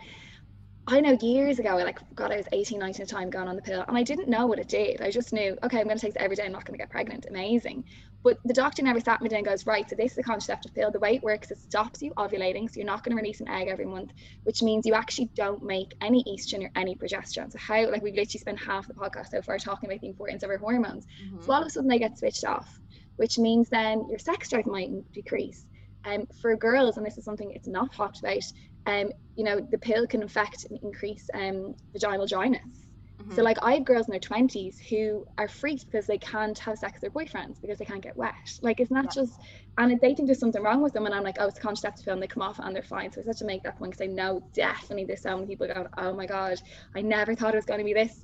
I 0.87 1.01
know 1.01 1.17
years 1.21 1.59
ago, 1.59 1.79
I 1.79 1.85
like, 1.85 1.99
God, 2.15 2.33
I 2.33 2.37
was 2.37 2.47
18, 2.53 2.79
19 2.79 3.03
at 3.03 3.09
the 3.09 3.15
time 3.15 3.31
going 3.31 3.49
on 3.49 3.57
the 3.57 3.63
pill 3.63 3.85
and 3.87 3.97
I 3.97 4.03
didn't 4.03 4.29
know 4.29 4.47
what 4.47 4.59
it 4.59 4.69
did. 4.69 5.01
I 5.01 5.11
just 5.11 5.33
knew, 5.33 5.57
okay, 5.63 5.79
I'm 5.79 5.85
going 5.85 5.99
to 5.99 6.01
take 6.01 6.17
it 6.17 6.21
every 6.21 6.37
day. 6.37 6.45
I'm 6.45 6.53
not 6.53 6.65
going 6.65 6.77
to 6.77 6.83
get 6.83 6.91
pregnant. 6.91 7.27
Amazing. 7.29 7.85
But 8.23 8.39
the 8.45 8.53
doctor 8.53 8.83
never 8.83 9.01
sat 9.01 9.23
me 9.23 9.29
down 9.29 9.39
and 9.39 9.47
goes, 9.47 9.67
right, 9.67 9.89
so 9.89 9.97
this 9.97 10.13
is 10.13 10.19
a 10.19 10.23
contraceptive 10.23 10.75
pill. 10.75 10.91
The 10.91 10.99
way 10.99 11.15
it 11.17 11.23
works, 11.23 11.51
it 11.51 11.59
stops 11.59 12.03
you 12.03 12.13
ovulating. 12.15 12.69
So 12.69 12.77
you're 12.77 12.87
not 12.87 13.03
going 13.03 13.17
to 13.17 13.23
release 13.23 13.41
an 13.41 13.49
egg 13.49 13.69
every 13.69 13.87
month, 13.87 14.13
which 14.43 14.63
means 14.63 14.85
you 14.85 14.95
actually 14.95 15.31
don't 15.35 15.63
make 15.63 15.95
any 16.01 16.23
estrogen 16.25 16.65
or 16.65 16.71
any 16.77 16.95
progesterone. 16.95 17.51
So 17.51 17.59
how, 17.59 17.89
like 17.91 18.03
we've 18.03 18.15
literally 18.15 18.41
spent 18.41 18.59
half 18.59 18.89
the 18.89 18.95
podcast 18.95 19.31
so 19.31 19.41
far 19.41 19.59
talking 19.59 19.89
about 19.89 20.01
the 20.01 20.09
importance 20.09 20.43
of 20.43 20.51
our 20.51 20.59
hormones. 20.59 21.07
Mm-hmm. 21.25 21.43
So 21.43 21.53
all 21.53 21.63
of 21.63 21.69
a 21.69 21.71
sudden 21.71 21.89
they 21.89 21.99
get 21.99 22.19
switched 22.19 22.45
off, 22.45 22.81
which 23.17 23.39
means 23.39 23.71
then 23.71 24.07
your 24.09 24.19
sex 24.19 24.51
drive 24.51 24.67
might 24.67 24.91
decrease. 25.13 25.65
Um, 26.05 26.27
for 26.41 26.57
girls, 26.57 26.97
and 26.97 27.05
this 27.05 27.19
is 27.19 27.25
something 27.25 27.51
it's 27.51 27.69
not 27.69 27.93
talked 27.93 28.21
about, 28.21 28.43
um, 28.87 29.13
you 29.37 29.45
know, 29.45 29.61
the 29.61 29.79
pill 29.79 30.07
can 30.07 30.23
affect 30.23 30.67
and 30.71 30.79
increase 30.83 31.29
um, 31.35 31.75
vaginal 31.93 32.27
dryness. 32.27 32.87
Mm-hmm. 33.21 33.35
So, 33.35 33.43
like, 33.43 33.59
I 33.63 33.75
have 33.75 33.85
girls 33.85 34.09
in 34.09 34.13
their 34.13 34.21
20s 34.21 34.79
who 34.79 35.27
are 35.37 35.49
freaked 35.49 35.87
because 35.87 36.07
they 36.07 36.17
can't 36.19 36.59
have 36.59 36.79
sex 36.79 36.95
with 36.95 37.01
their 37.03 37.11
boyfriends 37.11 37.61
because 37.61 37.79
they 37.79 37.85
can't 37.85 38.03
get 38.03 38.17
wet. 38.17 38.59
Like, 38.63 38.81
it's 38.81 38.91
not 38.91 39.05
yeah. 39.05 39.23
just, 39.23 39.41
and 39.77 40.01
they 40.01 40.15
think 40.15 40.27
there's 40.27 40.39
something 40.39 40.63
wrong 40.63 40.81
with 40.81 40.95
them. 40.95 41.05
And 41.05 41.15
I'm 41.15 41.23
like, 41.23 41.37
oh, 41.39 41.47
it's 41.47 41.59
a 41.59 41.61
contraceptive 41.61 42.05
pill, 42.05 42.15
and 42.15 42.23
they 42.23 42.27
come 42.27 42.43
off 42.43 42.59
and 42.59 42.75
they're 42.75 42.83
fine. 42.83 43.13
So, 43.13 43.21
I 43.21 43.25
have 43.27 43.37
to 43.37 43.45
make 43.45 43.63
that 43.65 43.79
point 43.79 43.93
because 43.93 44.09
I 44.09 44.11
know 44.11 44.43
definitely 44.55 45.05
there's 45.05 45.23
so 45.23 45.35
many 45.35 45.47
people 45.47 45.67
going, 45.67 45.87
oh 45.99 46.15
my 46.15 46.27
God, 46.27 46.61
I 46.95 47.03
never 47.03 47.35
thought 47.35 47.55
it 47.55 47.59
was 47.59 47.67
going 47.67 47.81
to 47.81 47.85
be 47.85 47.93
this. 47.93 48.23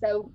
So, 0.00 0.30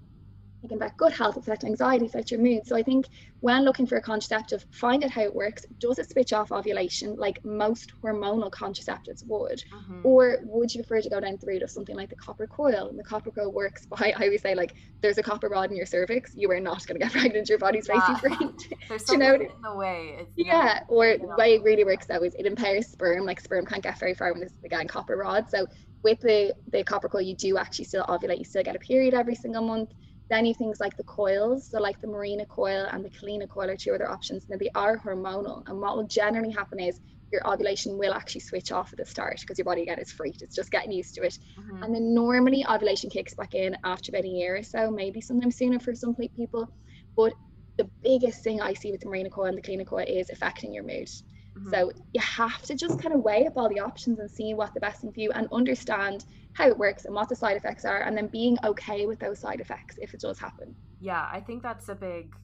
can 0.67 0.77
affect 0.77 0.97
gut 0.97 1.11
health, 1.11 1.37
affect 1.37 1.63
anxiety, 1.63 2.05
affect 2.05 2.31
your 2.31 2.39
mood. 2.39 2.65
So 2.67 2.75
I 2.75 2.83
think 2.83 3.07
when 3.39 3.63
looking 3.63 3.87
for 3.87 3.97
a 3.97 4.01
contraceptive, 4.01 4.65
find 4.71 5.03
out 5.03 5.09
how 5.09 5.21
it 5.21 5.33
works. 5.33 5.65
Does 5.79 5.97
it 5.97 6.09
switch 6.11 6.33
off 6.33 6.51
ovulation 6.51 7.15
like 7.15 7.43
most 7.43 7.93
hormonal 8.03 8.51
contraceptives 8.51 9.25
would? 9.25 9.63
Mm-hmm. 9.73 10.01
Or 10.03 10.37
would 10.43 10.73
you 10.73 10.83
prefer 10.83 11.01
to 11.01 11.09
go 11.09 11.19
down 11.19 11.37
the 11.39 11.47
route 11.47 11.63
of 11.63 11.71
something 11.71 11.95
like 11.95 12.09
the 12.09 12.15
copper 12.15 12.45
coil? 12.45 12.89
And 12.89 12.99
the 12.99 13.03
copper 13.03 13.31
coil 13.31 13.51
works 13.51 13.87
by, 13.87 14.13
I 14.17 14.25
always 14.25 14.41
say, 14.41 14.53
like, 14.53 14.75
there's 15.01 15.17
a 15.17 15.23
copper 15.23 15.49
rod 15.49 15.71
in 15.71 15.77
your 15.77 15.87
cervix, 15.87 16.35
you 16.35 16.49
are 16.51 16.59
not 16.59 16.85
going 16.85 16.99
to 16.99 17.05
get 17.05 17.11
pregnant. 17.19 17.49
Your 17.49 17.57
body's 17.57 17.87
yeah. 17.87 18.07
basically 18.07 18.35
free. 18.35 18.77
there's 18.89 19.05
something 19.05 19.27
you 19.27 19.37
know? 19.37 19.43
in 19.43 19.61
the 19.63 19.75
way. 19.75 20.15
It's, 20.19 20.31
yeah. 20.35 20.81
Or 20.87 21.17
the 21.17 21.35
way 21.37 21.55
it 21.55 21.63
really 21.63 21.83
works, 21.83 22.05
though, 22.05 22.23
is 22.23 22.35
it 22.35 22.45
impairs 22.45 22.87
sperm. 22.87 23.25
Like, 23.25 23.39
sperm 23.39 23.65
can't 23.65 23.81
get 23.81 23.97
very 23.97 24.13
far 24.13 24.31
when 24.31 24.41
there's, 24.41 24.53
again, 24.63 24.87
copper 24.87 25.17
rod. 25.17 25.49
So 25.49 25.65
with 26.03 26.19
the, 26.21 26.53
the 26.67 26.83
copper 26.83 27.09
coil, 27.09 27.21
you 27.21 27.35
do 27.35 27.57
actually 27.57 27.85
still 27.85 28.03
ovulate. 28.05 28.37
You 28.37 28.45
still 28.45 28.63
get 28.63 28.75
a 28.75 28.79
period 28.79 29.15
every 29.15 29.35
single 29.35 29.63
month 29.63 29.91
then 30.31 30.45
you 30.45 30.53
things 30.53 30.79
like 30.79 30.95
the 30.97 31.03
coils, 31.03 31.69
so 31.69 31.79
like 31.79 31.99
the 31.99 32.07
Mirena 32.07 32.47
coil 32.47 32.87
and 32.91 33.03
the 33.03 33.09
Kyleena 33.09 33.49
coil 33.49 33.69
are 33.69 33.75
two 33.75 33.93
other 33.93 34.09
options. 34.09 34.47
Now 34.47 34.57
they 34.57 34.69
are 34.75 34.97
hormonal, 34.97 35.67
and 35.67 35.79
what 35.79 35.97
will 35.97 36.07
generally 36.07 36.51
happen 36.51 36.79
is 36.79 37.01
your 37.31 37.47
ovulation 37.47 37.97
will 37.97 38.13
actually 38.13 38.41
switch 38.41 38.71
off 38.71 38.91
at 38.91 38.99
the 38.99 39.05
start 39.05 39.39
because 39.39 39.57
your 39.57 39.65
body 39.65 39.83
again 39.83 39.99
is 39.99 40.11
freaked. 40.11 40.41
It's 40.41 40.55
just 40.55 40.71
getting 40.71 40.91
used 40.91 41.15
to 41.15 41.23
it. 41.23 41.37
Mm-hmm. 41.57 41.83
And 41.83 41.95
then 41.95 42.13
normally 42.13 42.65
ovulation 42.69 43.09
kicks 43.09 43.33
back 43.33 43.55
in 43.55 43.77
after 43.83 44.11
about 44.11 44.25
a 44.25 44.29
year 44.29 44.57
or 44.57 44.63
so, 44.63 44.91
maybe 44.91 45.21
sometimes 45.21 45.55
sooner 45.55 45.79
for 45.79 45.95
some 45.95 46.13
people. 46.15 46.69
But 47.15 47.33
the 47.77 47.89
biggest 48.03 48.43
thing 48.43 48.61
I 48.61 48.73
see 48.73 48.91
with 48.91 49.01
the 49.01 49.07
Mirena 49.07 49.31
coil 49.31 49.45
and 49.45 49.57
the 49.57 49.61
Kyleena 49.61 49.87
coil 49.87 50.05
is 50.07 50.29
affecting 50.29 50.73
your 50.73 50.83
mood. 50.83 51.09
Mm-hmm. 51.57 51.69
So 51.69 51.91
you 52.13 52.21
have 52.21 52.61
to 52.63 52.75
just 52.75 52.99
kind 52.99 53.13
of 53.13 53.21
weigh 53.21 53.45
up 53.45 53.57
all 53.57 53.67
the 53.67 53.79
options 53.79 54.19
and 54.19 54.31
see 54.31 54.53
what 54.53 54.73
the 54.73 54.79
best 54.79 55.01
thing 55.01 55.11
for 55.11 55.19
you 55.19 55.31
and 55.31 55.47
understand 55.51 56.25
how 56.53 56.67
it 56.67 56.77
works 56.77 57.05
and 57.05 57.15
what 57.15 57.29
the 57.29 57.35
side 57.35 57.57
effects 57.57 57.85
are 57.85 58.01
and 58.01 58.17
then 58.17 58.27
being 58.27 58.57
okay 58.63 59.05
with 59.05 59.19
those 59.19 59.39
side 59.39 59.59
effects 59.59 59.97
if 60.01 60.13
it 60.13 60.19
does 60.19 60.39
happen 60.39 60.75
yeah 60.99 61.27
i 61.31 61.39
think 61.39 61.63
that's 61.63 61.89
a 61.89 61.95
big 61.95 62.35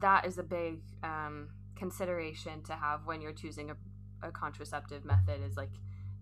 that 0.00 0.26
is 0.26 0.38
a 0.38 0.42
big 0.42 0.80
um, 1.02 1.48
consideration 1.76 2.62
to 2.62 2.72
have 2.72 3.06
when 3.06 3.20
you're 3.20 3.32
choosing 3.32 3.70
a, 3.70 3.76
a 4.26 4.30
contraceptive 4.32 5.04
method 5.04 5.40
is 5.44 5.56
like 5.56 5.70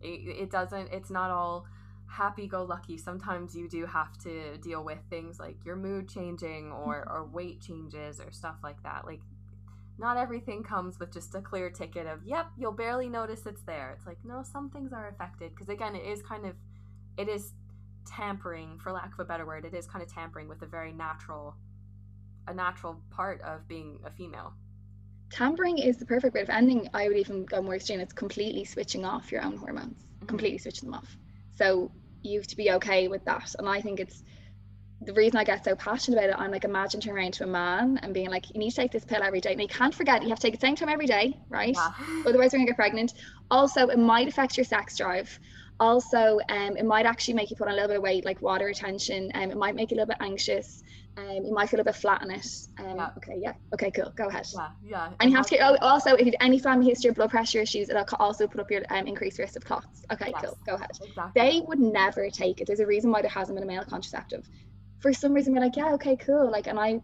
it, 0.00 0.42
it 0.42 0.50
doesn't 0.50 0.88
it's 0.92 1.10
not 1.10 1.30
all 1.30 1.66
happy 2.06 2.46
go 2.46 2.62
lucky 2.62 2.98
sometimes 2.98 3.54
you 3.54 3.68
do 3.68 3.86
have 3.86 4.18
to 4.18 4.58
deal 4.58 4.84
with 4.84 4.98
things 5.08 5.38
like 5.38 5.56
your 5.64 5.76
mood 5.76 6.08
changing 6.08 6.70
or 6.70 7.06
mm-hmm. 7.06 7.16
or 7.16 7.24
weight 7.24 7.60
changes 7.60 8.20
or 8.20 8.30
stuff 8.30 8.56
like 8.62 8.82
that 8.82 9.06
like 9.06 9.20
not 9.98 10.16
everything 10.16 10.62
comes 10.62 10.98
with 10.98 11.12
just 11.12 11.34
a 11.34 11.40
clear 11.40 11.70
ticket 11.70 12.06
of 12.06 12.20
yep 12.24 12.46
you'll 12.58 12.72
barely 12.72 13.08
notice 13.08 13.46
it's 13.46 13.62
there. 13.62 13.94
It's 13.96 14.06
like 14.06 14.18
no 14.24 14.42
some 14.42 14.70
things 14.70 14.92
are 14.92 15.08
affected 15.08 15.50
because 15.50 15.68
again 15.68 15.94
it 15.94 16.04
is 16.04 16.22
kind 16.22 16.46
of 16.46 16.54
it 17.16 17.28
is 17.28 17.52
tampering 18.06 18.78
for 18.82 18.92
lack 18.92 19.12
of 19.12 19.20
a 19.20 19.24
better 19.24 19.46
word 19.46 19.64
it 19.64 19.74
is 19.74 19.86
kind 19.86 20.02
of 20.02 20.12
tampering 20.12 20.48
with 20.48 20.62
a 20.62 20.66
very 20.66 20.92
natural 20.92 21.54
a 22.48 22.54
natural 22.54 23.00
part 23.10 23.40
of 23.42 23.68
being 23.68 23.98
a 24.04 24.10
female. 24.10 24.52
Tampering 25.30 25.78
is 25.78 25.96
the 25.98 26.04
perfect 26.06 26.34
way 26.34 26.40
of 26.40 26.50
ending 26.50 26.88
i 26.94 27.08
would 27.08 27.16
even 27.16 27.44
go 27.44 27.62
more 27.62 27.76
extreme 27.76 28.00
it's 28.00 28.12
completely 28.12 28.64
switching 28.64 29.04
off 29.04 29.30
your 29.30 29.42
own 29.42 29.56
hormones 29.56 30.02
mm-hmm. 30.02 30.26
completely 30.26 30.58
switching 30.58 30.90
them 30.90 30.98
off. 30.98 31.16
So 31.56 31.92
you 32.22 32.38
have 32.38 32.46
to 32.48 32.56
be 32.56 32.70
okay 32.72 33.08
with 33.08 33.24
that 33.24 33.54
and 33.58 33.68
i 33.68 33.80
think 33.80 34.00
it's 34.00 34.22
the 35.04 35.12
reason 35.12 35.38
I 35.38 35.44
get 35.44 35.64
so 35.64 35.74
passionate 35.74 36.18
about 36.18 36.30
it, 36.30 36.36
I'm 36.38 36.50
like, 36.50 36.64
imagine 36.64 37.00
turning 37.00 37.18
around 37.18 37.34
to 37.34 37.44
a 37.44 37.46
man 37.46 37.98
and 38.02 38.14
being 38.14 38.30
like, 38.30 38.52
you 38.54 38.58
need 38.58 38.70
to 38.70 38.76
take 38.76 38.92
this 38.92 39.04
pill 39.04 39.22
every 39.22 39.40
day. 39.40 39.54
Now 39.54 39.62
you 39.62 39.68
can't 39.68 39.94
forget, 39.94 40.22
you 40.22 40.28
have 40.28 40.38
to 40.38 40.46
take 40.46 40.54
it 40.54 40.60
same 40.60 40.76
time 40.76 40.88
every 40.88 41.06
day, 41.06 41.36
right? 41.48 41.74
Yeah. 41.74 41.90
Otherwise, 42.26 42.52
you're 42.52 42.60
gonna 42.60 42.66
get 42.66 42.76
pregnant. 42.76 43.14
Also, 43.50 43.88
it 43.88 43.98
might 43.98 44.28
affect 44.28 44.56
your 44.56 44.64
sex 44.64 44.96
drive. 44.96 45.38
Also, 45.80 46.38
um, 46.48 46.76
it 46.76 46.84
might 46.84 47.06
actually 47.06 47.34
make 47.34 47.50
you 47.50 47.56
put 47.56 47.66
on 47.66 47.72
a 47.72 47.74
little 47.74 47.88
bit 47.88 47.96
of 47.96 48.02
weight, 48.02 48.24
like 48.24 48.40
water 48.40 48.66
retention. 48.66 49.30
Um, 49.34 49.50
it 49.50 49.56
might 49.56 49.74
make 49.74 49.90
you 49.90 49.96
a 49.96 49.98
little 49.98 50.14
bit 50.14 50.18
anxious. 50.20 50.82
Um, 51.16 51.44
you 51.44 51.52
might 51.52 51.68
feel 51.68 51.80
a 51.80 51.84
bit 51.84 51.94
flat 51.94 52.22
in 52.22 52.30
it. 52.30 52.46
Um, 52.78 52.96
yeah. 52.96 53.10
Okay, 53.18 53.36
yeah. 53.38 53.52
Okay, 53.74 53.90
cool. 53.90 54.12
Go 54.16 54.28
ahead. 54.28 54.46
Yeah, 54.54 54.68
yeah. 54.82 55.10
And 55.20 55.30
you 55.30 55.36
have 55.36 55.46
to 55.48 55.58
oh, 55.58 55.76
also, 55.82 56.14
if 56.14 56.20
you 56.20 56.26
have 56.26 56.34
any 56.40 56.58
family 56.58 56.86
history 56.86 57.10
of 57.10 57.16
blood 57.16 57.30
pressure 57.30 57.60
issues, 57.60 57.90
it'll 57.90 58.04
also 58.18 58.46
put 58.46 58.60
up 58.60 58.70
your 58.70 58.82
um, 58.90 59.06
increased 59.06 59.38
risk 59.38 59.56
of 59.56 59.64
clots. 59.64 60.04
Okay, 60.10 60.32
yes. 60.32 60.44
cool. 60.44 60.58
Go 60.64 60.74
ahead. 60.74 60.90
Exactly. 61.02 61.32
They 61.34 61.60
would 61.66 61.80
never 61.80 62.30
take 62.30 62.60
it. 62.60 62.66
There's 62.66 62.80
a 62.80 62.86
reason 62.86 63.10
why 63.10 63.20
there 63.20 63.30
hasn't 63.30 63.56
been 63.56 63.64
a 63.64 63.66
male 63.66 63.84
contraceptive. 63.84 64.48
For 65.02 65.12
some 65.12 65.34
reason, 65.34 65.52
we're 65.52 65.60
like, 65.60 65.76
yeah, 65.76 65.92
okay, 65.94 66.16
cool. 66.16 66.50
Like, 66.50 66.66
and 66.66 66.78
I, 66.78 67.00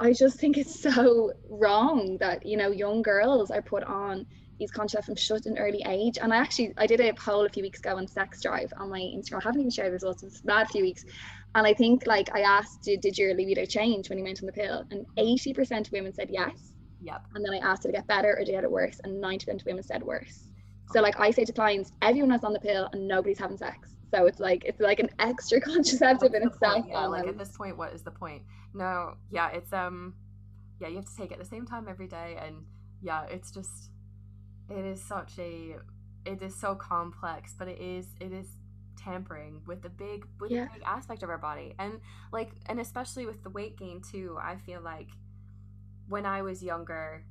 I 0.00 0.12
just 0.12 0.38
think 0.38 0.58
it's 0.58 0.80
so 0.80 1.32
wrong 1.48 2.18
that 2.18 2.44
you 2.44 2.56
know 2.56 2.70
young 2.70 3.02
girls 3.02 3.50
are 3.50 3.62
put 3.62 3.84
on 3.84 4.26
these 4.58 4.72
contraceptives 4.72 5.04
from 5.04 5.16
such 5.16 5.46
an 5.46 5.58
early 5.58 5.82
age. 5.86 6.18
And 6.20 6.32
I 6.32 6.36
actually 6.36 6.74
I 6.76 6.86
did 6.86 7.00
a 7.00 7.12
poll 7.14 7.46
a 7.46 7.48
few 7.48 7.62
weeks 7.62 7.78
ago 7.78 7.96
on 7.96 8.06
Sex 8.06 8.42
Drive 8.42 8.72
on 8.76 8.90
my 8.90 9.00
Instagram. 9.00 9.40
I 9.40 9.44
haven't 9.44 9.60
even 9.60 9.70
shared 9.70 9.88
the 9.88 9.92
results. 9.92 10.22
It's 10.22 10.40
that 10.42 10.70
few 10.70 10.82
weeks. 10.82 11.04
And 11.54 11.66
I 11.66 11.72
think 11.72 12.06
like 12.06 12.28
I 12.34 12.40
asked, 12.40 12.82
did, 12.82 13.00
did 13.00 13.16
your 13.16 13.34
libido 13.34 13.64
change 13.64 14.08
when 14.08 14.18
you 14.18 14.24
went 14.24 14.40
on 14.40 14.46
the 14.46 14.52
pill? 14.52 14.84
And 14.90 15.06
80% 15.16 15.86
of 15.86 15.92
women 15.92 16.12
said 16.12 16.28
yes. 16.30 16.72
Yep. 17.02 17.22
And 17.34 17.44
then 17.44 17.54
I 17.54 17.58
asked, 17.58 17.82
did 17.82 17.90
it 17.90 17.92
get 17.92 18.06
better 18.06 18.32
or 18.32 18.44
did 18.44 18.50
it 18.50 18.60
get 18.60 18.70
worse? 18.70 19.00
And 19.04 19.22
90% 19.22 19.60
of 19.60 19.66
women 19.66 19.82
said 19.82 20.02
worse. 20.02 20.48
So 20.92 21.00
like 21.00 21.18
I 21.20 21.30
say 21.30 21.44
to 21.44 21.52
clients, 21.52 21.92
everyone 22.02 22.32
is 22.32 22.44
on 22.44 22.52
the 22.52 22.60
pill 22.60 22.88
and 22.92 23.06
nobody's 23.06 23.38
having 23.38 23.56
sex. 23.56 23.94
So 24.14 24.26
it's 24.26 24.40
like 24.40 24.64
it's 24.64 24.80
like 24.80 25.00
an 25.00 25.10
extra 25.18 25.60
contraceptive 25.60 26.34
in 26.34 26.46
itself. 26.46 26.86
Yeah, 26.88 27.06
like 27.06 27.26
at 27.26 27.38
this 27.38 27.56
point, 27.56 27.76
what 27.76 27.92
is 27.92 28.02
the 28.02 28.10
point? 28.10 28.42
No, 28.74 29.14
yeah, 29.30 29.50
it's 29.50 29.72
um, 29.72 30.14
yeah, 30.80 30.88
you 30.88 30.96
have 30.96 31.06
to 31.06 31.16
take 31.16 31.30
it 31.30 31.34
at 31.34 31.40
the 31.40 31.44
same 31.44 31.66
time 31.66 31.86
every 31.88 32.08
day, 32.08 32.38
and 32.44 32.64
yeah, 33.02 33.24
it's 33.30 33.50
just, 33.50 33.90
it 34.70 34.84
is 34.84 35.02
such 35.02 35.38
a, 35.38 35.76
it 36.24 36.42
is 36.42 36.54
so 36.54 36.74
complex, 36.74 37.54
but 37.58 37.68
it 37.68 37.80
is 37.80 38.06
it 38.20 38.32
is 38.32 38.46
tampering 38.98 39.62
with 39.66 39.82
the 39.82 39.88
big 39.88 40.26
with 40.40 40.50
yeah. 40.50 40.64
the 40.64 40.70
big 40.74 40.82
aspect 40.84 41.22
of 41.22 41.30
our 41.30 41.38
body 41.38 41.72
and 41.78 42.00
like 42.32 42.50
and 42.66 42.80
especially 42.80 43.26
with 43.26 43.42
the 43.44 43.50
weight 43.50 43.78
gain 43.78 44.02
too 44.02 44.36
i 44.42 44.56
feel 44.56 44.80
like 44.80 45.08
when 46.08 46.26
i 46.26 46.42
was 46.42 46.64
younger 46.64 47.24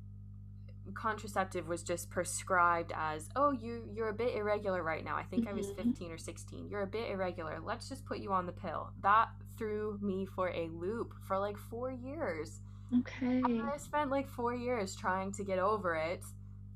contraceptive 0.94 1.68
was 1.68 1.82
just 1.82 2.10
prescribed 2.10 2.92
as 2.94 3.28
oh 3.36 3.52
you 3.52 3.82
you're 3.92 4.08
a 4.08 4.14
bit 4.14 4.34
irregular 4.34 4.82
right 4.82 5.04
now 5.04 5.16
i 5.16 5.22
think 5.22 5.42
mm-hmm. 5.44 5.54
i 5.54 5.56
was 5.56 5.66
mm-hmm. 5.68 5.90
15 5.90 6.12
or 6.12 6.18
16 6.18 6.68
you're 6.68 6.82
a 6.82 6.86
bit 6.86 7.10
irregular 7.10 7.58
let's 7.62 7.88
just 7.88 8.04
put 8.04 8.18
you 8.18 8.32
on 8.32 8.46
the 8.46 8.52
pill 8.52 8.90
that 9.02 9.28
threw 9.56 9.98
me 10.02 10.26
for 10.26 10.50
a 10.50 10.68
loop 10.68 11.14
for 11.26 11.38
like 11.38 11.56
four 11.56 11.90
years 11.90 12.60
okay 12.98 13.42
and 13.44 13.62
i 13.62 13.76
spent 13.76 14.10
like 14.10 14.28
four 14.28 14.54
years 14.54 14.94
trying 14.96 15.32
to 15.32 15.44
get 15.44 15.58
over 15.58 15.94
it 15.94 16.22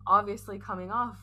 obviously 0.06 0.58
coming 0.58 0.90
off 0.90 1.16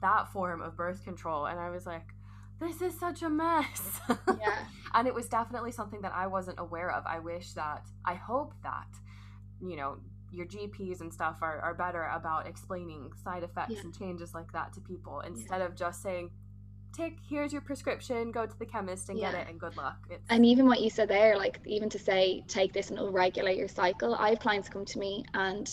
that 0.00 0.32
form 0.32 0.62
of 0.62 0.76
birth 0.76 1.04
control 1.04 1.46
and 1.46 1.58
i 1.58 1.70
was 1.70 1.86
like 1.86 2.14
this 2.60 2.82
is 2.82 2.98
such 2.98 3.22
a 3.22 3.28
mess. 3.28 4.00
Yeah. 4.08 4.64
and 4.94 5.06
it 5.06 5.14
was 5.14 5.28
definitely 5.28 5.72
something 5.72 6.00
that 6.02 6.12
I 6.14 6.26
wasn't 6.26 6.58
aware 6.58 6.90
of. 6.90 7.06
I 7.06 7.20
wish 7.20 7.52
that, 7.52 7.86
I 8.04 8.14
hope 8.14 8.52
that, 8.62 8.88
you 9.60 9.76
know, 9.76 9.98
your 10.32 10.46
GPs 10.46 11.00
and 11.00 11.12
stuff 11.12 11.38
are, 11.42 11.60
are 11.60 11.74
better 11.74 12.04
about 12.04 12.46
explaining 12.46 13.10
side 13.22 13.42
effects 13.42 13.72
yeah. 13.72 13.80
and 13.80 13.96
changes 13.96 14.34
like 14.34 14.52
that 14.52 14.72
to 14.74 14.80
people 14.80 15.20
instead 15.20 15.58
yeah. 15.58 15.66
of 15.66 15.76
just 15.76 16.02
saying, 16.02 16.30
take, 16.96 17.18
here's 17.28 17.52
your 17.52 17.62
prescription, 17.62 18.30
go 18.30 18.46
to 18.46 18.58
the 18.58 18.66
chemist 18.66 19.08
and 19.08 19.18
yeah. 19.18 19.32
get 19.32 19.42
it, 19.42 19.50
and 19.50 19.60
good 19.60 19.76
luck. 19.76 19.96
It's... 20.10 20.24
And 20.30 20.44
even 20.44 20.66
what 20.66 20.80
you 20.80 20.90
said 20.90 21.08
there, 21.08 21.36
like 21.36 21.60
even 21.66 21.88
to 21.90 21.98
say, 21.98 22.44
take 22.48 22.72
this 22.72 22.90
and 22.90 22.98
it'll 22.98 23.12
regulate 23.12 23.56
your 23.56 23.68
cycle. 23.68 24.14
I 24.14 24.30
have 24.30 24.40
clients 24.40 24.68
come 24.68 24.84
to 24.84 24.98
me 24.98 25.24
and 25.34 25.68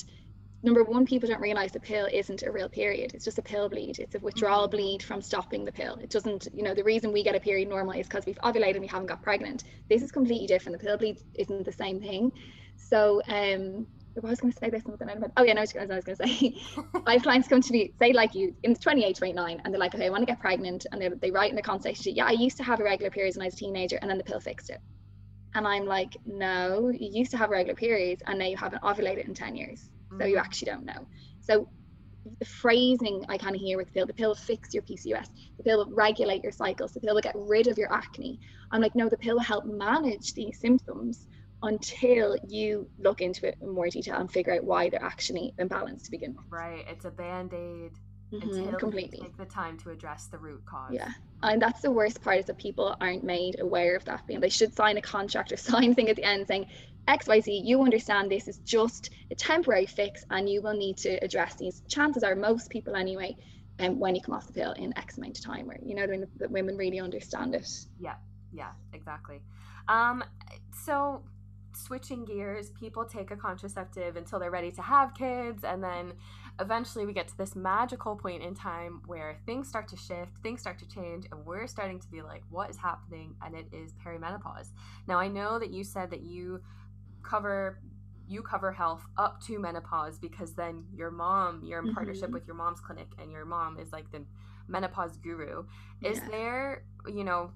number 0.65 0.83
one, 0.83 1.05
people 1.05 1.29
don't 1.29 1.41
realize 1.41 1.71
the 1.71 1.79
pill 1.79 2.07
isn't 2.11 2.43
a 2.43 2.51
real 2.51 2.67
period. 2.67 3.13
It's 3.13 3.23
just 3.23 3.37
a 3.37 3.41
pill 3.41 3.69
bleed. 3.69 3.99
It's 3.99 4.15
a 4.15 4.19
withdrawal 4.19 4.63
mm-hmm. 4.63 4.77
bleed 4.77 5.03
from 5.03 5.21
stopping 5.21 5.63
the 5.63 5.71
pill. 5.71 5.95
It 6.01 6.09
doesn't, 6.09 6.47
you 6.53 6.63
know, 6.63 6.73
the 6.73 6.83
reason 6.83 7.13
we 7.13 7.23
get 7.23 7.35
a 7.35 7.39
period 7.39 7.69
normally 7.69 7.99
is 7.99 8.07
because 8.07 8.25
we've 8.25 8.39
ovulated 8.39 8.71
and 8.71 8.81
we 8.81 8.87
haven't 8.87 9.07
got 9.07 9.21
pregnant. 9.21 9.63
This 9.89 10.01
is 10.01 10.11
completely 10.11 10.47
different. 10.47 10.79
The 10.79 10.85
pill 10.85 10.97
bleed 10.97 11.19
isn't 11.35 11.65
the 11.65 11.71
same 11.71 12.01
thing. 12.01 12.31
So, 12.77 13.21
um, 13.27 13.87
I 14.23 14.29
was 14.29 14.39
going 14.39 14.53
to 14.53 14.59
say 14.59 14.69
this 14.69 14.83
and 14.85 14.97
then 14.99 15.31
oh 15.37 15.43
yeah, 15.43 15.53
no, 15.53 15.59
I 15.59 15.63
was 15.63 15.73
going 15.73 15.89
to 15.89 16.15
say, 16.15 16.55
I 17.05 17.13
have 17.13 17.23
clients 17.23 17.47
come 17.47 17.61
to 17.61 17.71
me, 17.71 17.93
say 17.99 18.13
like 18.13 18.33
you, 18.33 18.55
in 18.63 18.75
28, 18.75 19.15
29, 19.15 19.61
and 19.63 19.73
they're 19.73 19.79
like, 19.79 19.93
okay, 19.93 20.05
I 20.05 20.09
want 20.09 20.21
to 20.21 20.25
get 20.25 20.39
pregnant, 20.39 20.85
and 20.91 21.01
they 21.01 21.09
they 21.09 21.31
write 21.31 21.49
in 21.49 21.55
the 21.55 21.61
consultation, 21.61 22.15
yeah, 22.15 22.25
I 22.25 22.31
used 22.31 22.57
to 22.57 22.63
have 22.63 22.79
irregular 22.79 23.11
periods 23.11 23.37
when 23.37 23.43
I 23.43 23.47
was 23.47 23.55
a 23.55 23.57
teenager, 23.57 23.97
and 24.01 24.09
then 24.09 24.17
the 24.17 24.23
pill 24.23 24.39
fixed 24.39 24.69
it. 24.69 24.79
And 25.53 25.67
I'm 25.67 25.85
like, 25.85 26.17
no, 26.25 26.89
you 26.89 27.09
used 27.11 27.31
to 27.31 27.37
have 27.37 27.49
regular 27.49 27.75
periods, 27.75 28.21
and 28.25 28.39
now 28.39 28.45
you 28.45 28.57
haven't 28.57 28.83
ovulated 28.83 29.27
in 29.27 29.33
10 29.33 29.55
years 29.55 29.89
so 30.19 30.25
you 30.25 30.37
mm. 30.37 30.41
actually 30.41 30.71
don't 30.71 30.85
know. 30.85 31.07
So 31.41 31.67
the 32.39 32.45
phrasing 32.45 33.25
I 33.29 33.37
kind 33.37 33.55
of 33.55 33.61
hear 33.61 33.77
with 33.77 33.87
the 33.87 33.93
pill, 33.93 34.05
the 34.05 34.13
pill 34.13 34.29
will 34.29 34.35
fix 34.35 34.73
your 34.73 34.83
PCOS, 34.83 35.27
the 35.57 35.63
pill 35.63 35.85
will 35.85 35.93
regulate 35.93 36.43
your 36.43 36.51
cycles, 36.51 36.93
the 36.93 36.99
pill 36.99 37.13
will 37.13 37.21
get 37.21 37.35
rid 37.35 37.67
of 37.67 37.77
your 37.77 37.91
acne. 37.93 38.39
I'm 38.71 38.81
like, 38.81 38.95
no, 38.95 39.09
the 39.09 39.17
pill 39.17 39.35
will 39.35 39.41
help 39.41 39.65
manage 39.65 40.33
these 40.33 40.59
symptoms 40.59 41.27
until 41.63 42.37
you 42.47 42.87
look 42.99 43.21
into 43.21 43.47
it 43.47 43.57
in 43.61 43.69
more 43.69 43.87
detail 43.89 44.17
and 44.17 44.31
figure 44.31 44.53
out 44.53 44.63
why 44.63 44.89
they're 44.89 45.03
actually 45.03 45.53
imbalanced 45.59 46.03
to 46.03 46.11
begin 46.11 46.35
with. 46.35 46.45
Right. 46.49 46.85
It's 46.87 47.05
a 47.05 47.11
band-aid 47.11 47.91
mm-hmm, 48.31 48.49
until 48.49 48.79
completely. 48.79 49.19
take 49.19 49.37
the 49.37 49.45
time 49.45 49.77
to 49.79 49.89
address 49.89 50.27
the 50.27 50.37
root 50.37 50.63
cause. 50.65 50.91
Yeah. 50.93 51.09
And 51.43 51.61
that's 51.61 51.81
the 51.81 51.91
worst 51.91 52.21
part 52.21 52.39
is 52.39 52.45
that 52.45 52.57
people 52.57 52.95
aren't 52.99 53.23
made 53.23 53.59
aware 53.59 53.95
of 53.95 54.05
that 54.05 54.25
being 54.27 54.39
they 54.39 54.49
should 54.49 54.75
sign 54.75 54.97
a 54.97 55.01
contract 55.01 55.51
or 55.51 55.57
sign 55.71 55.95
thing 55.95 56.09
at 56.09 56.15
the 56.15 56.23
end 56.23 56.47
saying 56.47 56.67
XYZ, 57.07 57.61
you 57.63 57.81
understand 57.83 58.31
this 58.31 58.47
is 58.47 58.57
just 58.59 59.11
a 59.29 59.35
temporary 59.35 59.85
fix 59.85 60.25
and 60.31 60.49
you 60.49 60.61
will 60.61 60.73
need 60.73 60.97
to 60.97 61.23
address 61.23 61.55
these. 61.55 61.81
Chances 61.87 62.23
are, 62.23 62.35
most 62.35 62.69
people 62.69 62.95
anyway, 62.95 63.35
um, 63.79 63.99
when 63.99 64.15
you 64.15 64.21
come 64.21 64.33
off 64.33 64.47
the 64.47 64.53
pill 64.53 64.71
in 64.73 64.97
X 64.97 65.17
amount 65.17 65.37
of 65.37 65.43
time, 65.43 65.67
where 65.67 65.77
you 65.83 65.95
know 65.95 66.07
that 66.07 66.49
women 66.49 66.77
really 66.77 66.99
understand 66.99 67.53
it. 67.53 67.69
Yeah, 67.99 68.15
yeah, 68.51 68.71
exactly. 68.93 69.41
Um, 69.87 70.23
so 70.83 71.21
switching 71.75 72.25
gears, 72.25 72.69
people 72.71 73.05
take 73.05 73.31
a 73.31 73.35
contraceptive 73.35 74.15
until 74.15 74.39
they're 74.39 74.51
ready 74.51 74.71
to 74.71 74.81
have 74.81 75.13
kids, 75.13 75.63
and 75.63 75.83
then 75.83 76.13
eventually 76.59 77.05
we 77.05 77.13
get 77.13 77.27
to 77.27 77.37
this 77.37 77.55
magical 77.55 78.15
point 78.15 78.43
in 78.43 78.55
time 78.55 79.01
where 79.05 79.37
things 79.45 79.67
start 79.67 79.87
to 79.89 79.97
shift, 79.97 80.31
things 80.43 80.61
start 80.61 80.79
to 80.79 80.87
change, 80.87 81.25
and 81.31 81.45
we're 81.45 81.67
starting 81.67 81.99
to 81.99 82.07
be 82.09 82.21
like, 82.21 82.43
what 82.49 82.69
is 82.69 82.77
happening? 82.77 83.35
And 83.43 83.55
it 83.55 83.67
is 83.71 83.93
perimenopause. 84.05 84.69
Now, 85.07 85.19
I 85.19 85.27
know 85.27 85.59
that 85.59 85.71
you 85.71 85.83
said 85.83 86.09
that 86.11 86.21
you 86.21 86.61
cover 87.23 87.79
you 88.27 88.41
cover 88.41 88.71
health 88.71 89.05
up 89.17 89.39
to 89.43 89.59
menopause 89.59 90.17
because 90.17 90.53
then 90.53 90.83
your 90.95 91.11
mom 91.11 91.61
you're 91.63 91.79
in 91.79 91.85
mm-hmm. 91.85 91.93
partnership 91.93 92.31
with 92.31 92.47
your 92.47 92.55
mom's 92.55 92.79
clinic 92.79 93.07
and 93.19 93.31
your 93.31 93.45
mom 93.45 93.77
is 93.77 93.91
like 93.91 94.11
the 94.11 94.23
menopause 94.67 95.17
guru 95.17 95.63
is 96.01 96.17
yeah. 96.17 96.27
there 96.31 96.83
you 97.07 97.23
know 97.23 97.51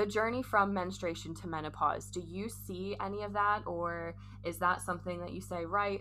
the 0.00 0.06
journey 0.06 0.42
from 0.42 0.72
menstruation 0.72 1.34
to 1.34 1.46
menopause 1.46 2.06
do 2.06 2.22
you 2.26 2.48
see 2.48 2.96
any 3.04 3.22
of 3.22 3.34
that 3.34 3.60
or 3.66 4.14
is 4.44 4.56
that 4.56 4.80
something 4.80 5.20
that 5.20 5.30
you 5.30 5.42
say 5.42 5.66
right 5.66 6.00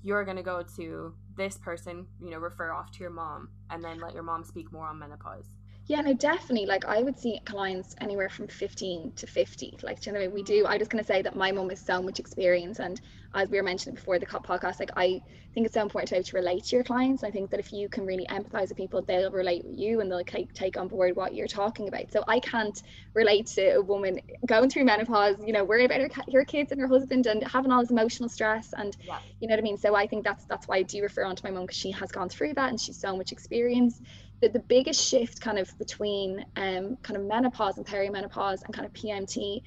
you're 0.00 0.24
going 0.24 0.36
to 0.36 0.44
go 0.44 0.62
to 0.76 1.12
this 1.36 1.58
person 1.58 2.06
you 2.22 2.30
know 2.30 2.38
refer 2.38 2.72
off 2.72 2.92
to 2.92 3.00
your 3.00 3.10
mom 3.10 3.48
and 3.68 3.82
then 3.82 3.98
let 3.98 4.14
your 4.14 4.22
mom 4.22 4.44
speak 4.44 4.70
more 4.70 4.86
on 4.86 4.96
menopause 4.96 5.56
yeah, 5.86 6.00
no, 6.00 6.14
definitely. 6.14 6.66
Like 6.66 6.84
I 6.84 7.02
would 7.02 7.18
see 7.18 7.40
clients 7.44 7.96
anywhere 8.00 8.28
from 8.28 8.46
15 8.46 9.12
to 9.16 9.26
50. 9.26 9.78
Like, 9.82 10.06
you 10.06 10.12
know, 10.12 10.28
we 10.28 10.42
do. 10.42 10.62
Mm. 10.62 10.66
I 10.66 10.72
was 10.72 10.78
just 10.78 10.90
going 10.90 11.02
to 11.02 11.08
say 11.08 11.22
that 11.22 11.34
my 11.34 11.50
mom 11.50 11.70
has 11.70 11.80
so 11.80 12.00
much 12.00 12.20
experience. 12.20 12.78
And 12.78 13.00
as 13.34 13.48
we 13.48 13.56
were 13.56 13.64
mentioning 13.64 13.96
before 13.96 14.18
the 14.20 14.26
podcast, 14.26 14.78
like 14.78 14.90
I 14.96 15.20
think 15.54 15.66
it's 15.66 15.74
so 15.74 15.82
important 15.82 16.08
to, 16.10 16.22
to 16.22 16.36
relate 16.36 16.64
to 16.64 16.76
your 16.76 16.84
clients. 16.84 17.24
I 17.24 17.32
think 17.32 17.50
that 17.50 17.58
if 17.58 17.72
you 17.72 17.88
can 17.88 18.06
really 18.06 18.26
empathize 18.26 18.68
with 18.68 18.76
people, 18.76 19.02
they'll 19.02 19.32
relate 19.32 19.64
with 19.64 19.76
you 19.76 20.00
and 20.00 20.10
they'll 20.10 20.22
take, 20.22 20.54
take 20.54 20.76
on 20.76 20.86
board 20.86 21.16
what 21.16 21.34
you're 21.34 21.48
talking 21.48 21.88
about. 21.88 22.12
So 22.12 22.22
I 22.28 22.38
can't 22.38 22.80
relate 23.12 23.48
to 23.48 23.76
a 23.76 23.82
woman 23.82 24.20
going 24.46 24.70
through 24.70 24.84
menopause, 24.84 25.36
you 25.44 25.52
know, 25.52 25.64
worrying 25.64 25.86
about 25.86 26.00
her, 26.00 26.22
her 26.32 26.44
kids 26.44 26.70
and 26.70 26.80
her 26.80 26.86
husband 26.86 27.26
and 27.26 27.42
having 27.42 27.72
all 27.72 27.80
this 27.80 27.90
emotional 27.90 28.28
stress. 28.28 28.72
And 28.76 28.96
yeah. 29.04 29.18
you 29.40 29.48
know 29.48 29.54
what 29.54 29.60
I 29.60 29.62
mean? 29.62 29.78
So 29.78 29.96
I 29.96 30.06
think 30.06 30.22
that's, 30.22 30.44
that's 30.44 30.68
why 30.68 30.76
I 30.76 30.82
do 30.82 31.02
refer 31.02 31.24
on 31.24 31.34
to 31.34 31.44
my 31.44 31.50
mom 31.50 31.64
because 31.64 31.76
she 31.76 31.90
has 31.90 32.12
gone 32.12 32.28
through 32.28 32.54
that 32.54 32.68
and 32.68 32.80
she's 32.80 32.98
so 32.98 33.16
much 33.16 33.32
experience 33.32 34.00
the, 34.42 34.48
the 34.48 34.58
biggest 34.58 35.02
shift 35.02 35.40
kind 35.40 35.58
of 35.58 35.76
between 35.78 36.44
um, 36.56 36.96
kind 37.02 37.16
of 37.16 37.22
menopause 37.22 37.78
and 37.78 37.86
perimenopause 37.86 38.64
and 38.64 38.74
kind 38.74 38.84
of 38.84 38.92
PMT, 38.92 39.62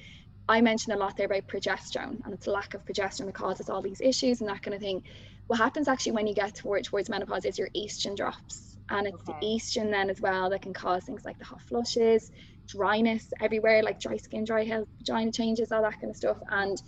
I 0.47 0.61
mentioned 0.61 0.93
a 0.93 0.99
lot 0.99 1.17
there 1.17 1.25
about 1.25 1.47
progesterone 1.47 2.23
and 2.23 2.33
it's 2.33 2.45
lack 2.45 2.73
of 2.75 2.85
progesterone 2.85 3.27
that 3.27 3.35
causes 3.35 3.69
all 3.69 3.81
these 3.81 4.01
issues 4.01 4.41
and 4.41 4.49
that 4.49 4.61
kind 4.61 4.75
of 4.75 4.81
thing. 4.81 5.01
What 5.47 5.57
happens 5.57 5.87
actually 5.87 6.11
when 6.11 6.27
you 6.27 6.35
get 6.35 6.53
toward, 6.55 6.83
towards 6.83 7.09
menopause 7.09 7.45
is 7.45 7.57
your 7.57 7.69
estrogen 7.69 8.17
drops. 8.17 8.77
And 8.89 9.07
it's 9.07 9.27
okay. 9.27 9.39
the 9.39 9.45
estrogen 9.47 9.89
then 9.89 10.09
as 10.11 10.21
well 10.21 10.49
that 10.49 10.61
can 10.61 10.73
cause 10.73 11.05
things 11.05 11.25
like 11.25 11.39
the 11.39 11.45
hot 11.45 11.61
flushes, 11.61 12.31
dryness 12.67 13.31
everywhere, 13.41 13.81
like 13.81 13.99
dry 13.99 14.17
skin, 14.17 14.43
dry 14.43 14.65
hair, 14.65 14.83
vagina 14.97 15.31
changes, 15.31 15.71
all 15.71 15.81
that 15.83 15.93
kind 15.93 16.09
of 16.09 16.17
stuff. 16.17 16.37
And 16.49 16.79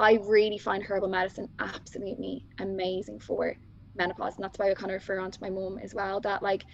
I 0.00 0.18
really 0.22 0.58
find 0.58 0.82
herbal 0.82 1.08
medicine 1.08 1.48
absolutely 1.58 2.46
amazing 2.58 3.20
for 3.20 3.56
menopause. 3.94 4.36
And 4.36 4.44
that's 4.44 4.58
why 4.58 4.70
I 4.70 4.74
kind 4.74 4.90
of 4.90 4.94
refer 4.94 5.20
on 5.20 5.30
to 5.30 5.38
my 5.40 5.50
mom 5.50 5.78
as 5.78 5.94
well 5.94 6.20
that 6.20 6.42
like 6.42 6.64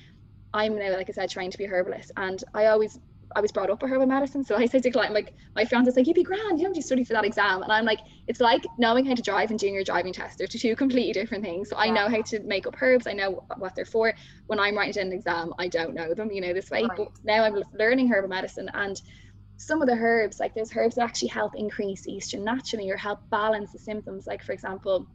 I'm 0.55 0.79
now, 0.79 0.93
like 0.93 1.09
I 1.09 1.13
said, 1.13 1.31
trying 1.31 1.51
to 1.51 1.59
be 1.59 1.65
a 1.65 1.69
herbalist, 1.69 2.13
and 2.17 2.43
I 2.55 2.67
always 2.67 2.99
I 3.35 3.41
was 3.41 3.53
brought 3.53 3.71
up 3.71 3.83
a 3.83 3.87
herbal 3.87 4.07
medicine. 4.07 4.45
So 4.45 4.57
I 4.59 4.67
said 4.67 4.83
to 4.85 4.91
client, 4.91 5.15
like 5.15 5.35
my 5.55 5.65
friends 5.65 5.89
is 5.89 5.97
like, 5.97 6.07
you'd 6.07 6.15
be 6.15 6.23
grand, 6.23 6.59
you 6.59 6.65
don't 6.65 6.75
to 6.75 6.83
study 6.83 7.05
for 7.05 7.13
that 7.15 7.25
exam. 7.25 7.63
And 7.63 7.73
I'm 7.73 7.85
like, 7.85 8.01
it's 8.27 8.41
like 8.41 8.65
knowing 8.79 9.05
how 9.05 9.15
to 9.15 9.23
drive 9.23 9.51
and 9.51 9.59
doing 9.59 9.75
your 9.75 9.85
driving 9.85 10.13
test. 10.13 10.39
They're 10.39 10.47
two 10.47 10.77
completely 10.85 11.13
different 11.13 11.45
things. 11.45 11.71
So 11.71 11.77
yeah. 11.77 11.83
I 11.83 11.91
know 11.91 12.09
how 12.09 12.23
to 12.23 12.41
make 12.41 12.67
up 12.67 12.77
herbs, 12.81 13.07
I 13.07 13.13
know 13.13 13.45
what 13.57 13.75
they're 13.75 13.85
for. 13.85 14.13
When 14.47 14.59
I'm 14.59 14.77
writing 14.77 15.03
an 15.03 15.13
exam, 15.13 15.55
I 15.59 15.69
don't 15.69 15.95
know 15.95 16.15
them, 16.15 16.31
you 16.31 16.41
know, 16.41 16.53
this 16.53 16.71
way. 16.71 16.85
Right. 16.85 16.97
But 16.97 17.09
now 17.25 17.45
I'm 17.45 17.63
learning 17.75 18.09
herbal 18.09 18.29
medicine 18.29 18.71
and 18.75 19.01
some 19.57 19.81
of 19.81 19.87
the 19.87 19.95
herbs, 19.95 20.41
like 20.41 20.55
there's 20.55 20.75
herbs 20.77 20.97
that 20.97 21.05
actually 21.05 21.29
help 21.29 21.55
increase 21.55 22.07
estrogen 22.07 22.43
naturally 22.43 22.91
or 22.91 22.97
help 22.97 23.21
balance 23.31 23.71
the 23.71 23.79
symptoms. 23.79 24.27
Like 24.27 24.43
for 24.43 24.53
example, 24.53 25.07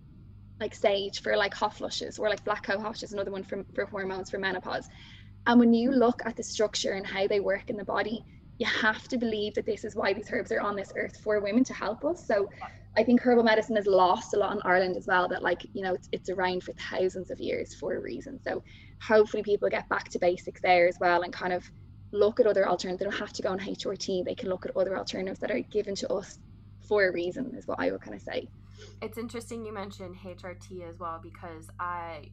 like 0.59 0.73
sage 0.73 1.21
for 1.21 1.35
like 1.35 1.53
hot 1.53 1.75
flushes 1.75 2.17
or 2.17 2.29
like 2.29 2.43
black 2.43 2.65
cohosh 2.65 3.03
is 3.03 3.13
another 3.13 3.29
one 3.29 3.43
for, 3.43 3.65
for 3.75 3.85
hormones 3.85 4.29
for 4.29 4.39
menopause 4.39 4.89
and 5.45 5.59
when 5.59 5.73
you 5.73 5.91
look 5.91 6.21
at 6.25 6.35
the 6.35 6.43
structure 6.43 6.93
and 6.93 7.05
how 7.05 7.27
they 7.27 7.39
work 7.39 7.69
in 7.69 7.77
the 7.77 7.85
body, 7.85 8.23
you 8.57 8.65
have 8.65 9.07
to 9.07 9.17
believe 9.17 9.53
that 9.53 9.65
this 9.65 9.83
is 9.83 9.95
why 9.95 10.13
these 10.13 10.29
herbs 10.31 10.51
are 10.51 10.61
on 10.61 10.75
this 10.75 10.91
earth 10.95 11.19
for 11.23 11.39
women 11.39 11.63
to 11.65 11.73
help 11.73 12.03
us. 12.03 12.25
So 12.25 12.49
I 12.97 13.03
think 13.03 13.21
herbal 13.21 13.43
medicine 13.43 13.77
is 13.77 13.85
lost 13.85 14.33
a 14.33 14.39
lot 14.39 14.53
in 14.53 14.61
Ireland 14.65 14.97
as 14.97 15.05
well, 15.05 15.27
that 15.27 15.43
like, 15.43 15.61
you 15.73 15.83
know, 15.83 15.93
it's, 15.93 16.09
it's 16.11 16.29
around 16.29 16.63
for 16.63 16.73
thousands 16.73 17.29
of 17.29 17.39
years 17.39 17.75
for 17.75 17.95
a 17.95 17.99
reason. 17.99 18.39
So 18.43 18.63
hopefully 19.01 19.43
people 19.43 19.69
get 19.69 19.87
back 19.89 20.09
to 20.09 20.19
basics 20.19 20.59
there 20.61 20.87
as 20.87 20.97
well 20.99 21.21
and 21.21 21.31
kind 21.31 21.53
of 21.53 21.69
look 22.11 22.39
at 22.39 22.47
other 22.47 22.67
alternatives. 22.67 22.99
They 22.99 23.05
don't 23.05 23.19
have 23.19 23.33
to 23.33 23.41
go 23.43 23.49
on 23.49 23.59
HRT. 23.59 24.25
They 24.25 24.33
can 24.33 24.49
look 24.49 24.65
at 24.65 24.75
other 24.75 24.97
alternatives 24.97 25.39
that 25.39 25.51
are 25.51 25.59
given 25.59 25.93
to 25.95 26.11
us 26.11 26.39
for 26.87 27.07
a 27.07 27.11
reason 27.11 27.53
is 27.55 27.67
what 27.67 27.79
I 27.79 27.91
would 27.91 28.01
kind 28.01 28.15
of 28.15 28.21
say. 28.21 28.47
It's 29.01 29.17
interesting 29.17 29.65
you 29.65 29.73
mentioned 29.73 30.15
HRT 30.15 30.87
as 30.87 30.99
well 30.99 31.19
because 31.21 31.69
I 31.79 32.31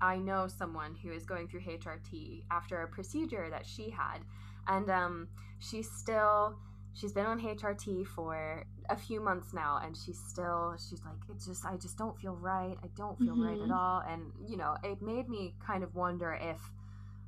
I 0.00 0.16
know 0.16 0.48
someone 0.48 0.96
who 1.02 1.12
is 1.12 1.24
going 1.24 1.48
through 1.48 1.60
HRT 1.60 2.44
after 2.50 2.82
a 2.82 2.88
procedure 2.88 3.48
that 3.50 3.66
she 3.66 3.90
had, 3.90 4.18
and 4.66 4.88
um, 4.90 5.28
she's 5.58 5.90
still 5.90 6.56
she's 6.92 7.12
been 7.12 7.26
on 7.26 7.40
HRT 7.40 8.06
for 8.06 8.64
a 8.88 8.96
few 8.96 9.20
months 9.20 9.52
now, 9.52 9.80
and 9.82 9.96
she's 9.96 10.18
still 10.18 10.74
she's 10.78 11.02
like 11.04 11.18
it's 11.34 11.46
just 11.46 11.64
I 11.64 11.76
just 11.76 11.98
don't 11.98 12.18
feel 12.18 12.34
right. 12.34 12.76
I 12.82 12.88
don't 12.96 13.18
feel 13.18 13.34
mm-hmm. 13.34 13.42
right 13.42 13.58
at 13.58 13.60
mm-hmm. 13.60 13.72
all, 13.72 14.02
and 14.08 14.32
you 14.48 14.56
know 14.56 14.76
it 14.82 15.02
made 15.02 15.28
me 15.28 15.54
kind 15.64 15.84
of 15.84 15.94
wonder 15.94 16.32
if 16.40 16.58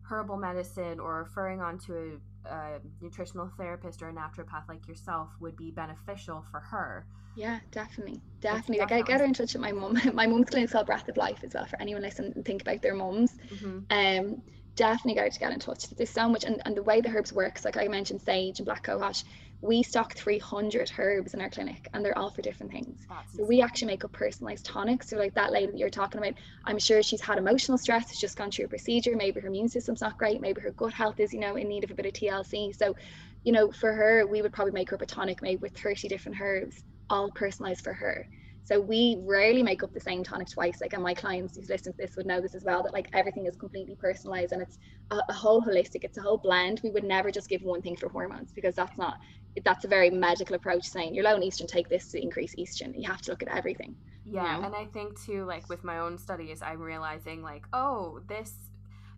herbal 0.03 0.37
medicine 0.37 0.99
or 0.99 1.21
referring 1.23 1.61
on 1.61 1.79
to 1.79 1.97
a, 1.97 2.19
a 2.45 2.81
nutritional 3.01 3.51
therapist 3.57 4.03
or 4.03 4.09
a 4.09 4.13
naturopath 4.13 4.69
like 4.69 4.87
yourself 4.89 5.31
would 5.41 5.57
be 5.57 5.71
beneficial 5.71 6.45
for 6.51 6.61
her 6.61 7.07
yeah, 7.35 7.61
definitely, 7.71 8.21
definitely. 8.41 8.81
Like 8.81 8.93
I 8.93 9.01
get 9.01 9.21
her 9.21 9.27
in 9.27 9.33
touch 9.33 9.55
with 9.55 9.63
my 9.63 9.73
mum. 9.73 9.99
My 10.15 10.27
mum's 10.27 10.51
clinic 10.51 10.71
called 10.71 10.87
Breath 10.87 11.09
of 11.09 11.17
Life 11.17 11.43
as 11.45 11.55
well. 11.55 11.65
For 11.65 11.81
anyone 11.81 12.03
listening 12.03 12.33
and 12.35 12.45
think 12.45 12.63
about 12.63 12.83
their 12.83 12.95
mums, 12.95 13.33
mm-hmm. 13.51 13.79
um, 13.91 14.43
definitely 14.77 15.21
her 15.21 15.29
to 15.29 15.39
get 15.39 15.53
in 15.53 15.59
touch. 15.59 15.89
There's 15.91 16.11
so 16.11 16.29
much, 16.29 16.45
and, 16.45 16.63
and 16.65 16.77
the 16.77 16.83
way 16.83 17.01
the 17.01 17.11
herbs 17.11 17.33
works, 17.33 17.65
like 17.65 17.77
I 17.77 17.89
mentioned, 17.89 18.21
sage 18.21 18.59
and 18.59 18.67
black 18.67 18.87
cohosh. 18.87 19.25
We 19.61 19.85
stock 19.85 20.15
300 20.15 20.91
herbs 20.99 21.35
in 21.35 21.41
our 21.41 21.49
clinic, 21.49 21.89
and 21.95 22.05
they're 22.05 22.19
all 22.19 22.31
for 22.31 22.43
different 22.43 22.73
things. 22.73 23.07
That's 23.09 23.37
so 23.37 23.45
we 23.45 23.63
actually 23.63 23.89
make 23.89 24.05
up 24.05 24.11
personalized 24.11 24.65
tonics. 24.65 25.09
So 25.09 25.17
like 25.17 25.35
that 25.35 25.53
lady 25.53 25.67
that 25.67 25.79
you're 25.79 25.89
talking 25.89 26.19
about, 26.19 26.35
I'm 26.65 26.81
sure 26.81 27.01
she's 27.03 27.21
had 27.21 27.39
emotional 27.39 27.79
stress. 27.79 28.11
She's 28.11 28.21
just 28.21 28.37
gone 28.37 28.51
through 28.51 28.65
a 28.65 28.69
procedure. 28.69 29.15
Maybe 29.15 29.41
her 29.41 29.47
immune 29.47 29.69
system's 29.69 30.01
not 30.01 30.19
great. 30.19 30.41
Maybe 30.41 30.61
her 30.63 30.73
gut 30.73 30.93
health 30.93 31.21
is, 31.21 31.33
you 31.33 31.39
know, 31.39 31.55
in 31.55 31.69
need 31.69 31.85
of 31.85 31.93
a 31.93 31.95
bit 31.95 32.07
of 32.07 32.13
TLC. 32.13 32.75
So, 32.77 32.97
you 33.45 33.53
know, 33.53 33.71
for 33.71 33.93
her, 33.93 34.27
we 34.27 34.43
would 34.43 34.53
probably 34.53 34.73
make 34.73 34.91
her 34.91 34.97
up 34.97 35.03
a 35.03 35.07
tonic 35.07 35.43
made 35.43 35.61
with 35.61 35.79
30 35.79 36.09
different 36.09 36.41
herbs 36.41 36.83
all 37.09 37.31
personalized 37.31 37.85
for 37.85 37.93
her. 37.93 38.27
So 38.65 38.81
we 38.81 39.17
rarely 39.21 39.63
make 39.63 39.83
up 39.83 39.93
the 39.93 40.01
same 40.01 40.23
tonic 40.23 40.49
twice. 40.49 40.81
Like, 40.81 40.93
and 40.93 41.03
my 41.03 41.15
clients 41.15 41.57
who 41.57 41.63
listen 41.63 41.93
to 41.93 41.99
this 41.99 42.17
would 42.17 42.27
know 42.27 42.41
this 42.41 42.55
as 42.55 42.65
well. 42.65 42.83
That 42.83 42.93
like 42.93 43.09
everything 43.13 43.47
is 43.47 43.57
completely 43.57 43.97
personalized 43.97 44.53
and 44.53 44.63
it's 44.63 44.79
a, 45.11 45.19
a, 45.29 45.33
whole 45.33 45.61
holistic. 45.61 46.05
It's 46.05 46.19
a 46.19 46.23
whole 46.23 46.39
blend. 46.39 46.81
We 46.85 46.91
would 46.91 47.05
never 47.05 47.31
just 47.31 47.49
give 47.49 47.63
one 47.63 47.83
thing 47.83 47.97
for 47.97 48.09
hormones 48.09 48.53
because 48.53 48.75
that's 48.77 48.97
not. 48.97 49.19
That's 49.65 49.85
a 49.85 49.89
very 49.89 50.11
medical 50.11 50.55
approach. 50.55 50.85
Saying 50.85 51.15
you're 51.15 51.25
low 51.25 51.37
in 51.37 51.43
estrogen, 51.43 51.69
take 51.69 51.89
this 51.89 52.11
to 52.13 52.23
increase 52.23 52.55
estrogen. 52.55 52.95
You 52.97 53.11
have 53.11 53.21
to 53.23 53.33
look 53.33 53.43
at 53.43 53.49
everything. 53.49 53.97
Yeah, 54.25 54.55
you 54.55 54.61
know? 54.61 54.67
and 54.67 54.77
I 54.77 54.87
think 54.87 55.21
too, 55.21 55.45
like 55.45 55.69
with 55.69 55.83
my 55.83 55.99
own 55.99 56.17
studies, 56.17 56.63
I'm 56.63 56.81
realizing 56.81 57.43
like, 57.43 57.65
oh, 57.73 58.21
this 58.29 58.55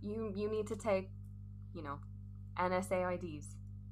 you 0.01 0.33
you 0.35 0.51
need 0.51 0.67
to 0.69 0.77
take, 0.77 1.11
you 1.75 1.83
know, 1.83 1.99
NSAIDs 2.59 3.47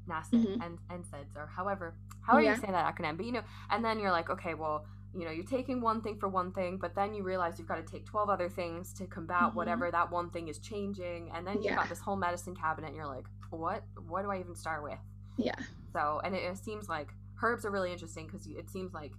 NASA 0.08 0.32
mm-hmm. 0.32 0.62
and 0.62 0.78
NSAIDs 0.90 1.36
or 1.36 1.46
however 1.46 1.94
how 2.22 2.34
are 2.34 2.42
yeah. 2.42 2.54
you 2.54 2.60
saying 2.60 2.72
that 2.72 2.94
acronym? 2.94 3.16
But 3.16 3.26
you 3.26 3.32
know, 3.32 3.42
and 3.70 3.84
then 3.84 3.98
you're 3.98 4.10
like, 4.10 4.30
okay, 4.30 4.54
well, 4.54 4.86
you 5.14 5.24
know, 5.24 5.30
you're 5.30 5.44
taking 5.44 5.80
one 5.80 6.00
thing 6.00 6.16
for 6.18 6.28
one 6.28 6.52
thing, 6.52 6.78
but 6.78 6.94
then 6.94 7.14
you 7.14 7.22
realize 7.22 7.58
you've 7.58 7.68
got 7.68 7.84
to 7.84 7.92
take 7.92 8.06
12 8.06 8.30
other 8.30 8.48
things 8.48 8.92
to 8.94 9.06
combat 9.06 9.40
mm-hmm. 9.40 9.56
whatever 9.56 9.90
that 9.90 10.10
one 10.10 10.30
thing 10.30 10.48
is 10.48 10.58
changing. 10.58 11.30
And 11.34 11.46
then 11.46 11.62
you've 11.62 11.76
got 11.76 11.88
this 11.88 12.00
whole 12.00 12.16
medicine 12.16 12.54
cabinet 12.54 12.88
and 12.88 12.96
you're 12.96 13.06
like, 13.06 13.26
what, 13.50 13.84
what 14.08 14.22
do 14.22 14.30
I 14.30 14.40
even 14.40 14.54
start 14.54 14.82
with? 14.82 14.98
Yeah. 15.36 15.54
So, 15.92 16.20
and 16.24 16.34
it, 16.34 16.42
it 16.42 16.56
seems 16.56 16.88
like 16.88 17.10
herbs 17.42 17.66
are 17.66 17.70
really 17.70 17.92
interesting 17.92 18.26
because 18.26 18.46
it 18.46 18.70
seems 18.70 18.94
like 18.94 19.12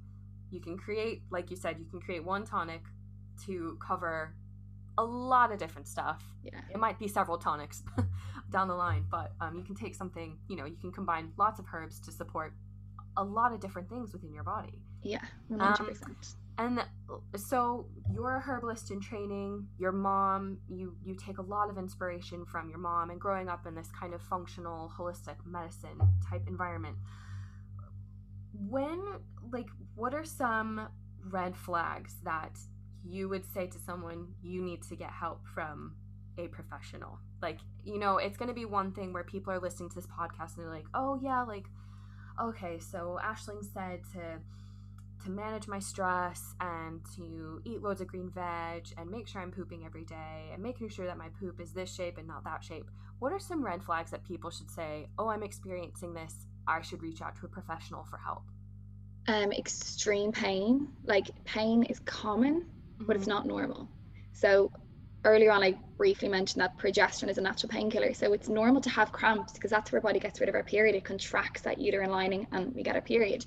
you 0.50 0.60
can 0.60 0.78
create, 0.78 1.22
like 1.32 1.52
you 1.52 1.58
said, 1.58 1.78
you 1.80 1.86
can 1.86 2.00
create 2.00 2.24
one 2.24 2.46
tonic 2.46 2.82
to 3.46 3.78
cover 3.86 4.34
a 4.98 5.04
lot 5.04 5.52
of 5.52 5.60
different 5.60 5.88
stuff. 5.88 6.24
Yeah. 6.44 6.62
It 6.72 6.80
might 6.80 7.00
be 7.00 7.08
several 7.08 7.38
tonics 7.38 7.84
down 8.52 8.68
the 8.68 8.76
line, 8.76 9.06
but 9.10 9.34
um, 9.42 9.56
you 9.56 9.64
can 9.64 9.76
take 9.76 9.96
something, 9.96 10.38
you 10.48 10.56
know, 10.56 10.66
you 10.66 10.78
can 10.80 10.92
combine 10.92 11.32
lots 11.38 11.60
of 11.60 11.66
herbs 11.74 12.00
to 12.02 12.12
support 12.12 12.54
a 13.18 13.24
lot 13.24 13.54
of 13.54 13.60
different 13.60 13.90
things 13.90 14.14
within 14.14 14.34
your 14.34 14.44
body. 14.44 14.82
Yeah, 15.04 15.20
100%. 15.52 15.80
Um, 16.08 16.20
and 16.58 16.80
so 17.36 17.88
you're 18.14 18.36
a 18.36 18.40
herbalist 18.40 18.92
in 18.92 19.00
training 19.00 19.68
your 19.80 19.92
mom 19.92 20.60
you 20.70 20.96
you 21.04 21.16
take 21.16 21.40
a 21.40 21.42
lot 21.42 21.68
of 21.68 21.80
inspiration 21.80 22.46
from 22.46 22.70
your 22.70 22.78
mom 22.78 23.10
and 23.10 23.20
growing 23.20 23.50
up 23.50 23.66
in 23.66 23.74
this 23.74 23.90
kind 24.00 24.14
of 24.14 24.22
functional 24.22 24.92
holistic 24.96 25.36
medicine 25.48 26.00
type 26.30 26.44
environment 26.48 26.96
when 28.70 29.02
like 29.52 29.68
what 29.96 30.14
are 30.14 30.24
some 30.24 30.88
red 31.32 31.56
flags 31.56 32.18
that 32.24 32.56
you 33.04 33.28
would 33.28 33.44
say 33.52 33.66
to 33.66 33.80
someone 33.80 34.28
you 34.44 34.62
need 34.62 34.84
to 34.84 34.96
get 34.96 35.10
help 35.10 35.42
from 35.56 35.96
a 36.38 36.48
professional 36.50 37.18
like 37.42 37.60
you 37.84 37.98
know 37.98 38.18
it's 38.18 38.38
going 38.38 38.48
to 38.48 38.54
be 38.54 38.66
one 38.66 38.92
thing 38.92 39.12
where 39.12 39.24
people 39.24 39.52
are 39.52 39.60
listening 39.60 39.90
to 39.90 39.96
this 39.96 40.08
podcast 40.08 40.56
and 40.56 40.66
they're 40.66 40.70
like 40.70 40.86
oh 40.94 41.20
yeah 41.22 41.42
like 41.42 41.66
okay, 42.42 42.80
so 42.80 43.20
Ashling 43.24 43.64
said 43.74 44.02
to 44.14 44.40
to 45.24 45.32
manage 45.32 45.68
my 45.68 45.80
stress 45.80 46.54
and 46.60 47.02
to 47.16 47.62
eat 47.66 47.82
loads 47.82 48.02
of 48.02 48.08
green 48.08 48.30
veg 48.30 48.86
and 48.98 49.10
make 49.10 49.28
sure 49.28 49.42
I'm 49.42 49.52
pooping 49.52 49.86
every 49.86 50.06
day 50.06 50.50
and 50.54 50.62
making 50.62 50.90
sure 50.90 51.06
that 51.06 51.18
my 51.18 51.30
poop 51.40 51.60
is 51.60 51.72
this 51.72 51.94
shape 51.94 52.18
and 52.18 52.28
not 52.28 52.44
that 52.44 52.64
shape. 52.64 52.90
What 53.20 53.32
are 53.32 53.40
some 53.40 53.64
red 53.64 53.84
flags 53.84 54.12
that 54.12 54.24
people 54.24 54.50
should 54.50 54.70
say, 54.70 55.08
"Oh, 55.18 55.30
I'm 55.30 55.44
experiencing 55.44 56.14
this. 56.14 56.34
I 56.68 56.82
should 56.82 57.02
reach 57.02 57.22
out 57.22 57.36
to 57.38 57.46
a 57.46 57.50
professional 57.50 58.04
for 58.04 58.18
help." 58.18 58.44
Um 59.28 59.52
extreme 59.52 60.32
pain. 60.32 60.90
Like 61.06 61.28
pain 61.46 61.84
is 61.84 62.00
common, 62.00 62.62
mm-hmm. 62.62 63.06
but 63.06 63.16
it's 63.16 63.26
mm-hmm. 63.26 63.36
not 63.36 63.46
normal. 63.46 63.90
So 64.34 64.72
earlier 65.26 65.52
on, 65.52 65.64
I 65.64 65.76
briefly 65.98 66.28
mentioned 66.28 66.62
that 66.62 66.78
progesterone 66.78 67.30
is 67.30 67.38
a 67.38 67.42
natural 67.42 67.70
painkiller. 67.70 68.14
So 68.14 68.34
it's 68.34 68.50
normal 68.50 68.82
to 68.82 68.90
have 68.90 69.12
cramps 69.12 69.54
because 69.54 69.72
that's 69.72 69.92
where 69.92 70.00
our 70.00 70.04
body 70.04 70.20
gets 70.20 70.40
rid 70.40 70.50
of 70.50 70.56
our 70.56 70.64
period. 70.64 70.96
It 70.96 71.06
contracts 71.06 71.62
that 71.62 71.80
uterine 71.80 72.10
lining 72.10 72.48
and 72.52 72.74
we 72.76 72.84
get 72.84 72.96
a 72.96 73.02
period. 73.02 73.46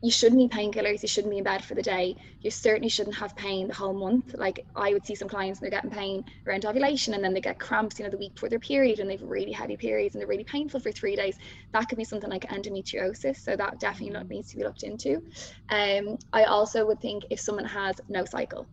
You 0.00 0.12
shouldn't 0.12 0.38
need 0.38 0.52
painkillers. 0.52 1.02
You 1.02 1.08
shouldn't 1.08 1.32
be 1.32 1.38
in 1.38 1.44
bed 1.44 1.64
for 1.64 1.74
the 1.74 1.82
day. 1.82 2.14
You 2.40 2.52
certainly 2.52 2.88
shouldn't 2.88 3.16
have 3.16 3.34
pain 3.34 3.66
the 3.66 3.74
whole 3.74 3.92
month. 3.92 4.34
Like 4.34 4.64
I 4.76 4.92
would 4.92 5.04
see 5.04 5.16
some 5.16 5.28
clients 5.28 5.58
and 5.58 5.64
they're 5.64 5.80
getting 5.80 5.90
pain 5.90 6.24
around 6.46 6.64
ovulation 6.66 7.14
and 7.14 7.24
then 7.24 7.34
they 7.34 7.40
get 7.40 7.58
cramps, 7.58 7.98
you 7.98 8.04
know, 8.04 8.10
the 8.10 8.16
week 8.16 8.34
before 8.34 8.48
their 8.48 8.60
period 8.60 9.00
and 9.00 9.10
they've 9.10 9.22
really 9.22 9.50
heavy 9.50 9.76
periods 9.76 10.14
and 10.14 10.20
they're 10.20 10.28
really 10.28 10.44
painful 10.44 10.78
for 10.78 10.92
three 10.92 11.16
days. 11.16 11.36
That 11.72 11.88
could 11.88 11.98
be 11.98 12.04
something 12.04 12.30
like 12.30 12.48
endometriosis. 12.48 13.38
So 13.38 13.56
that 13.56 13.80
definitely 13.80 14.36
needs 14.36 14.50
to 14.50 14.56
be 14.56 14.62
looked 14.62 14.84
into. 14.84 15.20
Um, 15.68 16.18
I 16.32 16.44
also 16.44 16.86
would 16.86 17.00
think 17.00 17.24
if 17.30 17.40
someone 17.40 17.64
has 17.64 17.96
no 18.08 18.24
cycle, 18.24 18.68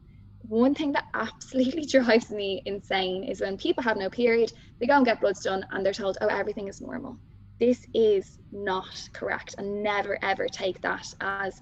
one 0.48 0.76
thing 0.76 0.92
that 0.92 1.06
absolutely 1.16 1.86
drives 1.92 2.30
me 2.30 2.62
insane 2.66 3.24
is 3.24 3.42
when 3.42 3.58
people 3.58 3.84
have 3.84 3.98
no 3.98 4.10
period, 4.10 4.54
they 4.80 4.86
go 4.86 4.94
and 4.96 5.06
get 5.06 5.22
bloods 5.22 5.42
done 5.42 5.66
and 5.72 5.84
they're 5.84 5.94
told, 5.94 6.20
oh, 6.22 6.28
everything 6.28 6.68
is 6.68 6.82
normal. 6.82 7.18
This 7.60 7.86
is 7.93 8.39
not 8.51 9.10
correct 9.14 9.56
and 9.58 9.84
never 9.84 10.18
ever 10.22 10.47
take 10.47 10.82
that 10.82 11.14
as 11.22 11.60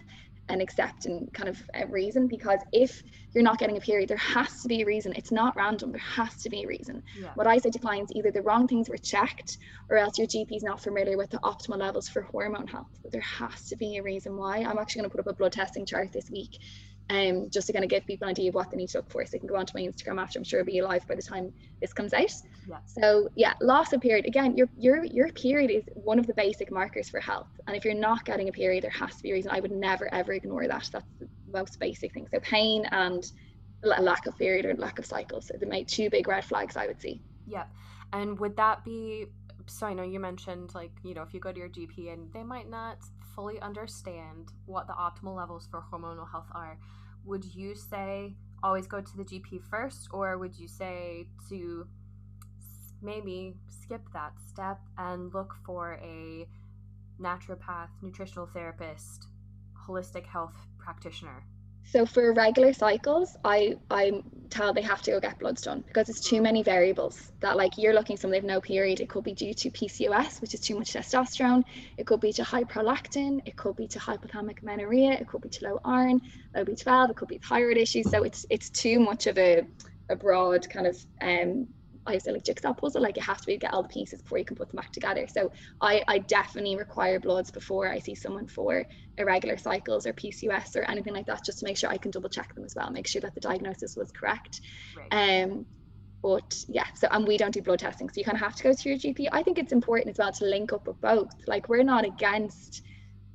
an 0.49 0.59
accepting 0.59 1.29
kind 1.33 1.47
of 1.47 1.61
a 1.73 1.85
reason 1.87 2.27
because 2.27 2.59
if 2.73 3.01
you're 3.33 3.43
not 3.43 3.57
getting 3.59 3.77
a 3.77 3.81
period, 3.81 4.09
there 4.09 4.17
has 4.17 4.61
to 4.61 4.67
be 4.67 4.81
a 4.81 4.85
reason. 4.85 5.13
It's 5.15 5.31
not 5.31 5.55
random, 5.55 5.91
there 5.91 6.01
has 6.01 6.35
to 6.43 6.49
be 6.49 6.63
a 6.63 6.67
reason. 6.67 7.01
Yeah. 7.17 7.29
What 7.35 7.47
I 7.47 7.57
say 7.57 7.69
to 7.69 7.79
clients, 7.79 8.11
either 8.13 8.31
the 8.31 8.41
wrong 8.41 8.67
things 8.67 8.89
were 8.89 8.97
checked 8.97 9.57
or 9.89 9.97
else 9.97 10.17
your 10.17 10.27
GP 10.27 10.57
is 10.57 10.63
not 10.63 10.81
familiar 10.81 11.17
with 11.17 11.29
the 11.29 11.39
optimal 11.39 11.77
levels 11.77 12.09
for 12.09 12.23
hormone 12.23 12.67
health. 12.67 12.89
But 13.01 13.11
there 13.11 13.21
has 13.21 13.69
to 13.69 13.77
be 13.77 13.97
a 13.97 14.03
reason 14.03 14.35
why. 14.35 14.57
I'm 14.57 14.77
actually 14.77 15.01
going 15.01 15.11
to 15.11 15.17
put 15.17 15.27
up 15.27 15.33
a 15.33 15.35
blood 15.35 15.53
testing 15.53 15.85
chart 15.85 16.11
this 16.11 16.29
week 16.29 16.59
um, 17.09 17.49
just 17.49 17.67
to 17.67 17.73
kind 17.73 17.83
of 17.83 17.89
give 17.89 18.05
people 18.05 18.27
an 18.27 18.31
idea 18.31 18.49
of 18.49 18.55
what 18.55 18.71
they 18.71 18.77
need 18.77 18.89
to 18.89 18.99
look 18.99 19.11
for. 19.11 19.25
So 19.25 19.31
they 19.33 19.39
can 19.39 19.47
go 19.47 19.55
onto 19.55 19.77
my 19.77 19.83
Instagram 19.83 20.21
after. 20.21 20.39
I'm 20.39 20.43
sure 20.43 20.61
it'll 20.61 20.71
be 20.71 20.81
live 20.81 21.07
by 21.07 21.15
the 21.15 21.21
time 21.21 21.53
this 21.81 21.93
comes 21.93 22.13
out. 22.13 22.31
Yeah. 22.67 22.77
So 22.85 23.29
yeah, 23.35 23.53
loss 23.61 23.93
of 23.93 24.01
period. 24.01 24.25
Again, 24.25 24.55
your 24.55 24.69
your 24.77 25.03
your 25.03 25.29
period 25.31 25.71
is 25.71 25.83
one 25.95 26.19
of 26.19 26.27
the 26.27 26.33
basic 26.33 26.71
markers 26.71 27.09
for 27.09 27.19
health. 27.19 27.49
And 27.67 27.75
if 27.75 27.83
you're 27.85 27.93
not 27.93 28.25
getting 28.25 28.49
a 28.49 28.51
period, 28.51 28.83
there 28.83 28.91
has 28.91 29.15
to 29.17 29.23
be 29.23 29.31
a 29.31 29.33
reason. 29.33 29.51
I 29.51 29.59
would 29.59 29.71
never 29.71 30.13
ever 30.13 30.33
ignore 30.33 30.67
that. 30.67 30.89
That's 30.91 31.05
the 31.19 31.27
most 31.51 31.79
basic 31.79 32.13
thing. 32.13 32.27
So 32.31 32.39
pain 32.39 32.85
and 32.91 33.29
a 33.83 34.01
lack 34.01 34.25
of 34.27 34.37
period 34.37 34.65
or 34.65 34.73
lack 34.75 34.97
of 34.97 35.05
cycle. 35.05 35.41
So 35.41 35.55
the 35.59 35.85
two 35.85 36.09
big 36.09 36.27
red 36.27 36.45
flags 36.45 36.77
I 36.77 36.87
would 36.87 37.01
see. 37.01 37.21
Yeah. 37.47 37.65
And 38.13 38.39
would 38.39 38.55
that 38.57 38.85
be 38.85 39.27
so 39.67 39.87
I 39.87 39.93
know 39.93 40.03
you 40.03 40.19
mentioned 40.19 40.73
like, 40.73 40.91
you 41.03 41.13
know, 41.13 41.23
if 41.23 41.33
you 41.33 41.39
go 41.39 41.51
to 41.51 41.57
your 41.57 41.69
GP 41.69 42.11
and 42.11 42.31
they 42.33 42.43
might 42.43 42.69
not 42.69 42.97
fully 43.35 43.59
understand 43.61 44.51
what 44.65 44.87
the 44.87 44.93
optimal 44.93 45.35
levels 45.35 45.67
for 45.69 45.83
hormonal 45.91 46.29
health 46.29 46.47
are, 46.51 46.77
would 47.25 47.43
you 47.53 47.75
say 47.75 48.35
always 48.61 48.87
go 48.87 49.01
to 49.01 49.17
the 49.17 49.23
GP 49.23 49.61
first 49.69 50.07
or 50.11 50.37
would 50.37 50.57
you 50.57 50.67
say 50.67 51.27
to 51.49 51.87
maybe 53.01 53.55
skip 53.69 54.01
that 54.13 54.33
step 54.47 54.79
and 54.97 55.33
look 55.33 55.55
for 55.65 55.99
a 56.01 56.47
naturopath, 57.21 57.89
nutritional 58.01 58.47
therapist, 58.47 59.27
holistic 59.87 60.25
health 60.25 60.55
practitioner? 60.77 61.43
So 61.85 62.05
for 62.05 62.33
regular 62.33 62.73
cycles, 62.73 63.37
I 63.43 63.75
I 63.89 64.23
tell 64.49 64.73
they 64.73 64.81
have 64.81 65.01
to 65.03 65.11
go 65.11 65.19
get 65.19 65.39
bloods 65.39 65.61
done 65.61 65.83
because 65.85 66.09
it's 66.09 66.27
too 66.27 66.41
many 66.41 66.63
variables. 66.63 67.31
That 67.41 67.57
like 67.57 67.77
you're 67.77 67.93
looking 67.93 68.17
someone 68.17 68.33
they've 68.33 68.43
no 68.43 68.61
period. 68.61 68.99
It 68.99 69.09
could 69.09 69.23
be 69.23 69.33
due 69.33 69.53
to 69.53 69.69
PCOS, 69.69 70.41
which 70.41 70.53
is 70.53 70.59
too 70.61 70.77
much 70.77 70.93
testosterone. 70.93 71.63
It 71.97 72.07
could 72.07 72.19
be 72.19 72.33
to 72.33 72.43
high 72.43 72.63
prolactin. 72.63 73.41
It 73.45 73.55
could 73.57 73.75
be 73.75 73.87
to 73.87 73.99
hypothalamic 73.99 74.63
amenorrhea. 74.63 75.11
It 75.13 75.27
could 75.27 75.41
be 75.41 75.49
to 75.49 75.65
low 75.65 75.79
iron, 75.85 76.21
low 76.55 76.63
B12. 76.63 77.11
It 77.11 77.15
could 77.15 77.27
be 77.27 77.39
thyroid 77.39 77.77
issues. 77.77 78.09
So 78.09 78.23
it's 78.23 78.45
it's 78.49 78.69
too 78.69 78.99
much 78.99 79.27
of 79.27 79.37
a 79.37 79.63
a 80.09 80.15
broad 80.15 80.69
kind 80.69 80.87
of 80.87 80.97
um 81.21 81.67
I 82.05 82.17
say 82.17 82.31
like 82.31 82.43
jigsaw 82.43 82.73
puzzle, 82.73 83.01
like 83.01 83.15
you 83.15 83.23
have 83.23 83.39
to 83.39 83.47
be 83.47 83.57
get 83.57 83.73
all 83.73 83.81
the 83.81 83.89
pieces 83.89 84.21
before 84.21 84.37
you 84.37 84.45
can 84.45 84.55
put 84.55 84.69
them 84.69 84.77
back 84.77 84.91
together. 84.91 85.27
So 85.27 85.51
I, 85.81 86.03
I 86.07 86.19
definitely 86.19 86.75
require 86.75 87.19
bloods 87.19 87.51
before 87.51 87.89
I 87.89 87.99
see 87.99 88.15
someone 88.15 88.47
for 88.47 88.85
irregular 89.17 89.57
cycles 89.57 90.05
or 90.05 90.13
PCOS 90.13 90.75
or 90.75 90.83
anything 90.83 91.13
like 91.13 91.25
that, 91.27 91.45
just 91.45 91.59
to 91.59 91.65
make 91.65 91.77
sure 91.77 91.89
I 91.89 91.97
can 91.97 92.11
double 92.11 92.29
check 92.29 92.53
them 92.55 92.65
as 92.65 92.75
well, 92.75 92.89
make 92.91 93.07
sure 93.07 93.21
that 93.21 93.33
the 93.35 93.41
diagnosis 93.41 93.95
was 93.95 94.11
correct. 94.11 94.61
Right. 94.97 95.43
Um, 95.43 95.65
but 96.21 96.55
yeah, 96.69 96.87
so 96.95 97.07
and 97.11 97.27
we 97.27 97.37
don't 97.37 97.53
do 97.53 97.61
blood 97.61 97.79
testing, 97.79 98.09
so 98.09 98.13
you 98.15 98.23
kind 98.23 98.37
of 98.37 98.41
have 98.41 98.55
to 98.55 98.63
go 98.63 98.73
to 98.73 98.89
your 98.89 98.97
GP. 98.97 99.27
I 99.31 99.43
think 99.43 99.57
it's 99.57 99.73
important 99.73 100.09
as 100.09 100.17
well 100.17 100.31
to 100.31 100.45
link 100.45 100.71
up 100.71 100.87
with 100.87 100.99
both. 101.01 101.31
Like 101.47 101.67
we're 101.67 101.83
not 101.83 102.05
against 102.05 102.81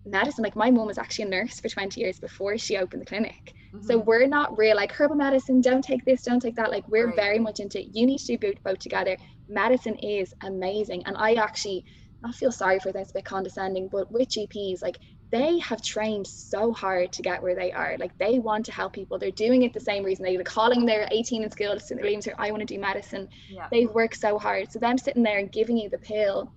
medicine. 0.07 0.43
Like 0.43 0.57
my 0.57 0.71
mom 0.71 0.87
was 0.87 0.99
actually 0.99 1.27
a 1.27 1.29
nurse 1.29 1.61
for 1.61 1.69
20 1.69 2.01
years 2.01 2.19
before 2.19 2.57
she 2.57 2.79
opened 2.79 3.03
the 3.03 3.07
clinic. 3.07 3.53
Mm-hmm. 3.75 3.87
So 3.87 3.99
we're 3.99 4.27
not 4.27 4.57
real 4.57 4.77
like 4.77 4.93
herbal 4.93 5.17
medicine, 5.17 5.61
don't 5.61 5.83
take 5.83 6.05
this, 6.05 6.23
don't 6.23 6.41
take 6.41 6.57
that. 6.57 6.71
Like 6.71 6.89
we're 6.89 7.07
right. 7.07 7.17
very 7.17 7.39
much 7.39 7.61
into 7.61 7.83
you 7.83 8.07
need 8.07 8.19
to 8.19 8.37
do 8.37 8.53
both, 8.65 8.79
together. 8.79 9.17
Medicine 9.49 9.97
is 9.97 10.35
amazing. 10.43 11.03
And 11.07 11.17
I 11.17 11.35
actually 11.35 11.85
I 12.25 12.33
feel 12.33 12.51
sorry 12.51 12.81
for 12.81 12.91
this 12.91 13.11
a 13.11 13.15
bit 13.15 13.25
condescending, 13.25 13.89
but 13.89 14.11
with 14.11 14.29
GPs, 14.29 14.83
like 14.83 14.99
they 15.31 15.59
have 15.59 15.83
trained 15.83 16.27
so 16.27 16.73
hard 16.73 17.13
to 17.13 17.23
get 17.23 17.43
where 17.43 17.55
they 17.55 17.71
are. 17.71 17.97
Like 17.99 18.17
they 18.19 18.39
want 18.39 18.65
to 18.67 18.73
help 18.73 18.93
people. 18.95 19.19
They're 19.19 19.31
doing 19.31 19.63
it 19.63 19.73
the 19.73 19.81
same 19.81 20.03
reason 20.05 20.25
they 20.25 20.37
are 20.37 20.43
calling 20.43 20.87
their 20.87 21.07
18 21.11 21.43
in 21.43 21.51
school, 21.51 21.77
they're 21.89 21.99
leaving 22.03 22.23
here, 22.23 22.35
I 22.39 22.51
want 22.51 22.67
to 22.67 22.75
do 22.75 22.81
medicine. 22.81 23.29
Yeah. 23.49 23.69
They've 23.71 23.91
worked 23.91 24.19
so 24.19 24.39
hard. 24.39 24.73
So 24.73 24.79
them 24.79 24.99
sitting 24.99 25.23
there 25.23 25.39
and 25.39 25.53
giving 25.53 25.77
you 25.77 25.91
the 25.91 25.99
pill 25.99 26.53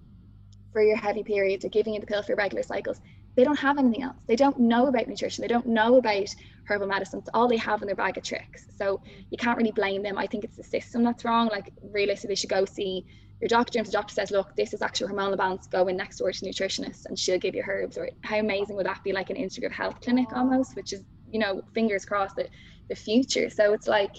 for 0.72 0.82
your 0.82 0.96
heavy 0.96 1.24
periods 1.24 1.66
or 1.66 1.70
giving 1.70 1.94
you 1.94 2.00
the 2.00 2.06
pill 2.06 2.24
for 2.24 2.32
your 2.32 2.38
regular 2.38 2.64
cycles, 2.64 3.02
they 3.36 3.44
don't 3.44 3.60
have 3.60 3.78
anything 3.78 4.04
else. 4.04 4.18
They 4.28 4.36
don't 4.36 4.60
know 4.60 4.88
about 4.88 5.08
nutrition. 5.08 5.42
They 5.42 5.48
don't 5.48 5.68
know 5.68 5.98
about 5.98 6.28
herbal 6.66 6.88
medicine. 6.88 7.20
It's 7.20 7.30
all 7.34 7.48
they 7.48 7.58
have 7.58 7.82
in 7.82 7.88
their 7.88 7.96
bag 7.96 8.18
of 8.18 8.24
tricks. 8.24 8.66
So 8.78 9.02
you 9.30 9.38
can't 9.38 9.58
really 9.58 9.72
blame 9.72 10.04
them. 10.04 10.18
I 10.18 10.28
think 10.28 10.44
it's 10.44 10.58
the 10.58 10.64
system 10.64 11.04
that's 11.04 11.24
wrong. 11.24 11.48
Like 11.48 11.72
realistically, 11.82 12.30
they 12.30 12.36
should 12.36 12.50
go 12.50 12.66
see 12.66 13.06
your 13.40 13.48
doctor. 13.48 13.80
If 13.80 13.86
the 13.86 13.92
doctor 13.92 14.14
says, 14.14 14.32
look, 14.32 14.56
this 14.56 14.74
is 14.74 14.82
actual 14.82 15.10
hormonal 15.10 15.38
balance, 15.38 15.68
go 15.68 15.88
in 15.88 15.98
next 15.98 16.18
door 16.18 16.32
to 16.32 16.46
nutritionist 16.46 17.06
and 17.06 17.18
she'll 17.18 17.40
give 17.40 17.56
you 17.56 17.64
herbs. 17.68 17.98
Or 17.98 18.10
how 18.22 18.38
amazing 18.38 18.76
would 18.76 18.86
that 18.86 19.04
be 19.04 19.14
like 19.14 19.30
an 19.30 19.38
integrative 19.38 19.72
health 19.72 20.02
clinic 20.02 20.28
almost, 20.34 20.76
which 20.76 20.94
is, 20.94 21.04
you 21.32 21.40
know, 21.40 21.62
fingers 21.74 22.06
crossed 22.06 22.36
that 22.36 22.50
the 22.90 22.96
future. 22.96 23.50
So 23.50 23.74
it's 23.74 23.88
like 23.88 24.16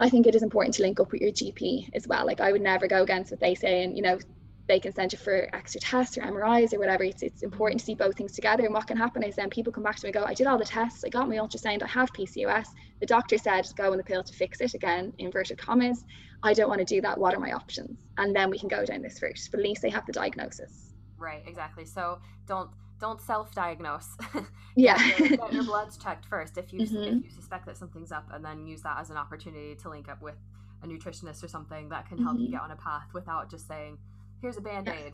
I 0.00 0.08
think 0.08 0.26
it 0.26 0.34
is 0.34 0.42
important 0.42 0.74
to 0.76 0.82
link 0.82 0.98
up 0.98 1.12
with 1.12 1.20
your 1.20 1.30
GP 1.30 1.90
as 1.94 2.08
well. 2.08 2.26
Like 2.26 2.40
I 2.40 2.52
would 2.52 2.62
never 2.62 2.88
go 2.88 3.02
against 3.02 3.30
what 3.30 3.40
they 3.40 3.54
say 3.54 3.84
and, 3.84 3.96
you 3.96 4.02
know, 4.02 4.18
they 4.66 4.80
can 4.80 4.94
send 4.94 5.12
you 5.12 5.18
for 5.18 5.48
extra 5.54 5.80
tests 5.80 6.16
or 6.16 6.22
MRIs 6.22 6.72
or 6.72 6.78
whatever. 6.78 7.04
It's, 7.04 7.22
it's 7.22 7.42
important 7.42 7.80
to 7.80 7.86
see 7.86 7.94
both 7.94 8.16
things 8.16 8.32
together. 8.32 8.64
And 8.64 8.72
what 8.72 8.86
can 8.86 8.96
happen 8.96 9.22
is 9.22 9.36
then 9.36 9.50
people 9.50 9.72
come 9.72 9.84
back 9.84 9.96
to 9.96 10.06
me 10.06 10.08
and 10.08 10.14
go, 10.14 10.24
I 10.24 10.34
did 10.34 10.46
all 10.46 10.58
the 10.58 10.64
tests, 10.64 11.04
I 11.04 11.10
got 11.10 11.28
my 11.28 11.36
ultrasound, 11.36 11.82
I 11.82 11.86
have 11.86 12.12
PCOS. 12.12 12.68
The 13.00 13.06
doctor 13.06 13.36
said 13.36 13.66
go 13.76 13.92
on 13.92 13.98
the 13.98 14.04
pill 14.04 14.22
to 14.22 14.32
fix 14.32 14.60
it 14.60 14.74
again, 14.74 15.12
inverted 15.18 15.58
commas. 15.58 16.04
I 16.42 16.54
don't 16.54 16.68
want 16.68 16.80
to 16.80 16.84
do 16.84 17.00
that. 17.02 17.18
What 17.18 17.34
are 17.34 17.40
my 17.40 17.52
options? 17.52 17.98
And 18.16 18.34
then 18.34 18.50
we 18.50 18.58
can 18.58 18.68
go 18.68 18.84
down 18.84 19.02
this 19.02 19.20
route. 19.20 19.48
But 19.50 19.60
at 19.60 19.64
least 19.64 19.82
they 19.82 19.90
have 19.90 20.06
the 20.06 20.12
diagnosis. 20.12 20.92
Right, 21.18 21.42
exactly. 21.46 21.84
So 21.84 22.20
don't 22.46 22.70
don't 23.00 23.20
self-diagnose. 23.20 24.16
yeah, 24.76 24.96
get, 24.96 25.18
your, 25.18 25.28
get, 25.36 25.52
your, 25.52 25.64
bloods 25.64 25.96
checked 25.96 26.26
first 26.26 26.56
if 26.56 26.72
you 26.72 26.80
mm-hmm. 26.80 27.18
if 27.18 27.24
you 27.24 27.30
suspect 27.30 27.66
that 27.66 27.76
something's 27.76 28.12
up, 28.12 28.28
and 28.32 28.44
then 28.44 28.66
use 28.66 28.82
that 28.82 28.98
as 29.00 29.10
an 29.10 29.16
opportunity 29.16 29.74
to 29.74 29.88
link 29.90 30.08
up 30.08 30.22
with 30.22 30.36
a 30.82 30.86
nutritionist 30.86 31.42
or 31.42 31.48
something 31.48 31.88
that 31.88 32.08
can 32.08 32.18
help 32.18 32.36
mm-hmm. 32.36 32.44
you 32.44 32.50
get 32.50 32.60
on 32.60 32.70
a 32.70 32.76
path 32.76 33.08
without 33.12 33.50
just 33.50 33.66
saying 33.66 33.98
here's 34.40 34.56
a 34.56 34.60
band-aid. 34.60 35.12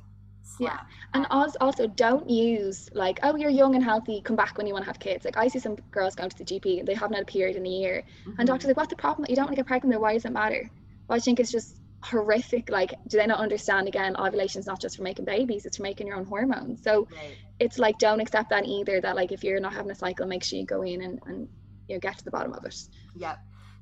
Yeah. 0.58 0.80
And 1.14 1.26
also, 1.30 1.56
also 1.60 1.86
don't 1.86 2.28
use 2.28 2.90
like 2.92 3.20
oh 3.22 3.36
you're 3.36 3.50
young 3.50 3.74
and 3.74 3.84
healthy 3.84 4.20
come 4.20 4.36
back 4.36 4.58
when 4.58 4.66
you 4.66 4.72
want 4.72 4.84
to 4.84 4.90
have 4.90 4.98
kids. 4.98 5.24
Like 5.24 5.36
i 5.36 5.48
see 5.48 5.58
some 5.58 5.76
girls 5.90 6.14
going 6.14 6.30
to 6.30 6.38
the 6.38 6.44
gp 6.44 6.80
and 6.80 6.88
they 6.88 6.94
haven't 6.94 7.14
had 7.14 7.22
a 7.22 7.26
period 7.26 7.56
in 7.56 7.66
a 7.66 7.68
year. 7.68 8.02
Mm-hmm. 8.22 8.38
and 8.38 8.46
doctors 8.46 8.68
like 8.68 8.76
what's 8.76 8.90
the 8.90 8.96
problem? 8.96 9.26
You 9.28 9.36
don't 9.36 9.46
want 9.46 9.56
to 9.56 9.62
get 9.62 9.66
pregnant 9.66 9.92
there 9.92 10.00
why 10.00 10.14
does 10.14 10.24
it 10.24 10.32
matter? 10.32 10.68
Well, 11.08 11.16
i 11.16 11.20
think 11.20 11.40
it's 11.40 11.52
just 11.52 11.76
horrific? 12.02 12.70
Like 12.70 12.94
do 13.06 13.18
they 13.18 13.26
not 13.26 13.38
understand 13.38 13.88
again 13.88 14.16
ovulation 14.16 14.60
is 14.60 14.66
not 14.66 14.80
just 14.80 14.96
for 14.96 15.02
making 15.02 15.26
babies 15.26 15.66
it's 15.66 15.76
for 15.76 15.82
making 15.82 16.06
your 16.06 16.16
own 16.16 16.24
hormones. 16.24 16.82
So 16.82 17.08
right. 17.12 17.36
it's 17.58 17.78
like 17.78 17.98
don't 17.98 18.20
accept 18.20 18.50
that 18.50 18.66
either 18.66 19.00
that 19.00 19.16
like 19.16 19.32
if 19.32 19.44
you're 19.44 19.60
not 19.60 19.74
having 19.74 19.90
a 19.90 19.94
cycle 19.94 20.26
make 20.26 20.42
sure 20.42 20.58
you 20.58 20.66
go 20.66 20.82
in 20.82 21.02
and, 21.02 21.20
and 21.26 21.48
you 21.88 21.96
know 21.96 22.00
get 22.00 22.18
to 22.18 22.24
the 22.24 22.30
bottom 22.30 22.52
of 22.52 22.64
it. 22.64 22.76
Yep 23.16 23.38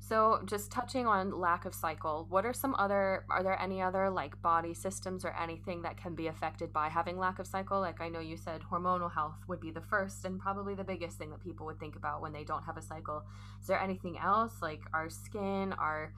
so, 0.09 0.41
just 0.45 0.71
touching 0.71 1.05
on 1.05 1.39
lack 1.39 1.65
of 1.65 1.75
cycle, 1.75 2.25
what 2.29 2.43
are 2.43 2.51
some 2.51 2.75
other, 2.79 3.25
are 3.29 3.43
there 3.43 3.61
any 3.61 3.79
other 3.79 4.09
like 4.09 4.41
body 4.41 4.73
systems 4.73 5.23
or 5.23 5.35
anything 5.39 5.83
that 5.83 5.97
can 5.97 6.15
be 6.15 6.25
affected 6.25 6.73
by 6.73 6.89
having 6.89 7.19
lack 7.19 7.37
of 7.37 7.45
cycle? 7.45 7.79
Like, 7.79 8.01
I 8.01 8.09
know 8.09 8.19
you 8.19 8.35
said 8.35 8.61
hormonal 8.61 9.13
health 9.13 9.35
would 9.47 9.61
be 9.61 9.69
the 9.69 9.81
first 9.81 10.25
and 10.25 10.39
probably 10.39 10.73
the 10.73 10.83
biggest 10.83 11.19
thing 11.19 11.29
that 11.29 11.43
people 11.43 11.67
would 11.67 11.79
think 11.79 11.95
about 11.95 12.23
when 12.23 12.33
they 12.33 12.43
don't 12.43 12.63
have 12.63 12.75
a 12.75 12.81
cycle. 12.81 13.21
Is 13.61 13.67
there 13.67 13.79
anything 13.79 14.17
else 14.17 14.53
like 14.63 14.81
our 14.93 15.11
skin, 15.11 15.73
our 15.73 16.11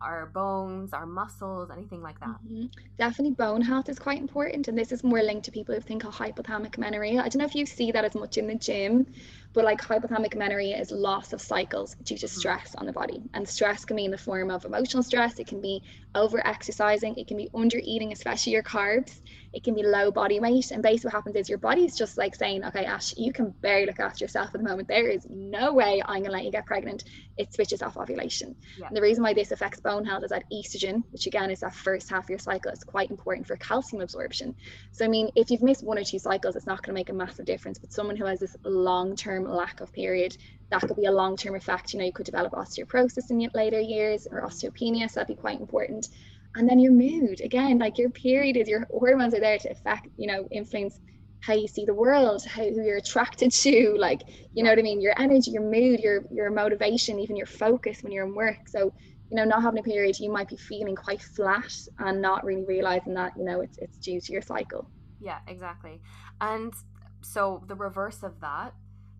our 0.00 0.26
bones, 0.26 0.92
our 0.92 1.06
muscles, 1.06 1.70
anything 1.70 2.02
like 2.02 2.20
that. 2.20 2.28
Mm-hmm. 2.28 2.66
Definitely 2.98 3.34
bone 3.34 3.60
health 3.60 3.88
is 3.88 3.98
quite 3.98 4.20
important. 4.20 4.68
And 4.68 4.78
this 4.78 4.92
is 4.92 5.02
more 5.02 5.22
linked 5.22 5.44
to 5.46 5.50
people 5.50 5.74
who 5.74 5.80
think 5.80 6.04
of 6.04 6.14
hypothalamic 6.14 6.76
amenorrhea. 6.76 7.20
I 7.20 7.28
don't 7.28 7.38
know 7.38 7.44
if 7.44 7.54
you 7.54 7.66
see 7.66 7.90
that 7.92 8.04
as 8.04 8.14
much 8.14 8.38
in 8.38 8.46
the 8.46 8.54
gym, 8.54 9.06
but 9.52 9.64
like 9.64 9.80
hypothalamic 9.80 10.34
amenorrhea 10.34 10.78
is 10.78 10.90
loss 10.90 11.32
of 11.32 11.40
cycles 11.40 11.96
due 12.02 12.16
to 12.18 12.26
mm-hmm. 12.26 12.38
stress 12.38 12.74
on 12.76 12.86
the 12.86 12.92
body. 12.92 13.22
And 13.34 13.48
stress 13.48 13.84
can 13.84 13.96
be 13.96 14.04
in 14.04 14.10
the 14.10 14.18
form 14.18 14.50
of 14.50 14.64
emotional 14.64 15.02
stress, 15.02 15.38
it 15.38 15.46
can 15.46 15.60
be 15.60 15.82
over 16.14 16.44
exercising, 16.46 17.16
it 17.16 17.26
can 17.26 17.36
be 17.36 17.48
under 17.54 17.78
eating, 17.82 18.12
especially 18.12 18.52
your 18.52 18.62
carbs, 18.62 19.20
it 19.52 19.64
can 19.64 19.74
be 19.74 19.82
low 19.82 20.10
body 20.10 20.40
weight. 20.40 20.70
And 20.70 20.82
basically, 20.82 21.08
what 21.08 21.14
happens 21.14 21.36
is 21.36 21.48
your 21.48 21.58
body's 21.58 21.96
just 21.96 22.18
like 22.18 22.34
saying, 22.34 22.64
okay, 22.64 22.84
Ash, 22.84 23.14
you 23.16 23.32
can 23.32 23.50
barely 23.50 23.86
look 23.86 24.00
after 24.00 24.24
yourself 24.24 24.48
at 24.48 24.52
the 24.52 24.68
moment. 24.68 24.88
There 24.88 25.08
is 25.08 25.26
no 25.28 25.72
way 25.72 26.02
I'm 26.04 26.20
going 26.20 26.24
to 26.24 26.30
let 26.32 26.44
you 26.44 26.52
get 26.52 26.66
pregnant. 26.66 27.04
It 27.36 27.52
switches 27.54 27.82
off 27.82 27.96
ovulation. 27.96 28.56
Yeah. 28.78 28.88
And 28.88 28.96
the 28.96 29.00
reason 29.00 29.22
why 29.22 29.34
this 29.34 29.50
affects 29.50 29.80
bone 29.80 30.04
health 30.04 30.24
is 30.24 30.30
that 30.30 30.44
estrogen, 30.52 31.02
which 31.10 31.26
again 31.26 31.50
is 31.50 31.60
that 31.60 31.74
first 31.74 32.10
half 32.10 32.24
of 32.24 32.30
your 32.30 32.38
cycle, 32.38 32.72
is 32.72 32.84
quite 32.84 33.10
important 33.10 33.46
for 33.46 33.56
calcium 33.56 34.02
absorption. 34.02 34.54
So, 34.92 35.04
I 35.04 35.08
mean, 35.08 35.30
if 35.34 35.50
you've 35.50 35.62
missed 35.62 35.84
one 35.84 35.98
or 35.98 36.04
two 36.04 36.18
cycles, 36.18 36.56
it's 36.56 36.66
not 36.66 36.82
going 36.82 36.94
to 36.94 36.98
make 36.98 37.08
a 37.08 37.14
massive 37.14 37.46
difference. 37.46 37.78
But 37.78 37.92
someone 37.92 38.16
who 38.16 38.26
has 38.26 38.40
this 38.40 38.56
long 38.64 39.16
term 39.16 39.37
lack 39.44 39.80
of 39.80 39.92
period, 39.92 40.36
that 40.70 40.82
could 40.82 40.96
be 40.96 41.06
a 41.06 41.12
long 41.12 41.36
term 41.36 41.54
effect. 41.54 41.92
You 41.92 42.00
know, 42.00 42.06
you 42.06 42.12
could 42.12 42.26
develop 42.26 42.52
osteoporosis 42.52 43.30
in 43.30 43.48
later 43.54 43.80
years 43.80 44.26
or 44.30 44.42
osteopenia. 44.42 45.10
So, 45.10 45.20
that'd 45.20 45.36
be 45.36 45.40
quite 45.40 45.60
important 45.60 46.08
and 46.56 46.68
then 46.68 46.78
your 46.78 46.92
mood 46.92 47.40
again 47.40 47.78
like 47.78 47.98
your 47.98 48.10
period 48.10 48.56
is 48.56 48.68
your 48.68 48.86
hormones 48.90 49.34
are 49.34 49.40
there 49.40 49.58
to 49.58 49.70
affect 49.70 50.08
you 50.16 50.26
know 50.26 50.46
influence 50.50 51.00
how 51.40 51.54
you 51.54 51.68
see 51.68 51.84
the 51.84 51.94
world 51.94 52.44
how 52.44 52.62
who 52.62 52.82
you're 52.82 52.96
attracted 52.96 53.50
to 53.50 53.94
like 53.98 54.22
you 54.54 54.62
know 54.62 54.70
what 54.70 54.78
i 54.78 54.82
mean 54.82 55.00
your 55.00 55.14
energy 55.18 55.50
your 55.50 55.62
mood 55.62 56.00
your 56.00 56.24
your 56.30 56.50
motivation 56.50 57.18
even 57.18 57.36
your 57.36 57.46
focus 57.46 58.02
when 58.02 58.12
you're 58.12 58.26
in 58.26 58.34
work 58.34 58.66
so 58.66 58.92
you 59.30 59.36
know 59.36 59.44
not 59.44 59.62
having 59.62 59.78
a 59.78 59.82
period 59.82 60.18
you 60.18 60.32
might 60.32 60.48
be 60.48 60.56
feeling 60.56 60.96
quite 60.96 61.22
flat 61.22 61.72
and 62.00 62.20
not 62.20 62.44
really 62.44 62.64
realizing 62.64 63.14
that 63.14 63.32
you 63.36 63.44
know 63.44 63.60
it's 63.60 63.78
it's 63.78 63.98
due 63.98 64.20
to 64.20 64.32
your 64.32 64.42
cycle 64.42 64.88
yeah 65.20 65.38
exactly 65.46 66.00
and 66.40 66.72
so 67.20 67.62
the 67.66 67.74
reverse 67.74 68.22
of 68.22 68.40
that 68.40 68.74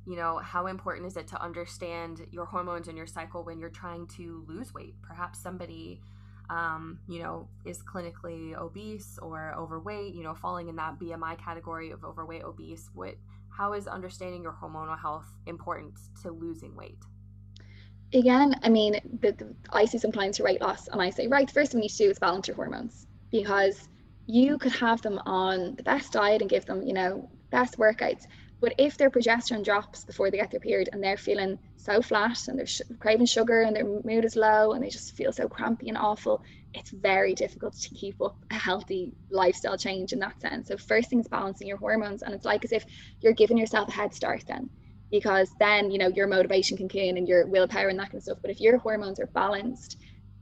you 0.08 0.16
know 0.16 0.38
how 0.38 0.66
important 0.66 1.06
is 1.06 1.16
it 1.16 1.28
to 1.28 1.42
understand 1.42 2.26
your 2.30 2.46
hormones 2.46 2.88
and 2.88 2.96
your 2.96 3.06
cycle 3.06 3.44
when 3.44 3.58
you're 3.58 3.68
trying 3.68 4.06
to 4.16 4.44
lose 4.48 4.72
weight? 4.72 4.94
Perhaps 5.02 5.38
somebody 5.38 6.00
um, 6.50 6.98
you 7.06 7.22
know, 7.22 7.48
is 7.64 7.82
clinically 7.82 8.56
obese 8.56 9.18
or 9.20 9.54
overweight, 9.54 10.14
you 10.14 10.22
know, 10.22 10.34
falling 10.34 10.68
in 10.68 10.76
that 10.76 10.98
BMI 10.98 11.38
category 11.38 11.90
of 11.90 12.04
overweight, 12.04 12.42
obese, 12.42 12.88
what 12.94 13.14
how 13.50 13.72
is 13.72 13.88
understanding 13.88 14.42
your 14.42 14.52
hormonal 14.52 14.98
health 14.98 15.26
important 15.46 15.98
to 16.22 16.30
losing 16.30 16.76
weight? 16.76 16.98
Again, 18.14 18.54
I 18.62 18.68
mean, 18.68 19.00
the, 19.20 19.32
the, 19.32 19.54
I 19.70 19.84
see 19.84 19.98
some 19.98 20.12
clients 20.12 20.38
who 20.38 20.44
weight 20.44 20.60
loss, 20.60 20.88
and 20.88 21.02
I 21.02 21.10
say, 21.10 21.26
right, 21.26 21.50
first 21.50 21.72
thing 21.72 21.80
you 21.80 21.82
need 21.82 21.90
to 21.90 22.04
do 22.04 22.10
is 22.10 22.18
balance 22.18 22.46
your 22.46 22.54
hormones 22.54 23.06
because 23.30 23.88
you 24.26 24.58
could 24.58 24.72
have 24.72 25.02
them 25.02 25.18
on 25.26 25.74
the 25.74 25.82
best 25.82 26.12
diet 26.12 26.40
and 26.40 26.48
give 26.48 26.64
them, 26.66 26.82
you 26.82 26.94
know, 26.94 27.28
best 27.50 27.78
workouts, 27.78 28.26
But 28.60 28.74
if 28.76 28.96
their 28.96 29.10
progesterone 29.10 29.64
drops 29.64 30.04
before 30.04 30.30
they 30.30 30.38
get 30.38 30.50
their 30.50 30.60
period 30.60 30.88
and 30.92 31.02
they're 31.02 31.16
feeling 31.16 31.58
so 31.76 32.02
flat 32.02 32.48
and 32.48 32.58
they're 32.58 32.66
sh- 32.66 32.80
craving 32.98 33.26
sugar 33.26 33.62
and 33.62 33.76
their 33.76 33.84
mood 33.84 34.24
is 34.24 34.34
low 34.34 34.72
and 34.72 34.82
they 34.82 34.88
just 34.88 35.14
feel 35.14 35.32
so 35.32 35.48
crampy 35.48 35.88
and 35.88 35.96
awful, 35.96 36.42
it's 36.74 36.90
very 36.90 37.34
difficult 37.34 37.74
to 37.74 37.94
keep 37.94 38.20
up 38.20 38.36
a 38.50 38.54
healthy 38.54 39.12
lifestyle 39.30 39.78
change 39.78 40.12
in 40.12 40.18
that 40.18 40.40
sense. 40.40 40.68
So, 40.68 40.76
first 40.76 41.08
thing 41.08 41.20
is 41.20 41.28
balancing 41.28 41.68
your 41.68 41.76
hormones. 41.76 42.22
And 42.22 42.34
it's 42.34 42.44
like 42.44 42.64
as 42.64 42.72
if 42.72 42.84
you're 43.20 43.32
giving 43.32 43.58
yourself 43.58 43.88
a 43.88 43.92
head 43.92 44.12
start 44.12 44.44
then, 44.48 44.68
because 45.10 45.50
then, 45.60 45.92
you 45.92 45.98
know, 45.98 46.08
your 46.08 46.26
motivation 46.26 46.76
can 46.76 46.88
kick 46.88 47.04
in 47.04 47.16
and 47.16 47.28
your 47.28 47.46
willpower 47.46 47.88
and 47.88 47.98
that 48.00 48.06
kind 48.06 48.16
of 48.16 48.24
stuff. 48.24 48.38
But 48.42 48.50
if 48.50 48.60
your 48.60 48.78
hormones 48.78 49.20
are 49.20 49.26
balanced, 49.26 49.98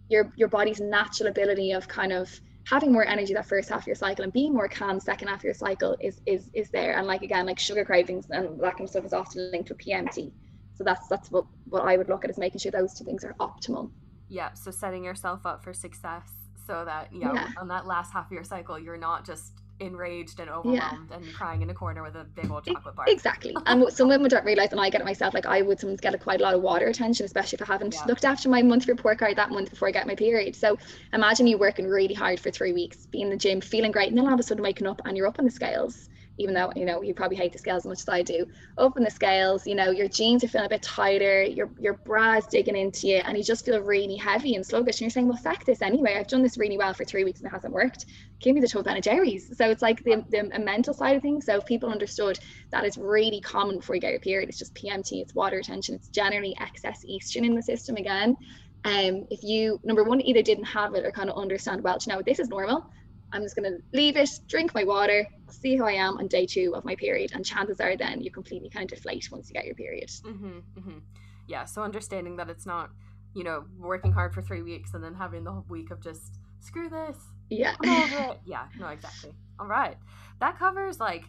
your, 0.08 0.32
your 0.36 0.48
body's 0.48 0.80
natural 0.80 1.28
ability 1.28 1.72
of 1.72 1.86
kind 1.86 2.12
of 2.12 2.40
having 2.66 2.92
more 2.92 3.06
energy 3.06 3.32
that 3.32 3.46
first 3.46 3.68
half 3.68 3.82
of 3.82 3.86
your 3.86 3.96
cycle 3.96 4.24
and 4.24 4.32
being 4.32 4.52
more 4.52 4.68
calm 4.68 4.98
second 4.98 5.28
half 5.28 5.38
of 5.38 5.44
your 5.44 5.54
cycle 5.54 5.96
is 6.00 6.20
is 6.26 6.50
is 6.52 6.68
there. 6.70 6.96
And 6.98 7.06
like 7.06 7.22
again 7.22 7.46
like 7.46 7.58
sugar 7.58 7.84
cravings 7.84 8.26
and 8.30 8.60
that 8.60 8.72
kind 8.72 8.82
of 8.82 8.90
stuff 8.90 9.04
is 9.04 9.12
often 9.12 9.50
linked 9.50 9.70
with 9.70 9.78
PMT 9.78 10.32
so 10.74 10.84
that's 10.84 11.06
that's 11.08 11.30
what 11.30 11.46
what 11.66 11.82
I 11.82 11.96
would 11.96 12.08
look 12.08 12.24
at 12.24 12.30
is 12.30 12.38
making 12.38 12.58
sure 12.58 12.72
those 12.72 12.94
two 12.94 13.04
things 13.04 13.24
are 13.24 13.34
optimal. 13.34 13.90
Yeah 14.28 14.52
so 14.54 14.70
setting 14.70 15.04
yourself 15.04 15.46
up 15.46 15.62
for 15.62 15.72
success 15.72 16.28
so 16.66 16.84
that 16.84 17.12
you 17.12 17.20
know, 17.20 17.32
yeah. 17.32 17.48
on 17.56 17.68
that 17.68 17.86
last 17.86 18.12
half 18.12 18.26
of 18.26 18.32
your 18.32 18.44
cycle 18.44 18.78
you're 18.78 18.98
not 18.98 19.24
just 19.24 19.62
enraged 19.80 20.40
and 20.40 20.50
overwhelmed 20.50 21.08
yeah. 21.10 21.16
and 21.16 21.34
crying 21.34 21.62
in 21.62 21.70
a 21.70 21.74
corner 21.74 22.02
with 22.02 22.16
a 22.16 22.24
big 22.24 22.50
old 22.50 22.64
chocolate 22.64 22.96
bar. 22.96 23.06
Exactly. 23.08 23.56
and 23.66 23.80
what 23.80 23.92
some 23.96 24.08
women 24.08 24.28
don't 24.28 24.44
realize, 24.44 24.72
and 24.72 24.80
I 24.80 24.90
get 24.90 25.00
it 25.00 25.04
myself, 25.04 25.34
like 25.34 25.46
I 25.46 25.62
would 25.62 25.80
sometimes 25.80 26.00
get 26.00 26.14
a, 26.14 26.18
quite 26.18 26.40
a 26.40 26.42
lot 26.42 26.54
of 26.54 26.62
water 26.62 26.86
retention, 26.86 27.24
especially 27.26 27.58
if 27.60 27.68
I 27.68 27.72
haven't 27.72 27.94
yeah. 27.94 28.04
looked 28.06 28.24
after 28.24 28.48
my 28.48 28.62
monthly 28.62 28.92
report 28.92 29.18
card 29.18 29.36
that 29.36 29.50
month 29.50 29.70
before 29.70 29.88
I 29.88 29.92
get 29.92 30.06
my 30.06 30.14
period. 30.14 30.56
So 30.56 30.78
imagine 31.12 31.46
you 31.46 31.58
working 31.58 31.86
really 31.86 32.14
hard 32.14 32.40
for 32.40 32.50
three 32.50 32.72
weeks, 32.72 33.06
being 33.06 33.24
in 33.24 33.30
the 33.30 33.36
gym, 33.36 33.60
feeling 33.60 33.92
great, 33.92 34.08
and 34.08 34.18
then 34.18 34.26
all 34.26 34.34
of 34.34 34.40
a 34.40 34.42
sudden 34.42 34.62
waking 34.62 34.86
up 34.86 35.02
and 35.04 35.16
you're 35.16 35.26
up 35.26 35.38
on 35.38 35.44
the 35.44 35.50
scales 35.50 36.08
even 36.38 36.54
though 36.54 36.72
you 36.76 36.84
know 36.84 37.02
you 37.02 37.14
probably 37.14 37.36
hate 37.36 37.52
the 37.52 37.58
scales 37.58 37.82
as 37.82 37.86
much 37.86 38.00
as 38.00 38.08
I 38.08 38.22
do. 38.22 38.46
Open 38.78 39.04
the 39.04 39.10
scales, 39.10 39.66
you 39.66 39.74
know 39.74 39.90
your 39.90 40.08
jeans 40.08 40.44
are 40.44 40.48
feeling 40.48 40.66
a 40.66 40.70
bit 40.70 40.82
tighter, 40.82 41.42
your 41.42 41.70
your 41.78 41.94
bra's 41.94 42.46
digging 42.46 42.76
into 42.76 43.08
you, 43.08 43.16
and 43.16 43.36
you 43.36 43.44
just 43.44 43.64
feel 43.64 43.80
really 43.80 44.16
heavy 44.16 44.54
and 44.54 44.64
sluggish. 44.64 44.96
And 44.96 45.02
you're 45.02 45.10
saying, 45.10 45.28
well, 45.28 45.36
fuck 45.36 45.64
this 45.64 45.82
anyway. 45.82 46.16
I've 46.18 46.28
done 46.28 46.42
this 46.42 46.58
really 46.58 46.78
well 46.78 46.94
for 46.94 47.04
three 47.04 47.24
weeks 47.24 47.40
and 47.40 47.48
it 47.48 47.52
hasn't 47.52 47.72
worked. 47.72 48.06
Give 48.40 48.54
me 48.54 48.60
the 48.60 48.68
12 48.68 48.84
Ben 48.84 49.02
Jerry's. 49.02 49.56
So 49.56 49.70
it's 49.70 49.82
like 49.82 50.04
the, 50.04 50.24
the 50.30 50.58
mental 50.58 50.92
side 50.92 51.16
of 51.16 51.22
things. 51.22 51.46
So 51.46 51.56
if 51.56 51.66
people 51.66 51.88
understood 51.88 52.38
that 52.70 52.84
is 52.84 52.98
really 52.98 53.40
common 53.40 53.76
before 53.76 53.94
you 53.94 54.00
get 54.00 54.10
your 54.10 54.20
period, 54.20 54.48
it's 54.48 54.58
just 54.58 54.74
PMT, 54.74 55.22
it's 55.22 55.34
water 55.34 55.56
retention, 55.56 55.94
it's 55.94 56.08
generally 56.08 56.56
excess 56.60 57.04
estrogen 57.04 57.46
in 57.46 57.54
the 57.54 57.62
system 57.62 57.96
again. 57.96 58.36
Um, 58.84 59.26
if 59.30 59.42
you 59.42 59.80
number 59.82 60.04
one 60.04 60.20
either 60.20 60.42
didn't 60.42 60.64
have 60.64 60.94
it 60.94 61.04
or 61.04 61.10
kind 61.10 61.28
of 61.28 61.36
understand 61.36 61.82
well, 61.82 61.98
you 62.06 62.12
know 62.12 62.22
this 62.22 62.38
is 62.38 62.48
normal 62.48 62.88
I'm 63.32 63.42
just 63.42 63.56
going 63.56 63.70
to 63.70 63.78
leave 63.92 64.16
it, 64.16 64.30
drink 64.46 64.74
my 64.74 64.84
water, 64.84 65.26
see 65.50 65.76
how 65.76 65.86
I 65.86 65.92
am 65.92 66.18
on 66.18 66.28
day 66.28 66.46
two 66.46 66.74
of 66.74 66.84
my 66.84 66.94
period. 66.94 67.32
And 67.34 67.44
chances 67.44 67.80
are 67.80 67.96
then 67.96 68.20
you 68.20 68.30
completely 68.30 68.70
kind 68.70 68.90
of 68.90 68.96
deflate 68.96 69.28
once 69.30 69.48
you 69.48 69.54
get 69.54 69.66
your 69.66 69.74
period. 69.74 70.08
Mm-hmm, 70.08 70.58
mm-hmm. 70.78 70.98
Yeah. 71.48 71.64
So 71.64 71.82
understanding 71.82 72.36
that 72.36 72.48
it's 72.48 72.66
not, 72.66 72.90
you 73.34 73.44
know, 73.44 73.64
working 73.78 74.12
hard 74.12 74.32
for 74.32 74.42
three 74.42 74.62
weeks 74.62 74.94
and 74.94 75.02
then 75.02 75.14
having 75.14 75.44
the 75.44 75.52
whole 75.52 75.66
week 75.68 75.90
of 75.90 76.02
just 76.02 76.38
screw 76.60 76.88
this. 76.88 77.16
Yeah. 77.50 77.74
yeah. 78.44 78.66
No, 78.78 78.88
exactly. 78.88 79.32
All 79.58 79.66
right. 79.66 79.96
That 80.40 80.58
covers 80.58 81.00
like, 81.00 81.24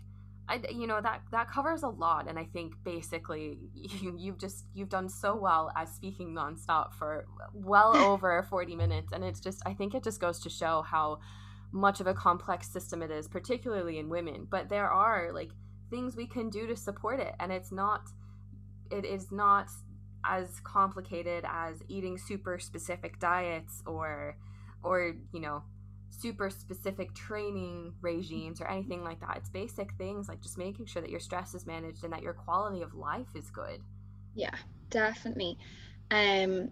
I, 0.50 0.62
you 0.72 0.88
know 0.88 1.02
that 1.02 1.24
that 1.32 1.52
covers 1.52 1.84
a 1.84 1.90
lot 1.90 2.30
and 2.30 2.40
i 2.40 2.46
think 2.46 2.72
basically 2.86 3.60
you, 3.74 4.16
you've 4.18 4.38
just 4.38 4.64
you've 4.74 4.88
done 4.88 5.10
so 5.10 5.36
well 5.36 5.70
as 5.76 5.92
speaking 5.92 6.34
nonstop 6.34 6.94
for 6.94 7.26
well 7.54 7.98
over 7.98 8.42
40 8.50 8.78
minutes 8.78 9.12
and 9.12 9.26
it's 9.26 9.42
just 9.42 9.62
i 9.66 9.74
think 9.74 9.94
it 9.94 10.06
just 10.06 10.22
goes 10.22 10.40
to 10.40 10.50
show 10.50 10.84
how 10.84 11.20
much 11.72 12.00
of 12.00 12.08
a 12.08 12.14
complex 12.14 12.72
system 12.72 13.02
it 13.02 13.12
is, 13.12 13.28
particularly 13.28 14.00
in 14.00 14.10
women. 14.10 14.48
But 14.50 14.70
there 14.70 14.90
are 14.90 15.32
like 15.34 15.52
things 15.90 16.16
we 16.16 16.28
can 16.28 16.50
do 16.50 16.68
to 16.68 16.76
support 16.76 17.20
it, 17.20 17.34
and 17.40 17.52
it's 17.52 17.72
not 17.72 18.10
it 18.90 19.06
is 19.06 19.32
not 19.32 19.70
as 20.26 20.60
complicated 20.64 21.46
as 21.48 21.82
eating 21.88 22.18
super 22.18 22.60
specific 22.60 23.20
diets 23.20 23.82
or 23.86 24.38
or 24.84 25.16
you 25.32 25.40
know 25.40 25.64
super 26.10 26.50
specific 26.50 27.14
training 27.14 27.94
regimes 28.02 28.62
or 28.62 28.68
anything 28.68 29.04
like 29.04 29.20
that. 29.20 29.38
It's 29.38 29.50
basic 29.50 29.94
things 29.98 30.28
like 30.28 30.42
just 30.42 30.58
making 30.58 30.86
sure 30.88 31.02
that 31.02 31.12
your 31.12 31.20
stress 31.20 31.54
is 31.54 31.66
managed 31.66 32.04
and 32.04 32.14
that 32.14 32.24
your 32.24 32.34
quality 32.34 32.82
of 32.82 32.94
life 32.94 33.28
is 33.36 33.50
good. 33.50 33.82
Yeah, 34.34 34.56
definitely. 34.90 35.58
Um 36.12 36.72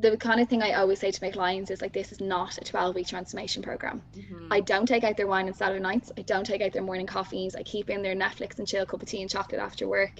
the 0.00 0.16
kind 0.16 0.40
of 0.40 0.48
thing 0.48 0.62
I 0.62 0.72
always 0.74 0.98
say 0.98 1.10
to 1.10 1.24
my 1.24 1.30
clients 1.30 1.70
is 1.70 1.80
like, 1.80 1.92
this 1.92 2.12
is 2.12 2.20
not 2.20 2.58
a 2.58 2.64
12 2.64 2.94
week 2.94 3.06
transformation 3.08 3.62
program. 3.62 4.02
Mm-hmm. 4.16 4.52
I 4.52 4.60
don't 4.60 4.86
take 4.86 5.04
out 5.04 5.16
their 5.16 5.26
wine 5.26 5.46
and 5.46 5.56
Saturday 5.56 5.80
nights. 5.80 6.12
I 6.16 6.22
don't 6.22 6.44
take 6.44 6.62
out 6.62 6.72
their 6.72 6.82
morning 6.82 7.06
coffees. 7.06 7.54
I 7.54 7.62
keep 7.62 7.90
in 7.90 8.02
their 8.02 8.14
Netflix 8.14 8.58
and 8.58 8.66
chill 8.66 8.86
cup 8.86 9.02
of 9.02 9.08
tea 9.08 9.20
and 9.20 9.30
chocolate 9.30 9.60
after 9.60 9.88
work. 9.88 10.12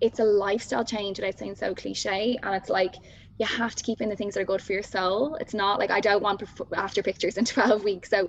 It's 0.00 0.18
a 0.18 0.24
lifestyle 0.24 0.84
change 0.84 1.18
without 1.18 1.38
saying 1.38 1.56
so 1.56 1.74
cliche. 1.74 2.38
And 2.42 2.54
it's 2.54 2.70
like, 2.70 2.94
you 3.38 3.46
have 3.46 3.74
to 3.74 3.82
keep 3.82 4.02
in 4.02 4.10
the 4.10 4.16
things 4.16 4.34
that 4.34 4.40
are 4.40 4.44
good 4.44 4.60
for 4.60 4.74
your 4.74 4.82
soul. 4.82 5.36
It's 5.36 5.54
not 5.54 5.78
like 5.78 5.90
I 5.90 6.00
don't 6.00 6.22
want 6.22 6.42
after 6.74 7.02
pictures 7.02 7.38
in 7.38 7.44
12 7.46 7.84
weeks. 7.84 8.10
So 8.10 8.28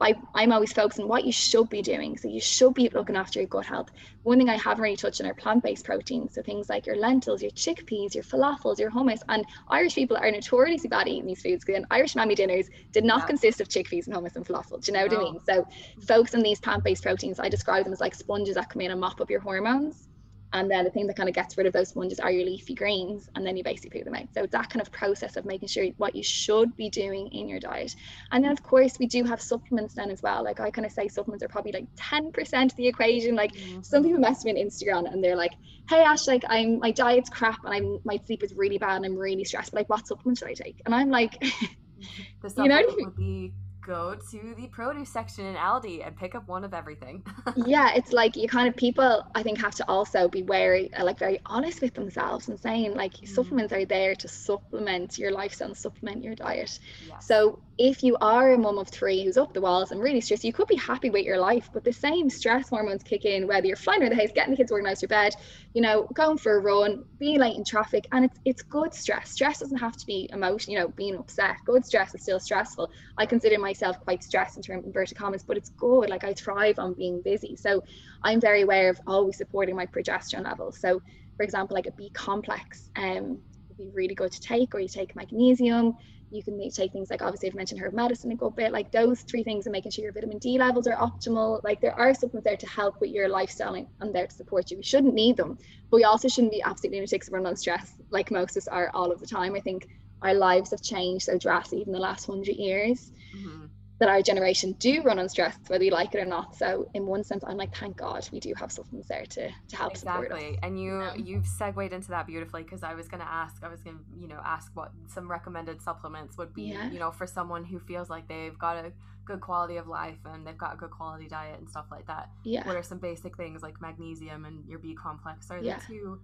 I, 0.00 0.14
I'm 0.34 0.52
always 0.52 0.72
focusing 0.72 1.04
on 1.04 1.08
what 1.08 1.24
you 1.24 1.32
should 1.32 1.68
be 1.68 1.82
doing. 1.82 2.16
So 2.16 2.28
you 2.28 2.40
should 2.40 2.74
be 2.74 2.88
looking 2.88 3.16
after 3.16 3.40
your 3.40 3.48
gut 3.48 3.66
health. 3.66 3.90
One 4.22 4.38
thing 4.38 4.48
I 4.48 4.56
haven't 4.56 4.82
really 4.82 4.96
touched 4.96 5.20
on 5.20 5.26
are 5.26 5.34
plant-based 5.34 5.84
proteins. 5.84 6.34
So 6.34 6.42
things 6.42 6.68
like 6.68 6.86
your 6.86 6.96
lentils, 6.96 7.42
your 7.42 7.50
chickpeas, 7.52 8.14
your 8.14 8.24
falafels, 8.24 8.78
your 8.78 8.90
hummus. 8.90 9.20
And 9.28 9.44
Irish 9.68 9.94
people 9.94 10.16
are 10.16 10.30
notoriously 10.30 10.88
bad 10.88 11.02
at 11.02 11.08
eating 11.08 11.26
these 11.26 11.42
foods 11.42 11.64
because 11.64 11.84
Irish 11.90 12.14
mammy 12.14 12.34
dinners 12.34 12.70
did 12.92 13.04
not 13.04 13.20
yeah. 13.20 13.26
consist 13.26 13.60
of 13.60 13.68
chickpeas 13.68 14.06
and 14.06 14.14
hummus 14.14 14.36
and 14.36 14.46
falafel. 14.46 14.82
Do 14.82 14.92
you 14.92 14.98
know 14.98 15.04
what 15.04 15.14
I 15.14 15.18
mean? 15.18 15.40
So 15.44 15.66
focus 16.06 16.34
on 16.34 16.42
these 16.42 16.60
plant-based 16.60 17.02
proteins. 17.02 17.40
I 17.40 17.48
describe 17.48 17.84
them 17.84 17.92
as 17.92 18.00
like 18.00 18.14
sponges 18.14 18.54
that 18.54 18.70
come 18.70 18.82
in 18.82 18.90
and 18.90 19.00
mop 19.00 19.20
up 19.20 19.30
your 19.30 19.40
hormones 19.40 20.07
and 20.52 20.70
then 20.70 20.84
the 20.84 20.90
thing 20.90 21.06
that 21.06 21.16
kind 21.16 21.28
of 21.28 21.34
gets 21.34 21.56
rid 21.56 21.66
of 21.66 21.72
those 21.72 21.88
sponges 21.88 22.18
are 22.20 22.30
your 22.30 22.44
leafy 22.44 22.74
greens 22.74 23.28
and 23.34 23.46
then 23.46 23.56
you 23.56 23.62
basically 23.62 24.00
put 24.00 24.04
them 24.04 24.14
out 24.14 24.26
so 24.34 24.42
it's 24.42 24.52
that 24.52 24.70
kind 24.70 24.80
of 24.80 24.90
process 24.90 25.36
of 25.36 25.44
making 25.44 25.68
sure 25.68 25.86
what 25.96 26.14
you 26.14 26.22
should 26.22 26.74
be 26.76 26.88
doing 26.88 27.28
in 27.28 27.48
your 27.48 27.60
diet. 27.60 27.94
And 28.32 28.44
then 28.44 28.52
of 28.52 28.62
course 28.62 28.98
we 28.98 29.06
do 29.06 29.24
have 29.24 29.40
supplements 29.40 29.94
then 29.94 30.10
as 30.10 30.22
well. 30.22 30.42
Like 30.44 30.60
i 30.60 30.70
kind 30.70 30.86
of 30.86 30.92
say 30.92 31.08
supplements 31.08 31.44
are 31.44 31.48
probably 31.48 31.72
like 31.72 31.86
10% 31.96 32.64
of 32.64 32.76
the 32.76 32.86
equation. 32.86 33.34
Like 33.34 33.54
mm-hmm. 33.54 33.82
some 33.82 34.02
people 34.04 34.20
mess 34.20 34.44
me 34.44 34.52
on 34.52 34.56
instagram 34.56 35.12
and 35.12 35.22
they're 35.22 35.36
like 35.36 35.52
hey 35.88 36.02
ash 36.02 36.26
like 36.26 36.44
i'm 36.48 36.78
my 36.78 36.90
diet's 36.90 37.30
crap 37.30 37.64
and 37.64 37.72
i'm 37.72 37.98
my 38.04 38.18
sleep 38.26 38.42
is 38.42 38.52
really 38.54 38.78
bad 38.78 38.96
and 38.96 39.06
i'm 39.06 39.16
really 39.16 39.44
stressed 39.44 39.72
but 39.72 39.80
like 39.80 39.88
what 39.88 40.06
supplement 40.06 40.38
should 40.38 40.48
i 40.48 40.54
take? 40.54 40.80
And 40.84 40.94
i'm 40.94 41.10
like 41.10 41.40
the 42.42 42.50
supplement 42.50 42.80
you 42.80 42.86
know 42.86 43.04
would 43.04 43.16
be 43.16 43.52
go 43.88 44.14
to 44.30 44.54
the 44.54 44.66
produce 44.68 45.08
section 45.08 45.46
in 45.46 45.56
Aldi 45.56 46.06
and 46.06 46.14
pick 46.14 46.34
up 46.34 46.46
one 46.46 46.62
of 46.62 46.74
everything. 46.74 47.24
yeah, 47.56 47.94
it's 47.94 48.12
like 48.12 48.36
you 48.36 48.46
kind 48.46 48.68
of 48.68 48.76
people 48.76 49.26
I 49.34 49.42
think 49.42 49.58
have 49.58 49.74
to 49.76 49.88
also 49.88 50.28
be 50.28 50.42
very 50.42 50.92
uh, 50.92 51.04
like 51.04 51.18
very 51.18 51.40
honest 51.46 51.80
with 51.80 51.94
themselves 51.94 52.48
and 52.48 52.60
saying 52.60 52.94
like 52.94 53.14
mm. 53.14 53.26
supplements 53.26 53.72
are 53.72 53.86
there 53.86 54.14
to 54.16 54.28
supplement 54.28 55.18
your 55.18 55.32
lifestyle 55.32 55.68
and 55.68 55.76
supplement 55.76 56.22
your 56.22 56.34
diet. 56.34 56.78
Yes. 57.08 57.26
So 57.26 57.60
if 57.78 58.02
you 58.02 58.16
are 58.20 58.52
a 58.52 58.58
mum 58.58 58.76
of 58.76 58.88
three 58.88 59.22
who's 59.24 59.36
up 59.36 59.54
the 59.54 59.60
walls 59.60 59.92
and 59.92 60.02
really 60.02 60.20
stressed, 60.20 60.42
you 60.42 60.52
could 60.52 60.66
be 60.66 60.76
happy 60.76 61.10
with 61.10 61.24
your 61.24 61.38
life, 61.38 61.70
but 61.72 61.84
the 61.84 61.92
same 61.92 62.28
stress 62.28 62.68
hormones 62.68 63.04
kick 63.04 63.24
in 63.24 63.46
whether 63.46 63.68
you're 63.68 63.76
flying 63.76 64.02
around 64.02 64.10
the 64.10 64.16
house, 64.16 64.30
getting 64.34 64.50
the 64.50 64.56
kids 64.56 64.72
organized 64.72 65.00
your 65.00 65.08
bed, 65.08 65.32
you 65.74 65.80
know, 65.80 66.08
going 66.14 66.36
for 66.38 66.56
a 66.56 66.60
run, 66.60 67.04
being 67.20 67.38
late 67.38 67.56
in 67.56 67.64
traffic, 67.64 68.04
and 68.10 68.24
it's 68.24 68.38
it's 68.44 68.62
good 68.62 68.92
stress. 68.92 69.30
Stress 69.30 69.60
doesn't 69.60 69.78
have 69.78 69.96
to 69.96 70.06
be 70.06 70.28
emotion, 70.32 70.72
you 70.72 70.78
know, 70.80 70.88
being 70.96 71.16
upset. 71.16 71.54
Good 71.66 71.86
stress 71.86 72.14
is 72.14 72.22
still 72.22 72.40
stressful. 72.40 72.90
I 73.16 73.26
consider 73.26 73.58
myself 73.60 74.00
quite 74.00 74.24
stressed 74.24 74.56
in 74.56 74.62
terms 74.64 74.80
of 74.80 74.86
inverted 74.86 75.16
commas, 75.16 75.44
but 75.46 75.56
it's 75.56 75.70
good. 75.78 76.10
Like 76.10 76.24
I 76.24 76.34
thrive 76.34 76.80
on 76.80 76.94
being 76.94 77.22
busy. 77.24 77.54
So 77.54 77.82
I'm 78.24 78.40
very 78.40 78.62
aware 78.62 78.90
of 78.90 79.00
always 79.06 79.36
supporting 79.36 79.76
my 79.76 79.86
progesterone 79.86 80.44
levels. 80.44 80.80
So 80.80 81.00
for 81.36 81.44
example, 81.44 81.76
like 81.76 81.86
a 81.86 81.92
B 81.92 82.10
complex 82.12 82.90
um 82.96 83.38
would 83.68 83.78
be 83.78 83.90
really 83.94 84.16
good 84.16 84.32
to 84.32 84.40
take, 84.40 84.74
or 84.74 84.80
you 84.80 84.88
take 84.88 85.14
magnesium 85.14 85.94
you 86.30 86.42
can 86.42 86.58
take 86.70 86.92
things 86.92 87.10
like 87.10 87.22
obviously 87.22 87.48
I've 87.48 87.54
mentioned 87.54 87.80
herb 87.80 87.94
medicine 87.94 88.32
a 88.32 88.36
good 88.36 88.54
bit, 88.56 88.72
like 88.72 88.92
those 88.92 89.22
three 89.22 89.42
things 89.42 89.66
and 89.66 89.72
making 89.72 89.92
sure 89.92 90.04
your 90.04 90.12
vitamin 90.12 90.38
D 90.38 90.58
levels 90.58 90.86
are 90.86 90.96
optimal. 90.96 91.60
Like 91.64 91.80
there 91.80 91.98
are 91.98 92.12
supplements 92.14 92.44
there 92.44 92.56
to 92.56 92.68
help 92.68 93.00
with 93.00 93.10
your 93.10 93.28
lifestyle 93.28 93.74
and 93.74 94.14
there 94.14 94.26
to 94.26 94.34
support 94.34 94.70
you. 94.70 94.76
We 94.76 94.82
shouldn't 94.82 95.14
need 95.14 95.36
them, 95.36 95.58
but 95.90 95.96
we 95.96 96.04
also 96.04 96.28
shouldn't 96.28 96.52
be 96.52 96.62
absolutely 96.62 96.98
lunatics 96.98 97.30
run 97.30 97.46
on 97.46 97.56
stress 97.56 97.94
like 98.10 98.30
most 98.30 98.56
of 98.56 98.62
us 98.62 98.68
are 98.68 98.90
all 98.94 99.10
of 99.10 99.20
the 99.20 99.26
time. 99.26 99.54
I 99.54 99.60
think 99.60 99.86
our 100.22 100.34
lives 100.34 100.70
have 100.72 100.82
changed 100.82 101.24
so 101.24 101.38
drastically 101.38 101.84
in 101.86 101.92
the 101.92 101.98
last 101.98 102.26
hundred 102.26 102.56
years. 102.56 103.10
Mm-hmm 103.36 103.66
that 103.98 104.08
our 104.08 104.22
generation 104.22 104.72
do 104.78 105.02
run 105.02 105.18
on 105.18 105.28
stress, 105.28 105.56
whether 105.66 105.82
you 105.84 105.90
like 105.90 106.14
it 106.14 106.18
or 106.18 106.24
not. 106.24 106.54
So 106.56 106.88
in 106.94 107.06
one 107.06 107.24
sense, 107.24 107.42
I'm 107.46 107.56
like, 107.56 107.74
thank 107.76 107.96
God 107.96 108.28
we 108.32 108.38
do 108.38 108.52
have 108.56 108.70
supplements 108.70 109.08
there 109.08 109.26
to 109.26 109.48
to 109.48 109.76
help 109.76 109.92
exactly. 109.92 110.26
support 110.26 110.42
us. 110.42 110.58
And 110.62 110.80
you 110.80 111.00
yeah. 111.00 111.14
you've 111.14 111.46
segued 111.46 111.92
into 111.92 112.08
that 112.08 112.26
beautifully 112.26 112.62
because 112.62 112.82
I 112.82 112.94
was 112.94 113.08
going 113.08 113.20
to 113.20 113.28
ask, 113.28 113.62
I 113.62 113.68
was 113.68 113.82
going 113.82 113.98
to 113.98 114.04
you 114.20 114.28
know 114.28 114.40
ask 114.44 114.70
what 114.74 114.92
some 115.08 115.30
recommended 115.30 115.82
supplements 115.82 116.36
would 116.38 116.54
be, 116.54 116.64
yeah. 116.64 116.90
you 116.90 116.98
know, 116.98 117.10
for 117.10 117.26
someone 117.26 117.64
who 117.64 117.78
feels 117.80 118.08
like 118.08 118.28
they've 118.28 118.58
got 118.58 118.76
a 118.76 118.92
good 119.24 119.40
quality 119.40 119.76
of 119.76 119.86
life 119.86 120.18
and 120.24 120.46
they've 120.46 120.56
got 120.56 120.74
a 120.74 120.76
good 120.76 120.90
quality 120.90 121.28
diet 121.28 121.58
and 121.58 121.68
stuff 121.68 121.86
like 121.90 122.06
that. 122.06 122.30
Yeah. 122.44 122.66
What 122.66 122.76
are 122.76 122.82
some 122.82 122.98
basic 122.98 123.36
things 123.36 123.62
like 123.62 123.80
magnesium 123.80 124.44
and 124.44 124.66
your 124.66 124.78
B 124.78 124.94
complex? 124.94 125.50
Are 125.50 125.58
yeah. 125.58 125.78
the 125.78 125.86
two 125.86 126.20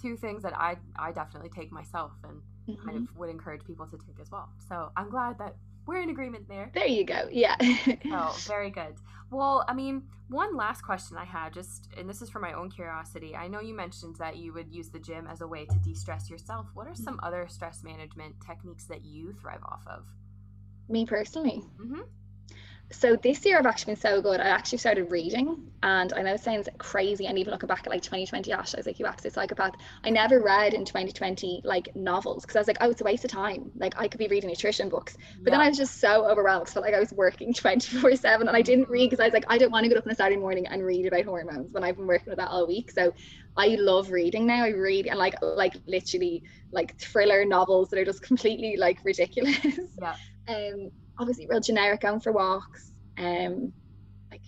two 0.00 0.16
things 0.16 0.42
that 0.42 0.56
I 0.56 0.76
I 0.96 1.12
definitely 1.12 1.50
take 1.50 1.70
myself 1.70 2.12
and 2.24 2.40
mm-hmm. 2.68 2.84
kind 2.84 2.96
of 2.98 3.16
would 3.16 3.30
encourage 3.30 3.64
people 3.64 3.86
to 3.86 3.96
take 3.96 4.20
as 4.20 4.30
well. 4.30 4.48
So 4.68 4.90
I'm 4.96 5.10
glad 5.10 5.38
that 5.38 5.54
we're 5.86 6.02
in 6.02 6.10
agreement 6.10 6.48
there. 6.48 6.70
There 6.74 6.86
you 6.86 7.04
go. 7.04 7.28
Yeah. 7.30 7.56
oh, 7.60 8.36
very 8.46 8.70
good. 8.70 8.94
Well, 9.30 9.64
I 9.66 9.74
mean, 9.74 10.02
one 10.28 10.56
last 10.56 10.82
question 10.82 11.16
I 11.16 11.24
had, 11.24 11.52
just, 11.54 11.88
and 11.96 12.08
this 12.08 12.20
is 12.20 12.28
for 12.28 12.38
my 12.38 12.52
own 12.52 12.70
curiosity. 12.70 13.34
I 13.34 13.48
know 13.48 13.60
you 13.60 13.74
mentioned 13.74 14.16
that 14.16 14.36
you 14.36 14.52
would 14.52 14.70
use 14.70 14.90
the 14.90 14.98
gym 14.98 15.26
as 15.26 15.40
a 15.40 15.46
way 15.46 15.64
to 15.64 15.78
de 15.78 15.94
stress 15.94 16.28
yourself. 16.28 16.66
What 16.74 16.86
are 16.86 16.94
some 16.94 17.18
other 17.22 17.46
stress 17.48 17.82
management 17.82 18.34
techniques 18.46 18.84
that 18.86 19.04
you 19.04 19.32
thrive 19.32 19.62
off 19.64 19.82
of? 19.86 20.04
Me 20.88 21.06
personally? 21.06 21.62
Mm-hmm 21.80 22.02
so 22.92 23.16
this 23.16 23.44
year 23.44 23.58
I've 23.58 23.66
actually 23.66 23.94
been 23.94 24.00
so 24.00 24.22
good. 24.22 24.40
I 24.40 24.48
actually 24.48 24.78
started 24.78 25.10
reading, 25.10 25.70
and 25.82 26.12
I 26.12 26.22
know 26.22 26.34
it 26.34 26.40
sounds 26.40 26.68
crazy. 26.78 27.26
And 27.26 27.38
even 27.38 27.52
looking 27.52 27.66
back 27.66 27.86
at 27.86 27.90
like 27.90 28.02
2020, 28.02 28.52
Ash, 28.52 28.74
I 28.74 28.78
was 28.78 28.86
like, 28.86 28.98
"You 28.98 29.06
absolute 29.06 29.34
psychopath." 29.34 29.74
I 30.04 30.10
never 30.10 30.40
read 30.40 30.74
in 30.74 30.84
2020 30.84 31.62
like 31.64 31.94
novels 31.96 32.42
because 32.42 32.56
I 32.56 32.60
was 32.60 32.68
like, 32.68 32.78
"Oh, 32.80 32.90
it's 32.90 33.00
a 33.00 33.04
waste 33.04 33.24
of 33.24 33.30
time." 33.30 33.70
Like 33.76 33.94
I 33.96 34.08
could 34.08 34.18
be 34.18 34.28
reading 34.28 34.50
nutrition 34.50 34.88
books, 34.88 35.16
but 35.42 35.50
yeah. 35.50 35.58
then 35.58 35.66
I 35.66 35.68
was 35.68 35.78
just 35.78 36.00
so 36.00 36.26
overwhelmed. 36.30 36.68
Felt 36.68 36.84
like 36.84 36.94
I 36.94 37.00
was 37.00 37.12
working 37.12 37.54
24 37.54 38.16
seven, 38.16 38.48
and 38.48 38.56
I 38.56 38.62
didn't 38.62 38.88
read 38.88 39.10
because 39.10 39.20
I 39.20 39.26
was 39.26 39.34
like, 39.34 39.46
I 39.48 39.58
don't 39.58 39.72
want 39.72 39.84
to 39.84 39.88
get 39.88 39.98
up 39.98 40.06
on 40.06 40.12
a 40.12 40.14
Saturday 40.14 40.40
morning 40.40 40.66
and 40.66 40.84
read 40.84 41.06
about 41.06 41.24
hormones 41.24 41.72
when 41.72 41.84
I've 41.84 41.96
been 41.96 42.06
working 42.06 42.30
with 42.30 42.38
that 42.38 42.50
all 42.50 42.66
week. 42.66 42.90
So 42.90 43.12
I 43.56 43.68
love 43.78 44.10
reading 44.10 44.46
now. 44.46 44.64
I 44.64 44.70
read 44.70 45.06
and 45.06 45.18
like 45.18 45.34
like 45.42 45.74
literally 45.86 46.42
like 46.70 46.98
thriller 46.98 47.44
novels 47.44 47.90
that 47.90 47.98
are 47.98 48.04
just 48.04 48.22
completely 48.22 48.76
like 48.76 48.98
ridiculous. 49.04 49.58
Yeah. 50.00 50.14
Um, 50.48 50.90
obviously 51.18 51.46
real 51.48 51.60
generic 51.60 52.00
going 52.00 52.20
for 52.20 52.32
walks 52.32 52.92
um 53.18 53.72
like 54.30 54.42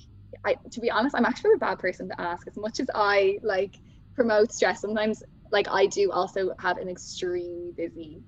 I 0.45 0.57
to 0.71 0.81
be 0.81 0.91
honest 0.91 1.15
I'm 1.17 1.25
actually 1.25 1.53
a 1.55 1.59
bad 1.59 1.79
person 1.79 2.09
to 2.09 2.21
ask 2.21 2.47
as 2.47 2.57
much 2.57 2.81
as 2.81 2.89
I 2.95 3.39
like 3.43 3.77
promote 4.15 4.53
stress 4.53 4.81
sometimes 4.81 5.23
like 5.51 5.69
I 5.71 5.87
do 5.87 6.11
also 6.11 6.55
have 6.59 6.79
an 6.79 6.89
extremely 6.89 7.73
busy 7.77 8.23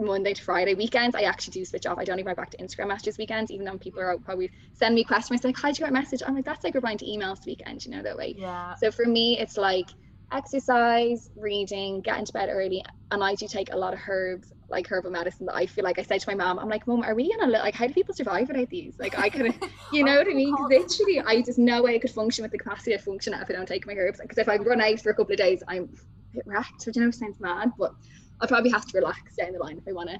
Monday 0.00 0.34
to 0.34 0.42
Friday 0.42 0.74
weekends, 0.74 1.14
I 1.14 1.22
actually 1.22 1.52
do 1.52 1.64
switch 1.64 1.86
off. 1.86 1.98
I 1.98 2.04
don't 2.04 2.18
even 2.18 2.26
write 2.26 2.36
back 2.36 2.50
to 2.50 2.56
Instagram 2.58 2.88
messages 2.88 3.18
weekends, 3.18 3.50
even 3.50 3.66
though 3.66 3.78
people 3.78 4.00
are 4.00 4.12
out 4.12 4.24
probably 4.24 4.50
send 4.72 4.94
me 4.94 5.04
questions 5.04 5.44
like, 5.44 5.58
"How'd 5.58 5.78
you 5.78 5.84
get 5.84 5.90
a 5.90 5.92
message?" 5.92 6.22
I'm 6.26 6.34
like, 6.34 6.44
"That's 6.44 6.64
like 6.64 6.74
replying 6.74 6.98
to 6.98 7.04
emails 7.04 7.44
weekend, 7.46 7.84
you 7.84 7.92
know 7.92 8.02
that 8.02 8.16
way." 8.16 8.34
Yeah. 8.36 8.74
So 8.76 8.90
for 8.90 9.04
me, 9.04 9.38
it's 9.38 9.56
like 9.56 9.88
exercise, 10.30 11.30
reading, 11.36 12.00
get 12.00 12.18
into 12.18 12.32
bed 12.32 12.48
early, 12.50 12.84
and 13.10 13.22
I 13.22 13.34
do 13.34 13.46
take 13.46 13.72
a 13.72 13.76
lot 13.76 13.92
of 13.92 14.00
herbs, 14.08 14.52
like 14.72 14.88
herbal 14.88 15.10
medicine. 15.10 15.46
That 15.46 15.54
I 15.54 15.66
feel 15.66 15.84
like 15.84 15.98
I 15.98 16.02
said 16.02 16.20
to 16.20 16.28
my 16.28 16.34
mom, 16.34 16.58
I'm 16.58 16.68
like, 16.68 16.86
Mom, 16.86 17.02
are 17.02 17.14
we 17.14 17.32
gonna 17.34 17.50
like 17.50 17.74
how 17.74 17.86
do 17.86 17.94
people 17.94 18.14
survive 18.14 18.48
without 18.48 18.68
these? 18.70 18.98
Like 18.98 19.18
I 19.18 19.28
couldn't, 19.28 19.62
you 19.92 20.04
know 20.04 20.16
what 20.16 20.26
I 20.26 20.34
mean? 20.34 20.54
Literally, 20.68 21.20
I 21.20 21.42
just 21.42 21.58
no 21.58 21.82
way 21.82 21.94
I 21.94 21.98
could 21.98 22.10
function 22.10 22.42
with 22.42 22.50
the 22.50 22.58
capacity 22.58 22.92
to 22.92 22.98
function 22.98 23.34
if 23.34 23.48
I 23.48 23.52
don't 23.52 23.68
take 23.68 23.86
my 23.86 23.94
herbs. 23.94 24.18
Because 24.20 24.38
if 24.38 24.48
I 24.48 24.56
run 24.56 24.80
out 24.80 25.00
for 25.00 25.10
a 25.10 25.14
couple 25.14 25.32
of 25.32 25.38
days, 25.38 25.62
I'm 25.68 25.84
a 26.32 26.34
bit 26.34 26.46
wrecked. 26.46 26.86
Which 26.86 26.96
you 26.96 27.02
know 27.02 27.10
sounds 27.10 27.38
mad, 27.38 27.72
but 27.78 27.94
I 28.40 28.46
probably 28.46 28.70
have 28.70 28.86
to 28.86 28.98
relax 28.98 29.36
down 29.36 29.52
the 29.52 29.58
line 29.58 29.78
if 29.78 29.86
I 29.86 29.92
want 29.92 30.10
to 30.10 30.18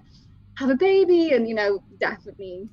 have 0.55 0.70
a 0.70 0.76
baby, 0.76 1.32
and 1.32 1.48
you 1.48 1.55
know 1.55 1.82
definitely 1.98 2.68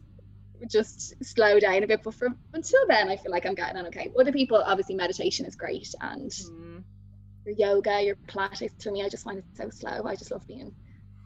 just 0.70 1.14
slow 1.24 1.60
down 1.60 1.84
a 1.84 1.88
bit. 1.88 2.04
But 2.04 2.14
for 2.14 2.28
until 2.54 2.88
then, 2.88 3.10
I 3.10 3.18
feel 3.18 3.32
like 3.32 3.46
I'm 3.46 3.56
getting 3.56 3.78
on 3.78 3.88
okay. 3.88 4.12
Other 4.20 4.32
people, 4.32 4.62
obviously, 4.64 4.96
meditation 4.96 5.46
is 5.46 5.56
great 5.56 5.94
and. 6.02 6.30
Mm 6.30 6.84
your 7.46 7.76
yoga, 7.76 8.02
your 8.02 8.16
Pilates. 8.16 8.78
to 8.80 8.92
me, 8.92 9.04
I 9.04 9.10
just 9.10 9.24
find 9.24 9.40
it 9.40 9.46
so 9.54 9.70
slow. 9.70 10.06
I 10.06 10.16
just 10.16 10.32
love 10.32 10.46
being, 10.48 10.74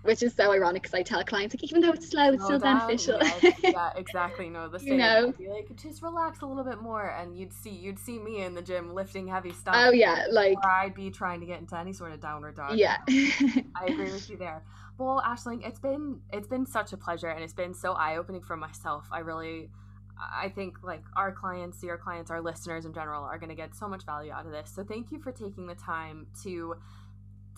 which 0.04 0.22
is 0.22 0.34
so 0.34 0.52
ironic 0.52 0.84
because 0.84 0.94
I 0.94 1.02
tell 1.02 1.24
clients 1.24 1.56
like 1.56 1.64
even 1.64 1.82
though 1.82 1.92
it's 1.92 2.10
slow, 2.10 2.32
it's 2.32 2.44
still 2.44 2.60
beneficial. 2.60 3.20
Yeah, 3.22 3.52
yeah, 3.64 3.90
exactly. 3.96 4.50
No, 4.50 4.68
the 4.68 4.80
same. 4.80 4.90
you 4.90 4.98
know, 4.98 5.28
I'd 5.30 5.38
be 5.38 5.48
like 5.48 5.76
just 5.76 6.02
relax 6.04 6.42
a 6.42 6.46
little 6.46 6.64
bit 6.64 6.82
more, 6.82 7.10
and 7.10 7.36
you'd 7.38 7.54
see 7.54 7.72
you'd 7.72 8.00
see 8.00 8.20
me 8.20 8.44
in 8.44 8.54
the 8.54 8.62
gym 8.62 8.94
lifting 8.94 9.28
heavy 9.28 9.52
stuff. 9.52 9.76
Oh 9.78 9.92
yeah, 9.92 10.26
like 10.30 10.58
I'd 10.64 10.94
be 10.94 11.10
trying 11.10 11.40
to 11.40 11.46
get 11.46 11.60
into 11.60 11.78
any 11.78 11.94
sort 11.94 12.12
of 12.12 12.20
downward 12.20 12.56
dog. 12.56 12.78
Yeah, 12.78 12.98
I 13.10 13.86
agree 13.88 14.12
with 14.12 14.30
you 14.30 14.38
there. 14.38 14.64
Well, 14.98 15.24
Ashling, 15.26 15.66
it's 15.66 15.80
been 15.80 16.20
it's 16.32 16.48
been 16.48 16.66
such 16.66 16.94
a 16.94 16.98
pleasure, 16.98 17.30
and 17.30 17.44
it's 17.44 17.54
been 17.54 17.74
so 17.74 17.94
eye 17.94 18.18
opening 18.18 18.42
for 18.42 18.58
myself. 18.58 19.08
I 19.12 19.20
really 19.20 19.70
I 20.18 20.50
think 20.50 20.84
like 20.84 21.04
our 21.16 21.32
clients, 21.32 21.84
your 21.84 21.98
clients, 21.98 22.30
our 22.30 22.42
listeners 22.42 22.86
in 22.86 22.94
general 22.94 23.24
are 23.24 23.38
going 23.38 23.50
to 23.50 23.56
get 23.56 23.76
so 23.76 23.88
much 23.88 24.06
value 24.06 24.32
out 24.32 24.46
of 24.46 24.52
this. 24.52 24.72
So 24.74 24.84
thank 24.84 25.12
you 25.12 25.20
for 25.20 25.32
taking 25.32 25.68
the 25.68 25.76
time 25.76 26.28
to 26.44 26.76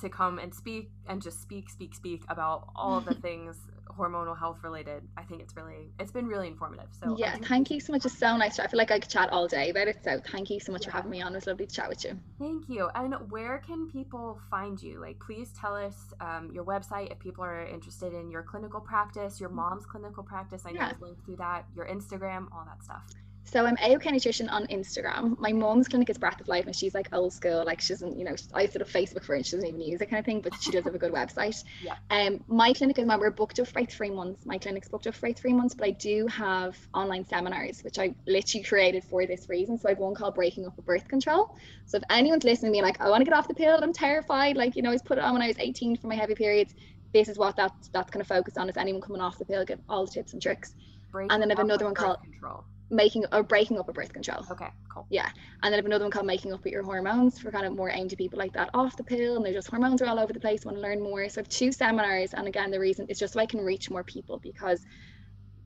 to 0.01 0.09
come 0.09 0.39
and 0.39 0.53
speak 0.53 0.89
and 1.07 1.21
just 1.21 1.41
speak 1.41 1.69
speak 1.69 1.95
speak 1.95 2.23
about 2.29 2.69
all 2.75 2.97
of 2.97 3.05
the 3.05 3.15
things 3.27 3.57
hormonal 3.97 4.37
health 4.37 4.57
related. 4.63 5.07
I 5.15 5.23
think 5.23 5.41
it's 5.41 5.55
really 5.55 5.91
it's 5.99 6.11
been 6.11 6.27
really 6.27 6.47
informative. 6.47 6.87
So 6.99 7.15
yeah 7.17 7.37
thank 7.43 7.71
you 7.71 7.79
so 7.79 7.93
much. 7.93 8.05
It's 8.05 8.17
so 8.17 8.35
nice 8.35 8.59
i 8.59 8.67
feel 8.67 8.77
like 8.77 8.91
i 8.91 8.99
could 8.99 9.09
chat 9.09 9.29
all 9.31 9.47
day 9.47 9.69
about 9.69 9.87
it. 9.87 9.97
So 10.03 10.19
thank 10.31 10.49
you 10.49 10.59
so 10.59 10.71
much 10.71 10.83
yeah. 10.83 10.91
for 10.91 10.97
having 10.97 11.11
me 11.11 11.21
on. 11.21 11.33
It 11.33 11.35
was 11.35 11.47
lovely 11.47 11.65
to 11.65 11.75
chat 11.75 11.89
with 11.89 12.03
you. 12.03 12.19
Thank 12.39 12.67
you. 12.67 12.89
And 12.95 13.15
where 13.29 13.59
can 13.59 13.89
people 13.89 14.39
find 14.49 14.81
you? 14.81 14.99
Like 14.99 15.19
please 15.19 15.53
tell 15.59 15.75
us 15.75 15.95
um, 16.19 16.51
your 16.53 16.65
website 16.65 17.11
if 17.11 17.19
people 17.19 17.43
are 17.43 17.65
interested 17.65 18.13
in 18.13 18.29
your 18.29 18.43
clinical 18.43 18.81
practice 18.81 19.39
your 19.39 19.49
mm-hmm. 19.49 19.57
mom's 19.57 19.85
clinical 19.85 20.23
practice. 20.23 20.63
I 20.65 20.71
know 20.71 20.81
yeah. 20.81 20.93
linked 20.99 21.25
through 21.25 21.37
that 21.37 21.65
your 21.75 21.87
instagram 21.87 22.47
all 22.51 22.65
that 22.65 22.83
stuff 22.83 23.03
so 23.47 23.63
I'm 23.63 23.77
AOK 23.77 24.11
Nutrition 24.11 24.49
on 24.49 24.65
Instagram. 24.67 25.39
My 25.39 25.53
mom's 25.53 25.87
clinic 25.87 26.09
is 26.09 26.17
Breath 26.17 26.41
of 26.41 26.47
Life, 26.47 26.65
and 26.65 26.75
she's 26.75 26.95
like 26.95 27.07
old 27.13 27.31
school. 27.31 27.63
Like 27.63 27.79
she 27.79 27.93
doesn't, 27.93 28.17
you 28.17 28.25
know, 28.25 28.35
I 28.53 28.65
sort 28.65 28.81
of 28.81 28.89
Facebook 28.89 29.23
for 29.23 29.35
and 29.35 29.45
she 29.45 29.55
doesn't 29.55 29.69
even 29.69 29.81
use 29.81 30.01
it 30.01 30.07
kind 30.07 30.19
of 30.19 30.25
thing. 30.25 30.41
But 30.41 30.55
she 30.59 30.71
does 30.71 30.83
have 30.83 30.95
a 30.95 30.97
good 30.97 31.13
website. 31.13 31.63
Yeah. 31.85 31.95
Um, 32.09 32.43
my 32.47 32.73
clinic 32.73 32.97
is 32.97 33.05
my 33.05 33.15
we're 33.15 33.29
booked 33.29 33.59
up 33.59 33.67
for 33.67 33.85
three 33.85 34.09
months. 34.09 34.43
My 34.45 34.57
clinic's 34.57 34.87
booked 34.87 35.05
up 35.05 35.13
for 35.13 35.31
three 35.33 35.53
months, 35.53 35.75
but 35.75 35.87
I 35.87 35.91
do 35.91 36.25
have 36.27 36.75
online 36.95 37.25
seminars, 37.25 37.83
which 37.83 37.99
I 37.99 38.15
literally 38.25 38.63
created 38.63 39.03
for 39.03 39.27
this 39.27 39.47
reason. 39.47 39.77
So 39.77 39.87
I 39.87 39.91
have 39.91 39.99
one 39.99 40.15
called 40.15 40.33
Breaking 40.33 40.65
Up 40.65 40.75
with 40.75 40.85
Birth 40.85 41.07
Control. 41.07 41.55
So 41.85 41.97
if 41.97 42.03
anyone's 42.09 42.43
listening 42.43 42.71
to 42.71 42.77
me, 42.77 42.81
like 42.81 42.99
I 42.99 43.09
want 43.09 43.21
to 43.21 43.25
get 43.25 43.35
off 43.35 43.47
the 43.47 43.53
pill, 43.53 43.77
I'm 43.79 43.93
terrified. 43.93 44.57
Like 44.57 44.75
you 44.75 44.81
know, 44.81 44.89
I 44.89 44.93
was 44.93 45.03
put 45.03 45.19
it 45.19 45.23
on 45.23 45.33
when 45.33 45.43
I 45.43 45.47
was 45.47 45.59
18 45.59 45.97
for 45.97 46.07
my 46.07 46.15
heavy 46.15 46.33
periods. 46.33 46.73
This 47.13 47.29
is 47.29 47.37
what 47.37 47.55
that's 47.55 47.89
that's 47.89 48.09
going 48.09 48.23
to 48.23 48.27
focus 48.27 48.57
on. 48.57 48.67
Is 48.69 48.77
anyone 48.77 49.01
coming 49.01 49.21
off 49.21 49.37
the 49.37 49.45
pill, 49.45 49.63
get 49.63 49.79
all 49.87 50.05
the 50.05 50.11
tips 50.11 50.33
and 50.33 50.41
tricks. 50.41 50.73
Breaking 51.11 51.31
and 51.31 51.41
then 51.41 51.51
I 51.51 51.53
have 51.53 51.65
another 51.65 51.85
one 51.85 51.93
called 51.93 52.21
control 52.23 52.63
making 52.89 53.25
or 53.31 53.43
breaking 53.43 53.79
up 53.79 53.89
a 53.89 53.93
birth 53.93 54.13
control. 54.13 54.45
Okay, 54.51 54.67
cool. 54.89 55.05
Yeah. 55.09 55.27
And 55.63 55.71
then 55.71 55.73
I 55.73 55.75
have 55.77 55.85
another 55.85 56.05
one 56.05 56.11
called 56.11 56.27
making 56.27 56.53
up 56.53 56.63
with 56.63 56.71
your 56.71 56.83
hormones 56.83 57.39
for 57.39 57.51
kind 57.51 57.65
of 57.65 57.75
more 57.75 57.89
aimed 57.89 58.11
to 58.11 58.15
people 58.15 58.37
like 58.37 58.53
that 58.53 58.69
off 58.73 58.95
the 58.95 59.03
pill 59.03 59.35
and 59.35 59.45
they're 59.45 59.53
just 59.53 59.69
hormones 59.69 60.01
are 60.01 60.05
all 60.05 60.19
over 60.19 60.33
the 60.33 60.39
place, 60.39 60.65
want 60.65 60.77
to 60.77 60.81
learn 60.81 61.01
more. 61.01 61.27
So 61.29 61.39
I 61.39 61.41
have 61.41 61.49
two 61.49 61.71
seminars 61.71 62.33
and 62.33 62.47
again 62.47 62.71
the 62.71 62.79
reason 62.79 63.07
is 63.09 63.19
just 63.19 63.33
so 63.33 63.39
I 63.39 63.45
can 63.45 63.61
reach 63.61 63.89
more 63.89 64.03
people 64.03 64.39
because 64.39 64.85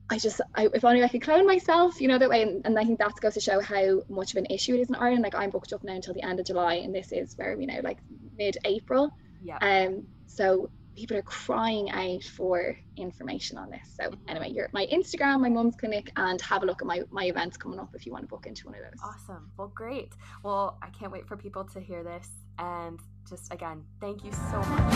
I 0.08 0.18
just 0.18 0.40
I, 0.54 0.68
if 0.72 0.84
only 0.84 1.04
I 1.04 1.08
could 1.08 1.22
clone 1.22 1.46
myself, 1.46 2.00
you 2.00 2.08
know, 2.08 2.18
that 2.18 2.30
way 2.30 2.42
and, 2.42 2.64
and 2.64 2.78
I 2.78 2.84
think 2.84 2.98
that 2.98 3.12
goes 3.20 3.34
to 3.34 3.40
show 3.40 3.60
how 3.60 4.02
much 4.08 4.32
of 4.32 4.38
an 4.38 4.46
issue 4.46 4.74
it 4.74 4.80
is 4.80 4.88
in 4.88 4.94
Ireland. 4.94 5.22
Like 5.22 5.34
I'm 5.34 5.50
booked 5.50 5.72
up 5.72 5.84
now 5.84 5.94
until 5.94 6.14
the 6.14 6.22
end 6.22 6.40
of 6.40 6.46
July 6.46 6.74
and 6.74 6.94
this 6.94 7.12
is 7.12 7.36
where 7.36 7.56
we 7.56 7.66
know 7.66 7.80
like 7.84 7.98
mid 8.36 8.56
April. 8.64 9.12
Yeah. 9.42 9.58
Um 9.60 10.06
so 10.26 10.70
people 11.00 11.16
are 11.16 11.22
crying 11.22 11.90
out 11.90 12.22
for 12.22 12.76
information 12.98 13.56
on 13.56 13.70
this. 13.70 13.96
So 13.98 14.12
anyway, 14.28 14.50
you're 14.50 14.66
at 14.66 14.74
my 14.74 14.86
Instagram, 14.92 15.40
my 15.40 15.48
mum's 15.48 15.74
clinic, 15.76 16.12
and 16.16 16.38
have 16.42 16.62
a 16.62 16.66
look 16.66 16.82
at 16.82 16.86
my, 16.86 17.00
my 17.10 17.24
events 17.24 17.56
coming 17.56 17.80
up 17.80 17.88
if 17.94 18.04
you 18.04 18.12
want 18.12 18.24
to 18.24 18.28
book 18.28 18.44
into 18.46 18.66
one 18.66 18.74
of 18.74 18.82
those. 18.82 19.00
Awesome. 19.02 19.50
Well, 19.56 19.72
great. 19.74 20.12
Well, 20.42 20.76
I 20.82 20.90
can't 20.90 21.10
wait 21.10 21.26
for 21.26 21.38
people 21.38 21.64
to 21.64 21.80
hear 21.80 22.04
this. 22.04 22.28
And 22.58 23.00
just 23.26 23.50
again, 23.50 23.82
thank 23.98 24.24
you 24.24 24.32
so 24.32 24.58
much. 24.58 24.94